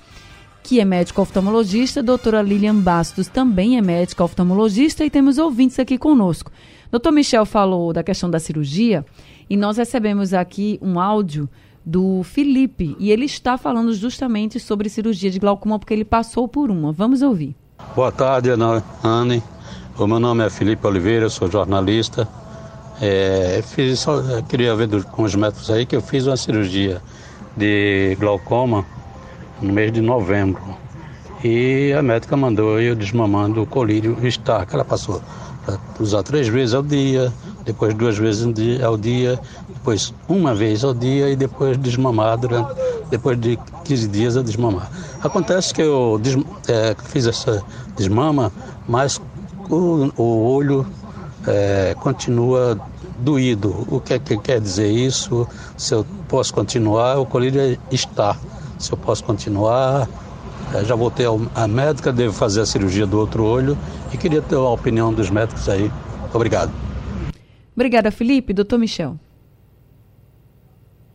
que 0.61 0.81
é 0.81 0.85
médico 0.85 1.21
oftalmologista, 1.21 2.03
doutora 2.03 2.41
Lilian 2.41 2.75
Bastos 2.75 3.27
também 3.27 3.77
é 3.77 3.81
médica 3.81 4.23
oftalmologista 4.23 5.05
e 5.05 5.09
temos 5.09 5.37
ouvintes 5.37 5.79
aqui 5.79 5.97
conosco. 5.97 6.51
Doutor 6.95 7.11
Michel 7.11 7.45
falou 7.45 7.91
da 7.91 8.01
questão 8.01 8.29
da 8.29 8.39
cirurgia 8.39 9.05
e 9.49 9.57
nós 9.57 9.75
recebemos 9.75 10.33
aqui 10.33 10.79
um 10.81 10.97
áudio 10.97 11.49
do 11.85 12.23
Felipe 12.23 12.95
e 12.97 13.11
ele 13.11 13.25
está 13.25 13.57
falando 13.57 13.93
justamente 13.93 14.61
sobre 14.61 14.87
cirurgia 14.87 15.29
de 15.29 15.37
glaucoma 15.37 15.77
porque 15.77 15.93
ele 15.93 16.05
passou 16.05 16.47
por 16.47 16.71
uma. 16.71 16.93
Vamos 16.93 17.21
ouvir. 17.21 17.53
Boa 17.93 18.13
tarde, 18.13 18.49
Anne. 19.03 19.43
O 19.99 20.07
meu 20.07 20.21
nome 20.21 20.45
é 20.45 20.49
Felipe 20.49 20.87
Oliveira, 20.87 21.27
sou 21.27 21.51
jornalista. 21.51 22.25
É, 23.01 23.61
fiz, 23.61 23.99
só, 23.99 24.41
queria 24.43 24.73
ver 24.73 25.03
com 25.03 25.23
os 25.23 25.35
médicos 25.35 25.69
aí 25.69 25.85
que 25.85 25.97
eu 25.97 26.01
fiz 26.01 26.25
uma 26.25 26.37
cirurgia 26.37 27.01
de 27.57 28.15
glaucoma 28.21 28.85
no 29.61 29.73
mês 29.73 29.91
de 29.91 29.99
novembro. 29.99 30.63
E 31.43 31.91
a 31.91 32.01
médica 32.01 32.37
mandou 32.37 32.79
eu 32.79 32.95
desmamando 32.95 33.61
o 33.61 33.67
colírio 33.67 34.17
Star, 34.31 34.65
que 34.65 34.73
ela 34.73 34.85
passou 34.85 35.21
usar 35.99 36.23
três 36.23 36.47
vezes 36.47 36.73
ao 36.73 36.83
dia, 36.83 37.31
depois 37.63 37.93
duas 37.93 38.17
vezes 38.17 38.45
ao 38.83 38.97
dia, 38.97 39.39
depois 39.67 40.13
uma 40.27 40.53
vez 40.53 40.83
ao 40.83 40.93
dia 40.93 41.29
e 41.29 41.35
depois 41.35 41.77
desmamar 41.77 42.37
durante, 42.37 42.73
depois 43.09 43.39
de 43.39 43.57
15 43.83 44.07
dias 44.07 44.37
a 44.37 44.41
desmamar. 44.41 44.89
Acontece 45.21 45.73
que 45.73 45.81
eu 45.81 46.19
des, 46.21 46.35
é, 46.67 46.95
fiz 47.05 47.25
essa 47.25 47.63
desmama, 47.95 48.51
mas 48.87 49.21
o, 49.69 50.11
o 50.17 50.53
olho 50.53 50.85
é, 51.47 51.95
continua 51.99 52.79
doído. 53.19 53.85
O 53.89 53.99
que, 53.99 54.13
é 54.13 54.19
que 54.19 54.37
quer 54.37 54.59
dizer 54.59 54.89
isso? 54.89 55.47
Se 55.77 55.93
eu 55.93 56.05
posso 56.27 56.53
continuar, 56.53 57.17
o 57.17 57.25
colírio 57.25 57.77
está. 57.91 58.37
Se 58.77 58.91
eu 58.91 58.97
posso 58.97 59.23
continuar, 59.23 60.07
já 60.83 60.95
voltei 60.95 61.25
à 61.53 61.67
médica, 61.67 62.11
devo 62.11 62.33
fazer 62.33 62.61
a 62.61 62.65
cirurgia 62.65 63.05
do 63.05 63.19
outro 63.19 63.43
olho 63.45 63.77
e 64.13 64.17
queria 64.17 64.41
ter 64.41 64.55
a 64.55 64.69
opinião 64.69 65.13
dos 65.13 65.29
médicos 65.29 65.67
aí. 65.69 65.91
Obrigado. 66.33 66.71
Obrigada, 67.75 68.11
Felipe. 68.11 68.53
Doutor 68.53 68.79
Michel. 68.79 69.17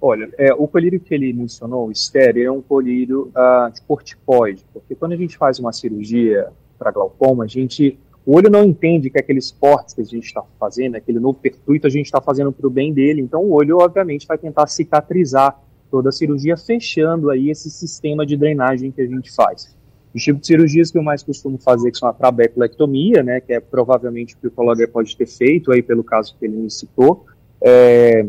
Olha, 0.01 0.31
é, 0.39 0.53
o 0.55 0.67
colírio 0.67 0.99
que 0.99 1.15
ele 1.15 1.31
mencionou, 1.33 1.89
o 1.89 1.93
estéreo, 1.93 2.47
é 2.47 2.51
um 2.51 2.63
colírio 2.63 3.31
uh, 3.37 3.71
de 3.71 3.83
corticoide, 3.83 4.65
porque 4.73 4.95
quando 4.95 5.13
a 5.13 5.17
gente 5.17 5.37
faz 5.37 5.59
uma 5.59 5.73
cirurgia 5.75 6.49
para 6.79 6.91
glaucoma, 6.91 7.45
a 7.45 7.47
gente, 7.47 7.99
o 8.25 8.35
olho 8.35 8.49
não 8.49 8.65
entende 8.65 9.11
que 9.11 9.19
aqueles 9.19 9.51
cortes 9.51 9.93
que 9.93 10.01
a 10.01 10.05
gente 10.05 10.25
está 10.25 10.43
fazendo, 10.59 10.95
aquele 10.95 11.21
novo 11.21 11.39
pertuito, 11.39 11.87
a 11.87 11.91
gente 11.91 12.07
está 12.07 12.19
fazendo 12.19 12.51
para 12.51 12.67
o 12.67 12.71
bem 12.71 12.95
dele, 12.95 13.21
então 13.21 13.43
o 13.43 13.53
olho, 13.53 13.77
obviamente, 13.79 14.27
vai 14.27 14.39
tentar 14.39 14.67
cicatrizar 14.69 15.61
toda 15.91 16.09
a 16.11 16.13
cirurgia, 16.13 16.57
fechando 16.57 17.31
aí 17.31 17.51
esse 17.51 17.71
sistema 17.71 18.25
de 18.25 18.37
drenagem 18.37 18.91
que 18.91 19.01
a 19.01 19.07
gente 19.07 19.33
faz. 19.33 19.75
Os 20.15 20.23
tipos 20.23 20.41
de 20.41 20.47
cirurgias 20.49 20.91
que 20.91 20.99
eu 20.99 21.03
mais 21.03 21.23
costumo 21.23 21.59
fazer 21.59 21.91
que 21.91 21.99
são 21.99 22.09
a 22.09 22.13
trabeculectomia, 22.13 23.23
né, 23.23 23.41
que 23.41 23.53
é 23.53 23.61
provavelmente 23.61 24.35
o 24.35 24.39
que 24.39 24.47
o 24.49 24.51
colega 24.51 24.89
pode 24.89 25.17
ter 25.17 25.27
feito 25.27 25.73
aí 25.73 25.83
pelo 25.83 26.03
caso 26.03 26.35
que 26.39 26.45
ele 26.45 26.57
me 26.57 26.71
citou. 26.71 27.27
É, 27.63 28.27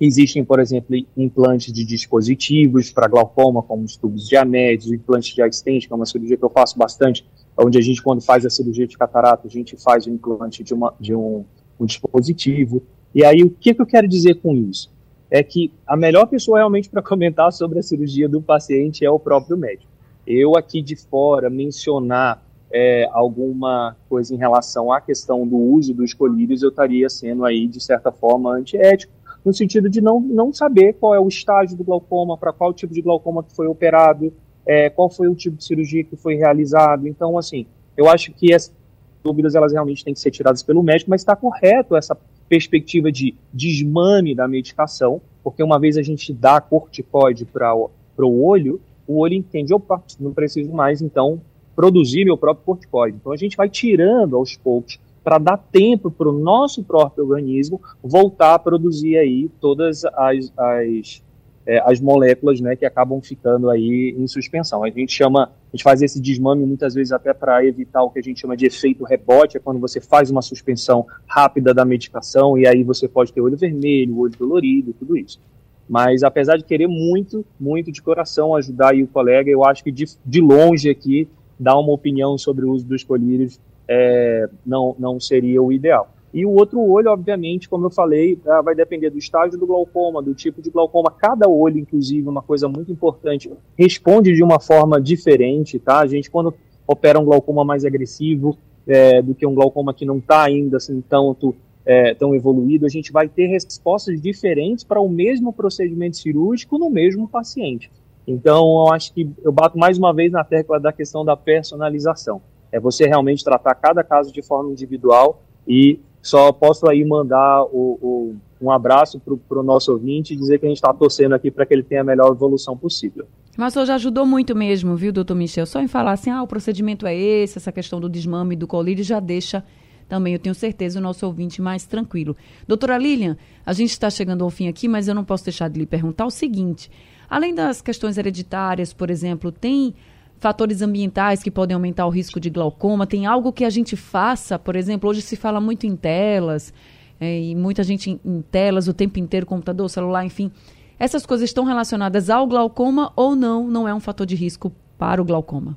existem, 0.00 0.44
por 0.44 0.58
exemplo, 0.58 0.96
implantes 1.16 1.72
de 1.72 1.84
dispositivos 1.84 2.90
para 2.90 3.08
glaucoma, 3.08 3.62
como 3.62 3.84
os 3.84 3.96
tubos 3.96 4.28
de 4.28 4.36
anéis, 4.36 4.86
implantes 4.86 5.34
de 5.34 5.42
assistente, 5.42 5.86
que 5.86 5.92
é 5.92 5.96
uma 5.96 6.06
cirurgia 6.06 6.36
que 6.36 6.44
eu 6.44 6.50
faço 6.50 6.78
bastante, 6.78 7.26
onde 7.58 7.78
a 7.78 7.80
gente, 7.80 8.02
quando 8.02 8.22
faz 8.22 8.44
a 8.46 8.50
cirurgia 8.50 8.86
de 8.86 8.96
catarata, 8.96 9.46
a 9.46 9.50
gente 9.50 9.76
faz 9.76 10.06
o 10.06 10.10
implante 10.10 10.62
de, 10.62 10.74
uma, 10.74 10.94
de 11.00 11.14
um, 11.14 11.44
um 11.78 11.86
dispositivo. 11.86 12.82
E 13.14 13.24
aí, 13.24 13.42
o 13.42 13.50
que, 13.50 13.74
que 13.74 13.80
eu 13.80 13.86
quero 13.86 14.06
dizer 14.06 14.36
com 14.36 14.54
isso? 14.54 14.94
É 15.30 15.42
que 15.42 15.72
a 15.86 15.96
melhor 15.96 16.26
pessoa 16.26 16.58
realmente 16.58 16.88
para 16.88 17.02
comentar 17.02 17.52
sobre 17.52 17.78
a 17.78 17.82
cirurgia 17.82 18.28
do 18.28 18.40
paciente 18.40 19.04
é 19.04 19.10
o 19.10 19.18
próprio 19.18 19.56
médico. 19.56 19.90
Eu 20.26 20.56
aqui 20.56 20.82
de 20.82 20.96
fora 20.96 21.50
mencionar 21.50 22.42
é, 22.70 23.08
alguma 23.12 23.96
coisa 24.08 24.34
em 24.34 24.36
relação 24.36 24.92
à 24.92 25.00
questão 25.00 25.46
do 25.46 25.56
uso 25.56 25.94
dos 25.94 26.12
colírios, 26.12 26.62
eu 26.62 26.70
estaria 26.70 27.08
sendo 27.08 27.44
aí, 27.44 27.66
de 27.66 27.82
certa 27.82 28.10
forma, 28.10 28.52
antiético, 28.52 29.12
no 29.44 29.52
sentido 29.52 29.88
de 29.88 30.00
não, 30.00 30.20
não 30.20 30.52
saber 30.52 30.94
qual 30.94 31.14
é 31.14 31.20
o 31.20 31.28
estágio 31.28 31.76
do 31.76 31.84
glaucoma, 31.84 32.36
para 32.36 32.52
qual 32.52 32.72
tipo 32.74 32.92
de 32.92 33.00
glaucoma 33.00 33.44
que 33.44 33.54
foi 33.54 33.68
operado, 33.68 34.32
é, 34.66 34.90
qual 34.90 35.08
foi 35.08 35.28
o 35.28 35.34
tipo 35.34 35.56
de 35.56 35.64
cirurgia 35.64 36.02
que 36.02 36.16
foi 36.16 36.34
realizado. 36.34 37.06
Então, 37.06 37.38
assim, 37.38 37.66
eu 37.96 38.08
acho 38.08 38.32
que 38.32 38.52
essas 38.52 38.74
dúvidas 39.22 39.54
elas 39.54 39.72
realmente 39.72 40.04
têm 40.04 40.12
que 40.12 40.20
ser 40.20 40.32
tiradas 40.32 40.62
pelo 40.62 40.82
médico, 40.82 41.10
mas 41.10 41.20
está 41.20 41.36
correto 41.36 41.96
essa 41.96 42.16
perspectiva 42.48 43.10
de 43.10 43.34
desmame 43.52 44.34
da 44.34 44.46
medicação, 44.46 45.20
porque 45.42 45.62
uma 45.62 45.78
vez 45.78 45.96
a 45.96 46.02
gente 46.02 46.32
dá 46.32 46.60
corticoide 46.60 47.44
para 47.44 47.74
o 47.74 48.44
olho, 48.44 48.80
o 49.06 49.18
olho 49.18 49.34
entende, 49.34 49.72
opa, 49.72 50.02
não 50.18 50.32
preciso 50.32 50.72
mais, 50.72 51.00
então, 51.00 51.40
produzir 51.74 52.24
meu 52.24 52.36
próprio 52.36 52.64
corticoide. 52.64 53.18
Então, 53.20 53.32
a 53.32 53.36
gente 53.36 53.56
vai 53.56 53.68
tirando 53.68 54.36
aos 54.36 54.56
poucos 54.56 54.98
para 55.22 55.38
dar 55.38 55.56
tempo 55.56 56.10
para 56.10 56.28
o 56.28 56.32
nosso 56.32 56.84
próprio 56.84 57.24
organismo 57.24 57.80
voltar 58.02 58.54
a 58.54 58.58
produzir 58.58 59.16
aí 59.16 59.50
todas 59.60 60.04
as, 60.04 60.52
as, 60.56 61.22
é, 61.66 61.82
as 61.84 62.00
moléculas 62.00 62.60
né, 62.60 62.76
que 62.76 62.86
acabam 62.86 63.20
ficando 63.20 63.68
aí 63.68 64.14
em 64.16 64.26
suspensão. 64.26 64.84
A 64.84 64.90
gente 64.90 65.12
chama, 65.12 65.44
a 65.44 65.76
gente 65.76 65.82
faz 65.82 66.00
esse 66.00 66.20
desmame 66.20 66.64
muitas 66.64 66.94
vezes 66.94 67.12
até 67.12 67.34
para 67.34 67.64
evitar 67.64 68.02
o 68.02 68.10
que 68.10 68.20
a 68.20 68.22
gente 68.22 68.40
chama 68.40 68.56
de 68.56 68.66
efeito 68.66 69.04
rebote, 69.04 69.56
é 69.56 69.60
quando 69.60 69.80
você 69.80 70.00
faz 70.00 70.30
uma 70.30 70.42
suspensão 70.42 71.04
rápida 71.26 71.74
da 71.74 71.84
medicação 71.84 72.56
e 72.56 72.66
aí 72.66 72.84
você 72.84 73.08
pode 73.08 73.32
ter 73.32 73.40
olho 73.40 73.56
vermelho, 73.56 74.18
olho 74.18 74.32
dolorido, 74.38 74.92
tudo 74.92 75.16
isso. 75.16 75.40
Mas 75.88 76.22
apesar 76.22 76.56
de 76.56 76.64
querer 76.64 76.86
muito, 76.86 77.44
muito 77.58 77.90
de 77.90 78.00
coração 78.00 78.54
ajudar 78.54 78.92
aí 78.92 79.02
o 79.02 79.08
colega, 79.08 79.50
eu 79.50 79.64
acho 79.64 79.82
que 79.82 79.90
de, 79.90 80.04
de 80.24 80.40
longe 80.40 80.88
aqui 80.88 81.28
dar 81.58 81.78
uma 81.78 81.92
opinião 81.92 82.36
sobre 82.38 82.64
o 82.64 82.70
uso 82.70 82.84
dos 82.84 83.02
colírios 83.02 83.60
é, 83.88 84.48
não, 84.64 84.94
não 84.98 85.18
seria 85.20 85.62
o 85.62 85.72
ideal. 85.72 86.12
E 86.34 86.44
o 86.44 86.50
outro 86.50 86.80
olho, 86.80 87.10
obviamente, 87.10 87.68
como 87.68 87.86
eu 87.86 87.90
falei, 87.90 88.38
ah, 88.46 88.60
vai 88.60 88.74
depender 88.74 89.10
do 89.10 89.18
estágio 89.18 89.58
do 89.58 89.66
glaucoma, 89.66 90.22
do 90.22 90.34
tipo 90.34 90.60
de 90.60 90.70
glaucoma. 90.70 91.10
Cada 91.10 91.48
olho, 91.48 91.78
inclusive, 91.78 92.28
uma 92.28 92.42
coisa 92.42 92.68
muito 92.68 92.92
importante, 92.92 93.50
responde 93.76 94.34
de 94.34 94.42
uma 94.42 94.60
forma 94.60 95.00
diferente, 95.00 95.78
tá? 95.78 96.00
A 96.00 96.06
gente, 96.06 96.30
quando 96.30 96.54
opera 96.86 97.18
um 97.18 97.24
glaucoma 97.24 97.64
mais 97.64 97.84
agressivo 97.84 98.56
é, 98.86 99.20
do 99.22 99.34
que 99.34 99.46
um 99.46 99.54
glaucoma 99.54 99.92
que 99.92 100.04
não 100.04 100.18
está 100.18 100.44
ainda 100.44 100.76
assim 100.76 101.02
tanto 101.08 101.54
é, 101.84 102.14
tão 102.14 102.34
evoluído, 102.34 102.84
a 102.84 102.88
gente 102.88 103.12
vai 103.12 103.28
ter 103.28 103.46
respostas 103.46 104.20
diferentes 104.20 104.84
para 104.84 105.00
o 105.00 105.08
mesmo 105.08 105.52
procedimento 105.52 106.16
cirúrgico 106.16 106.78
no 106.78 106.90
mesmo 106.90 107.28
paciente. 107.28 107.90
Então, 108.26 108.86
eu 108.86 108.92
acho 108.92 109.14
que 109.14 109.30
eu 109.42 109.52
bato 109.52 109.78
mais 109.78 109.96
uma 109.96 110.12
vez 110.12 110.32
na 110.32 110.42
tecla 110.42 110.80
da 110.80 110.92
questão 110.92 111.24
da 111.24 111.36
personalização. 111.36 112.42
É 112.72 112.80
você 112.80 113.06
realmente 113.06 113.44
tratar 113.44 113.74
cada 113.76 114.02
caso 114.02 114.32
de 114.32 114.42
forma 114.42 114.70
individual 114.72 115.42
e 115.66 116.00
só 116.26 116.50
posso 116.50 116.88
aí 116.88 117.04
mandar 117.04 117.62
o, 117.64 117.98
o, 118.02 118.36
um 118.60 118.70
abraço 118.70 119.20
para 119.20 119.60
o 119.60 119.62
nosso 119.62 119.92
ouvinte 119.92 120.34
e 120.34 120.36
dizer 120.36 120.58
que 120.58 120.66
a 120.66 120.68
gente 120.68 120.78
está 120.78 120.92
torcendo 120.92 121.34
aqui 121.34 121.52
para 121.52 121.64
que 121.64 121.72
ele 121.72 121.84
tenha 121.84 122.00
a 122.00 122.04
melhor 122.04 122.32
evolução 122.32 122.76
possível. 122.76 123.26
Mas 123.56 123.76
hoje 123.76 123.92
ajudou 123.92 124.26
muito 124.26 124.54
mesmo, 124.54 124.96
viu, 124.96 125.12
doutor 125.12 125.36
Michel? 125.36 125.64
Só 125.66 125.80
em 125.80 125.86
falar 125.86 126.12
assim, 126.12 126.30
ah, 126.30 126.42
o 126.42 126.46
procedimento 126.46 127.06
é 127.06 127.14
esse, 127.14 127.58
essa 127.58 127.70
questão 127.70 128.00
do 128.00 128.08
desmame 128.08 128.56
do 128.56 128.66
colírio 128.66 129.04
já 129.04 129.20
deixa 129.20 129.62
também, 130.08 130.32
eu 130.32 130.38
tenho 130.38 130.54
certeza, 130.54 130.98
o 130.98 131.02
nosso 131.02 131.24
ouvinte 131.26 131.62
mais 131.62 131.86
tranquilo. 131.86 132.36
Doutora 132.66 132.98
Lilian, 132.98 133.36
a 133.64 133.72
gente 133.72 133.90
está 133.90 134.10
chegando 134.10 134.42
ao 134.42 134.50
fim 134.50 134.68
aqui, 134.68 134.88
mas 134.88 135.08
eu 135.08 135.14
não 135.14 135.24
posso 135.24 135.44
deixar 135.44 135.68
de 135.68 135.78
lhe 135.78 135.86
perguntar 135.86 136.26
o 136.26 136.30
seguinte: 136.30 136.90
além 137.30 137.54
das 137.54 137.80
questões 137.80 138.18
hereditárias, 138.18 138.92
por 138.92 139.10
exemplo, 139.10 139.50
tem 139.52 139.94
fatores 140.38 140.82
ambientais 140.82 141.42
que 141.42 141.50
podem 141.50 141.74
aumentar 141.74 142.06
o 142.06 142.10
risco 142.10 142.38
de 142.38 142.50
glaucoma? 142.50 143.06
Tem 143.06 143.26
algo 143.26 143.52
que 143.52 143.64
a 143.64 143.70
gente 143.70 143.96
faça? 143.96 144.58
Por 144.58 144.76
exemplo, 144.76 145.08
hoje 145.10 145.22
se 145.22 145.36
fala 145.36 145.60
muito 145.60 145.86
em 145.86 145.96
telas, 145.96 146.72
é, 147.20 147.40
e 147.40 147.54
muita 147.54 147.82
gente 147.82 148.20
em, 148.24 148.42
telas 148.42 148.88
o 148.88 148.94
tempo 148.94 149.18
inteiro, 149.18 149.46
computador, 149.46 149.88
celular, 149.88 150.24
enfim. 150.24 150.50
Essas 150.98 151.26
coisas 151.26 151.48
estão 151.48 151.64
relacionadas 151.64 152.30
ao 152.30 152.46
glaucoma 152.46 153.12
ou 153.16 153.34
não? 153.34 153.66
Não 153.66 153.86
é 153.86 153.94
um 153.94 154.00
fator 154.00 154.26
de 154.26 154.34
risco 154.34 154.72
para 154.98 155.20
o 155.20 155.24
glaucoma? 155.24 155.76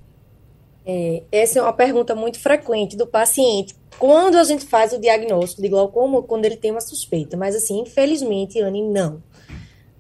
É, 0.85 1.23
essa 1.31 1.59
é 1.59 1.61
uma 1.61 1.73
pergunta 1.73 2.15
muito 2.15 2.39
frequente 2.39 2.97
do 2.97 3.05
paciente. 3.05 3.75
Quando 3.97 4.37
a 4.37 4.43
gente 4.43 4.65
faz 4.65 4.93
o 4.93 4.99
diagnóstico 4.99 5.61
de 5.61 5.67
glaucoma, 5.67 6.23
quando 6.23 6.45
ele 6.45 6.55
tem 6.55 6.71
uma 6.71 6.81
suspeita. 6.81 7.35
Mas, 7.35 7.55
assim, 7.55 7.81
infelizmente, 7.81 8.59
Anne, 8.61 8.81
não. 8.81 9.21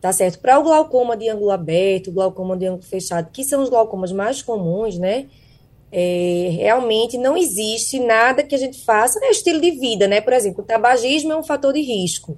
Tá 0.01 0.13
certo? 0.13 0.39
Para 0.39 0.57
o 0.57 0.63
glaucoma 0.63 1.17
de 1.17 1.27
ângulo 1.29 1.51
aberto, 1.51 2.11
glaucoma 2.11 2.55
de 2.55 2.65
ângulo 2.65 2.83
fechado, 2.83 3.29
que 3.31 3.43
são 3.43 3.61
os 3.61 3.69
glaucomas 3.69 4.11
mais 4.11 4.41
comuns, 4.41 4.97
né? 4.97 5.27
É, 5.91 6.49
realmente 6.51 7.17
não 7.17 7.35
existe 7.35 7.99
nada 7.99 8.43
que 8.43 8.55
a 8.55 8.57
gente 8.57 8.83
faça, 8.85 9.19
né? 9.19 9.29
Estilo 9.29 9.59
de 9.59 9.71
vida, 9.71 10.07
né? 10.07 10.21
Por 10.21 10.33
exemplo, 10.33 10.63
o 10.63 10.65
tabagismo 10.65 11.33
é 11.33 11.35
um 11.35 11.43
fator 11.43 11.73
de 11.73 11.81
risco, 11.81 12.37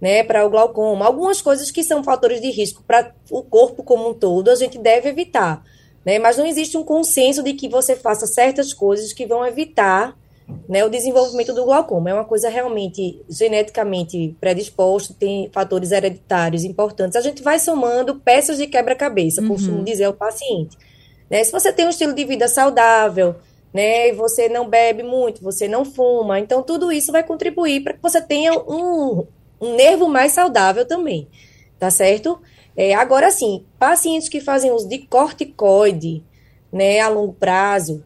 né? 0.00 0.22
Para 0.22 0.46
o 0.46 0.50
glaucoma. 0.50 1.06
Algumas 1.06 1.42
coisas 1.42 1.70
que 1.70 1.82
são 1.82 2.04
fatores 2.04 2.40
de 2.40 2.50
risco 2.50 2.84
para 2.86 3.12
o 3.30 3.42
corpo 3.42 3.82
como 3.82 4.10
um 4.10 4.14
todo, 4.14 4.50
a 4.50 4.54
gente 4.54 4.78
deve 4.78 5.08
evitar 5.08 5.64
né? 6.04 6.18
Mas 6.18 6.36
não 6.36 6.46
existe 6.46 6.76
um 6.76 6.84
consenso 6.84 7.42
de 7.42 7.54
que 7.54 7.68
você 7.68 7.96
faça 7.96 8.26
certas 8.26 8.72
coisas 8.72 9.12
que 9.12 9.26
vão 9.26 9.46
evitar 9.46 10.16
né, 10.68 10.84
o 10.84 10.88
desenvolvimento 10.88 11.52
do 11.52 11.64
glaucoma. 11.64 12.10
É 12.10 12.14
uma 12.14 12.24
coisa 12.24 12.48
realmente 12.48 13.22
geneticamente 13.28 14.36
predisposta, 14.40 15.14
tem 15.18 15.50
fatores 15.52 15.92
hereditários 15.92 16.64
importantes. 16.64 17.16
A 17.16 17.20
gente 17.20 17.42
vai 17.42 17.58
somando 17.58 18.20
peças 18.20 18.58
de 18.58 18.66
quebra-cabeça, 18.66 19.40
uhum. 19.42 19.48
costumo 19.48 19.84
dizer 19.84 20.04
ao 20.04 20.12
paciente. 20.12 20.76
Né? 21.30 21.42
Se 21.44 21.52
você 21.52 21.72
tem 21.72 21.86
um 21.86 21.90
estilo 21.90 22.14
de 22.14 22.24
vida 22.24 22.48
saudável, 22.48 23.36
né, 23.72 24.12
você 24.12 24.48
não 24.48 24.68
bebe 24.68 25.02
muito, 25.02 25.42
você 25.42 25.66
não 25.66 25.84
fuma, 25.84 26.38
então 26.38 26.62
tudo 26.62 26.92
isso 26.92 27.10
vai 27.10 27.22
contribuir 27.22 27.82
para 27.82 27.94
que 27.94 28.02
você 28.02 28.20
tenha 28.20 28.52
um, 28.52 29.26
um 29.60 29.74
nervo 29.74 30.08
mais 30.08 30.32
saudável 30.32 30.86
também, 30.86 31.26
tá 31.78 31.90
certo? 31.90 32.38
É, 32.76 32.94
agora, 32.94 33.30
sim, 33.30 33.64
pacientes 33.78 34.28
que 34.28 34.40
fazem 34.40 34.72
uso 34.72 34.88
de 34.88 34.98
corticoide 34.98 36.22
né, 36.72 37.00
a 37.00 37.08
longo 37.08 37.32
prazo 37.32 38.04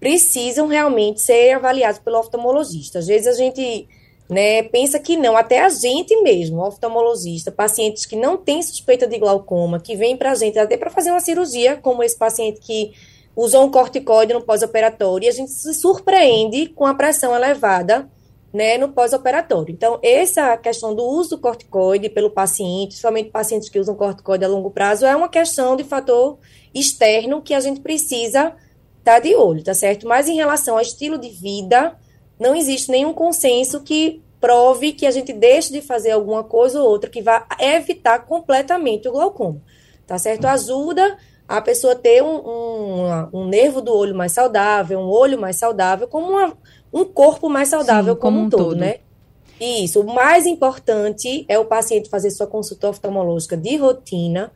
precisam 0.00 0.66
realmente 0.66 1.20
ser 1.20 1.52
avaliados 1.52 2.00
pelo 2.00 2.18
oftalmologista. 2.18 2.98
Às 2.98 3.06
vezes 3.06 3.26
a 3.26 3.34
gente 3.34 3.86
né, 4.30 4.62
pensa 4.62 4.98
que 4.98 5.16
não, 5.16 5.36
até 5.36 5.60
a 5.60 5.68
gente 5.68 6.16
mesmo, 6.22 6.64
oftalmologista, 6.64 7.52
pacientes 7.52 8.06
que 8.06 8.16
não 8.16 8.38
têm 8.38 8.62
suspeita 8.62 9.06
de 9.06 9.18
glaucoma, 9.18 9.78
que 9.78 9.94
vêm 9.94 10.16
para 10.16 10.30
a 10.30 10.34
gente 10.34 10.58
até 10.58 10.76
para 10.76 10.90
fazer 10.90 11.10
uma 11.10 11.20
cirurgia, 11.20 11.76
como 11.76 12.02
esse 12.02 12.16
paciente 12.16 12.60
que 12.60 12.92
usou 13.36 13.64
um 13.64 13.70
corticoide 13.70 14.32
no 14.32 14.40
pós-operatório, 14.40 15.26
e 15.26 15.28
a 15.28 15.32
gente 15.32 15.50
se 15.50 15.74
surpreende 15.74 16.68
com 16.68 16.86
a 16.86 16.94
pressão 16.94 17.34
elevada 17.34 18.08
né, 18.52 18.78
no 18.78 18.88
pós-operatório. 18.88 19.72
Então, 19.72 19.98
essa 20.02 20.56
questão 20.56 20.94
do 20.94 21.04
uso 21.04 21.30
do 21.30 21.38
corticoide 21.38 22.08
pelo 22.08 22.30
paciente, 22.30 22.94
somente 22.94 23.30
pacientes 23.30 23.68
que 23.68 23.78
usam 23.78 23.94
corticoide 23.94 24.44
a 24.44 24.48
longo 24.48 24.70
prazo, 24.70 25.06
é 25.06 25.14
uma 25.14 25.28
questão 25.28 25.76
de 25.76 25.84
fator 25.84 26.38
externo 26.74 27.42
que 27.42 27.54
a 27.54 27.60
gente 27.60 27.80
precisa 27.80 28.54
tá 29.04 29.18
de 29.18 29.34
olho, 29.34 29.62
tá 29.62 29.74
certo? 29.74 30.06
Mas 30.06 30.28
em 30.28 30.36
relação 30.36 30.76
ao 30.76 30.80
estilo 30.80 31.18
de 31.18 31.28
vida, 31.28 31.96
não 32.38 32.54
existe 32.54 32.90
nenhum 32.90 33.12
consenso 33.12 33.80
que 33.80 34.22
prove 34.40 34.92
que 34.92 35.06
a 35.06 35.10
gente 35.10 35.32
deixe 35.32 35.72
de 35.72 35.82
fazer 35.82 36.12
alguma 36.12 36.42
coisa 36.42 36.82
ou 36.82 36.88
outra 36.88 37.10
que 37.10 37.20
vá 37.20 37.46
evitar 37.58 38.20
completamente 38.20 39.08
o 39.08 39.12
glaucoma, 39.12 39.60
tá 40.06 40.16
certo? 40.18 40.46
Ajuda 40.46 41.18
a 41.46 41.60
pessoa 41.60 41.94
ter 41.94 42.22
um, 42.22 42.36
um, 42.36 43.28
um 43.32 43.44
nervo 43.46 43.80
do 43.80 43.92
olho 43.92 44.14
mais 44.14 44.32
saudável, 44.32 44.98
um 44.98 45.08
olho 45.08 45.38
mais 45.38 45.56
saudável, 45.56 46.08
como 46.08 46.30
uma 46.30 46.56
um 46.92 47.04
corpo 47.04 47.48
mais 47.48 47.68
saudável 47.68 48.14
Sim, 48.14 48.20
como, 48.20 48.36
como, 48.36 48.46
um 48.46 48.50
todo, 48.50 48.64
todo, 48.64 48.76
né? 48.76 48.96
Isso. 49.60 50.00
O 50.00 50.14
mais 50.14 50.46
importante 50.46 51.44
é 51.48 51.58
o 51.58 51.64
paciente 51.64 52.08
fazer 52.08 52.30
sua 52.30 52.46
consulta 52.46 52.88
oftalmológica 52.88 53.56
de 53.56 53.76
rotina, 53.76 54.50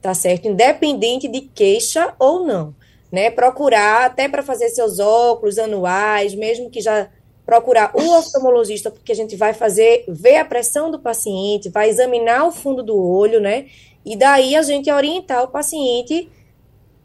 tá 0.00 0.14
certo? 0.14 0.48
Independente 0.48 1.28
de 1.28 1.42
queixa 1.42 2.14
ou 2.18 2.44
não, 2.44 2.74
né? 3.10 3.30
Procurar 3.30 4.06
até 4.06 4.28
para 4.28 4.42
fazer 4.42 4.68
seus 4.68 4.98
óculos 4.98 5.58
anuais, 5.58 6.34
mesmo 6.34 6.70
que 6.70 6.80
já 6.80 7.08
procurar 7.44 7.92
o 7.94 8.18
oftalmologista, 8.18 8.90
porque 8.90 9.12
a 9.12 9.14
gente 9.14 9.36
vai 9.36 9.54
fazer, 9.54 10.04
ver 10.08 10.38
a 10.38 10.44
pressão 10.44 10.90
do 10.90 10.98
paciente, 10.98 11.68
vai 11.68 11.88
examinar 11.88 12.44
o 12.44 12.50
fundo 12.50 12.82
do 12.82 12.96
olho, 12.96 13.40
né? 13.40 13.66
E 14.04 14.16
daí 14.16 14.56
a 14.56 14.62
gente 14.62 14.90
orientar 14.90 15.44
o 15.44 15.48
paciente 15.48 16.28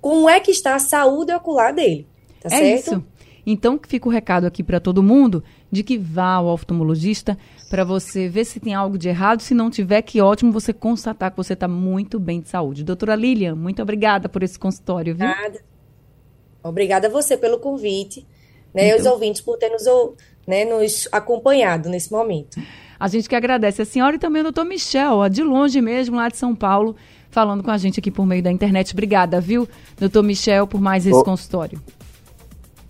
como 0.01 0.27
é 0.27 0.39
que 0.39 0.49
está 0.49 0.75
a 0.75 0.79
saúde 0.79 1.31
ocular 1.31 1.73
dele. 1.73 2.07
Tá 2.41 2.47
é 2.47 2.57
certo? 2.57 2.79
isso. 2.79 3.05
Então 3.45 3.79
fica 3.87 4.07
o 4.07 4.11
recado 4.11 4.45
aqui 4.45 4.63
para 4.63 4.79
todo 4.79 5.01
mundo 5.01 5.43
de 5.71 5.83
que 5.83 5.97
vá 5.97 6.33
ao 6.33 6.47
oftalmologista 6.47 7.37
para 7.69 7.83
você 7.83 8.27
ver 8.27 8.45
se 8.45 8.59
tem 8.59 8.73
algo 8.73 8.97
de 8.97 9.09
errado. 9.09 9.41
Se 9.41 9.53
não 9.53 9.69
tiver, 9.69 10.01
que 10.01 10.21
ótimo 10.21 10.51
você 10.51 10.73
constatar 10.73 11.31
que 11.31 11.37
você 11.37 11.53
está 11.53 11.67
muito 11.67 12.19
bem 12.19 12.39
de 12.39 12.49
saúde. 12.49 12.83
Doutora 12.83 13.15
Lilian, 13.15 13.55
muito 13.55 13.81
obrigada 13.81 14.27
por 14.29 14.43
esse 14.43 14.59
consultório, 14.59 15.15
viu? 15.15 15.27
Nada. 15.27 15.70
Obrigada 16.63 17.07
a 17.07 17.09
você 17.09 17.35
pelo 17.35 17.59
convite, 17.59 18.25
né? 18.73 18.87
Então, 18.87 18.99
os 18.99 19.05
ouvintes 19.05 19.41
por 19.41 19.57
ter 19.57 19.69
nos, 19.69 19.83
né, 20.47 20.65
nos 20.65 21.07
acompanhado 21.11 21.89
nesse 21.89 22.11
momento. 22.11 22.59
A 22.99 23.07
gente 23.07 23.27
que 23.27 23.35
agradece 23.35 23.81
a 23.81 23.85
senhora 23.85 24.15
e 24.15 24.19
também 24.19 24.41
o 24.41 24.43
doutor 24.43 24.63
Michel, 24.63 25.13
ó, 25.13 25.27
de 25.27 25.41
longe 25.41 25.81
mesmo, 25.81 26.17
lá 26.17 26.29
de 26.29 26.37
São 26.37 26.55
Paulo, 26.55 26.95
falando 27.31 27.63
com 27.63 27.71
a 27.71 27.77
gente 27.77 27.99
aqui 27.99 28.11
por 28.11 28.27
meio 28.27 28.43
da 28.43 28.51
internet. 28.51 28.93
Obrigada, 28.93 29.41
viu, 29.41 29.67
doutor 29.99 30.21
Michel, 30.21 30.67
por 30.67 30.79
mais 30.79 31.07
esse 31.07 31.17
oh. 31.17 31.23
consultório. 31.23 31.81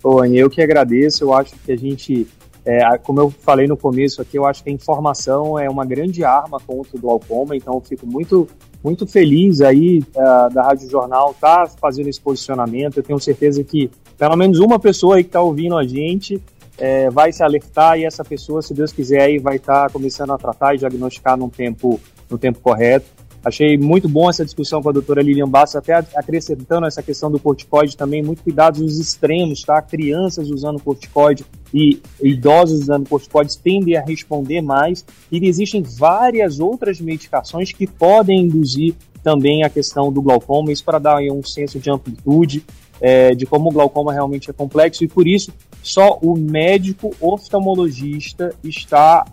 Ô, 0.02 0.24
eu 0.24 0.50
que 0.50 0.60
agradeço. 0.60 1.24
Eu 1.24 1.32
acho 1.32 1.54
que 1.54 1.72
a 1.72 1.76
gente, 1.76 2.26
é, 2.64 2.98
como 2.98 3.20
eu 3.20 3.30
falei 3.30 3.66
no 3.66 3.76
começo 3.76 4.20
aqui, 4.20 4.36
eu 4.36 4.44
acho 4.44 4.62
que 4.62 4.68
a 4.68 4.72
informação 4.72 5.58
é 5.58 5.70
uma 5.70 5.84
grande 5.84 6.24
arma 6.24 6.58
contra 6.60 6.96
o 6.96 7.00
glaucoma. 7.00 7.56
Então, 7.56 7.74
eu 7.74 7.80
fico 7.80 8.06
muito, 8.06 8.48
muito 8.82 9.06
feliz 9.06 9.60
aí 9.60 10.02
uh, 10.16 10.52
da 10.52 10.62
Rádio 10.62 10.90
Jornal 10.90 11.34
tá 11.40 11.68
fazendo 11.80 12.08
esse 12.08 12.20
posicionamento. 12.20 12.96
Eu 12.96 13.02
tenho 13.02 13.18
certeza 13.18 13.62
que 13.62 13.90
pelo 14.18 14.36
menos 14.36 14.58
uma 14.58 14.78
pessoa 14.78 15.16
aí 15.16 15.22
que 15.22 15.28
está 15.28 15.40
ouvindo 15.40 15.76
a 15.76 15.84
gente 15.84 16.40
é, 16.78 17.10
vai 17.10 17.32
se 17.32 17.42
alertar 17.42 17.98
e 17.98 18.04
essa 18.04 18.24
pessoa, 18.24 18.62
se 18.62 18.74
Deus 18.74 18.92
quiser, 18.92 19.22
aí 19.22 19.38
vai 19.38 19.56
estar 19.56 19.86
tá 19.86 19.90
começando 19.90 20.32
a 20.32 20.38
tratar 20.38 20.74
e 20.74 20.78
diagnosticar 20.78 21.36
no 21.36 21.48
tempo, 21.48 22.00
no 22.28 22.38
tempo 22.38 22.58
correto. 22.60 23.06
Achei 23.44 23.76
muito 23.76 24.08
bom 24.08 24.30
essa 24.30 24.44
discussão 24.44 24.80
com 24.80 24.88
a 24.88 24.92
doutora 24.92 25.20
Lilian 25.20 25.48
Bastos, 25.48 25.76
até 25.76 25.94
acrescentando 26.14 26.86
essa 26.86 27.02
questão 27.02 27.30
do 27.30 27.40
corticoide 27.40 27.96
também, 27.96 28.22
muito 28.22 28.42
cuidado 28.42 28.80
nos 28.80 29.00
extremos, 29.00 29.62
tá? 29.62 29.82
Crianças 29.82 30.48
usando 30.48 30.80
corticoide 30.80 31.44
e 31.74 32.00
idosos 32.22 32.82
usando 32.82 33.08
corticoides 33.08 33.56
tendem 33.56 33.96
a 33.96 34.02
responder 34.02 34.62
mais, 34.62 35.04
e 35.30 35.44
existem 35.44 35.82
várias 35.82 36.60
outras 36.60 37.00
medicações 37.00 37.72
que 37.72 37.86
podem 37.86 38.42
induzir 38.42 38.94
também 39.24 39.64
a 39.64 39.70
questão 39.70 40.12
do 40.12 40.22
glaucoma, 40.22 40.70
isso 40.70 40.84
para 40.84 41.00
dar 41.00 41.20
um 41.32 41.42
senso 41.42 41.80
de 41.80 41.90
amplitude, 41.90 42.64
é, 43.00 43.34
de 43.34 43.44
como 43.44 43.70
o 43.70 43.72
glaucoma 43.72 44.12
realmente 44.12 44.50
é 44.50 44.52
complexo, 44.52 45.02
e 45.02 45.08
por 45.08 45.26
isso 45.26 45.52
só 45.82 46.16
o 46.22 46.36
médico 46.36 47.12
oftalmologista 47.20 48.54
está 48.62 49.26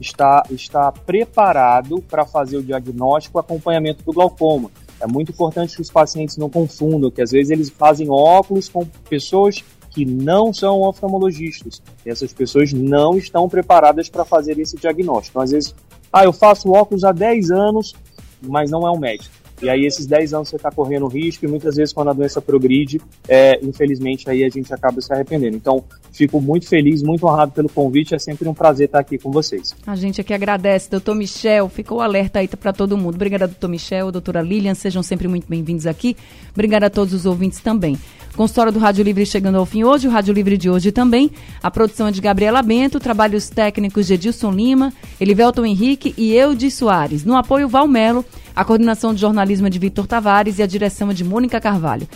está, 0.00 0.42
está 0.50 0.92
preparado 0.92 2.02
para 2.02 2.24
fazer 2.24 2.58
o 2.58 2.62
diagnóstico 2.62 3.38
e 3.38 3.40
acompanhamento 3.40 4.04
do 4.04 4.12
glaucoma. 4.12 4.70
É 5.00 5.06
muito 5.06 5.30
importante 5.30 5.76
que 5.76 5.82
os 5.82 5.90
pacientes 5.90 6.36
não 6.36 6.50
confundam, 6.50 7.10
que 7.10 7.22
às 7.22 7.30
vezes 7.30 7.50
eles 7.50 7.70
fazem 7.70 8.10
óculos 8.10 8.68
com 8.68 8.84
pessoas 9.08 9.62
que 9.90 10.04
não 10.04 10.52
são 10.52 10.80
oftalmologistas. 10.82 11.82
E 12.04 12.10
essas 12.10 12.32
pessoas 12.32 12.72
não 12.72 13.16
estão 13.16 13.48
preparadas 13.48 14.08
para 14.08 14.24
fazer 14.24 14.58
esse 14.58 14.76
diagnóstico. 14.76 15.32
Então, 15.32 15.42
às 15.42 15.50
vezes, 15.50 15.74
ah, 16.12 16.24
eu 16.24 16.32
faço 16.32 16.70
óculos 16.70 17.04
há 17.04 17.12
10 17.12 17.50
anos, 17.50 17.94
mas 18.42 18.70
não 18.70 18.86
é 18.86 18.90
um 18.90 18.98
médico. 18.98 19.34
E 19.62 19.68
aí 19.68 19.84
esses 19.84 20.06
10 20.06 20.34
anos 20.34 20.48
você 20.48 20.56
está 20.56 20.70
correndo 20.70 21.06
risco 21.06 21.44
e 21.44 21.48
muitas 21.48 21.76
vezes 21.76 21.92
quando 21.92 22.08
a 22.08 22.12
doença 22.12 22.40
progride, 22.40 23.00
é, 23.28 23.58
infelizmente 23.62 24.28
aí 24.30 24.44
a 24.44 24.48
gente 24.48 24.72
acaba 24.72 25.00
se 25.00 25.12
arrependendo. 25.12 25.56
Então, 25.56 25.84
fico 26.12 26.40
muito 26.40 26.68
feliz, 26.68 27.02
muito 27.02 27.26
honrado 27.26 27.52
pelo 27.52 27.68
convite, 27.68 28.14
é 28.14 28.18
sempre 28.18 28.48
um 28.48 28.54
prazer 28.54 28.86
estar 28.86 29.00
aqui 29.00 29.18
com 29.18 29.30
vocês. 29.30 29.74
A 29.86 29.96
gente 29.96 30.20
aqui 30.20 30.32
agradece, 30.32 30.90
doutor 30.90 31.14
Michel, 31.14 31.68
ficou 31.68 32.00
alerta 32.00 32.38
aí 32.38 32.48
para 32.48 32.72
todo 32.72 32.96
mundo. 32.96 33.14
Obrigada, 33.14 33.46
doutor 33.46 33.68
Michel, 33.68 34.12
doutora 34.12 34.40
Lilian, 34.40 34.74
sejam 34.74 35.02
sempre 35.02 35.28
muito 35.28 35.46
bem-vindos 35.48 35.86
aqui. 35.86 36.16
Obrigada 36.52 36.86
a 36.86 36.90
todos 36.90 37.12
os 37.12 37.26
ouvintes 37.26 37.60
também. 37.60 37.98
Consultório 38.38 38.70
do 38.70 38.78
Rádio 38.78 39.02
Livre 39.02 39.26
chegando 39.26 39.58
ao 39.58 39.66
fim 39.66 39.82
hoje, 39.82 40.06
o 40.06 40.10
Rádio 40.12 40.32
Livre 40.32 40.56
de 40.56 40.70
hoje 40.70 40.92
também. 40.92 41.28
A 41.60 41.72
produção 41.72 42.06
é 42.06 42.12
de 42.12 42.20
Gabriela 42.20 42.62
Bento, 42.62 43.00
trabalhos 43.00 43.48
técnicos 43.48 44.06
de 44.06 44.14
Edilson 44.14 44.52
Lima, 44.52 44.92
Elivelton 45.20 45.66
Henrique 45.66 46.14
e 46.16 46.32
eu 46.36 46.54
de 46.54 46.70
Soares. 46.70 47.24
No 47.24 47.36
apoio 47.36 47.68
Valmelo, 47.68 48.24
a 48.58 48.64
coordenação 48.64 49.14
de 49.14 49.20
jornalismo 49.20 49.68
é 49.68 49.70
de 49.70 49.78
Vitor 49.78 50.08
Tavares 50.08 50.58
e 50.58 50.64
a 50.64 50.66
direção 50.66 51.12
é 51.12 51.14
de 51.14 51.22
Mônica 51.22 51.60
Carvalho. 51.60 52.08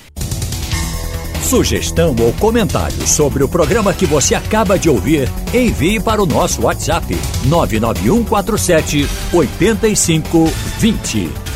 Sugestão 1.41 2.17
ou 2.19 2.33
comentário 2.33 3.07
sobre 3.07 3.45
o 3.45 3.49
programa 3.49 3.95
que 3.95 4.07
você 4.07 4.35
acaba 4.35 4.77
de 4.77 4.91
ouvir, 4.91 5.29
envie 5.55 6.01
para 6.01 6.21
o 6.21 6.27
nosso 6.27 6.63
WhatsApp 6.63 7.17
99147 7.45 9.07
8520. 9.33 11.52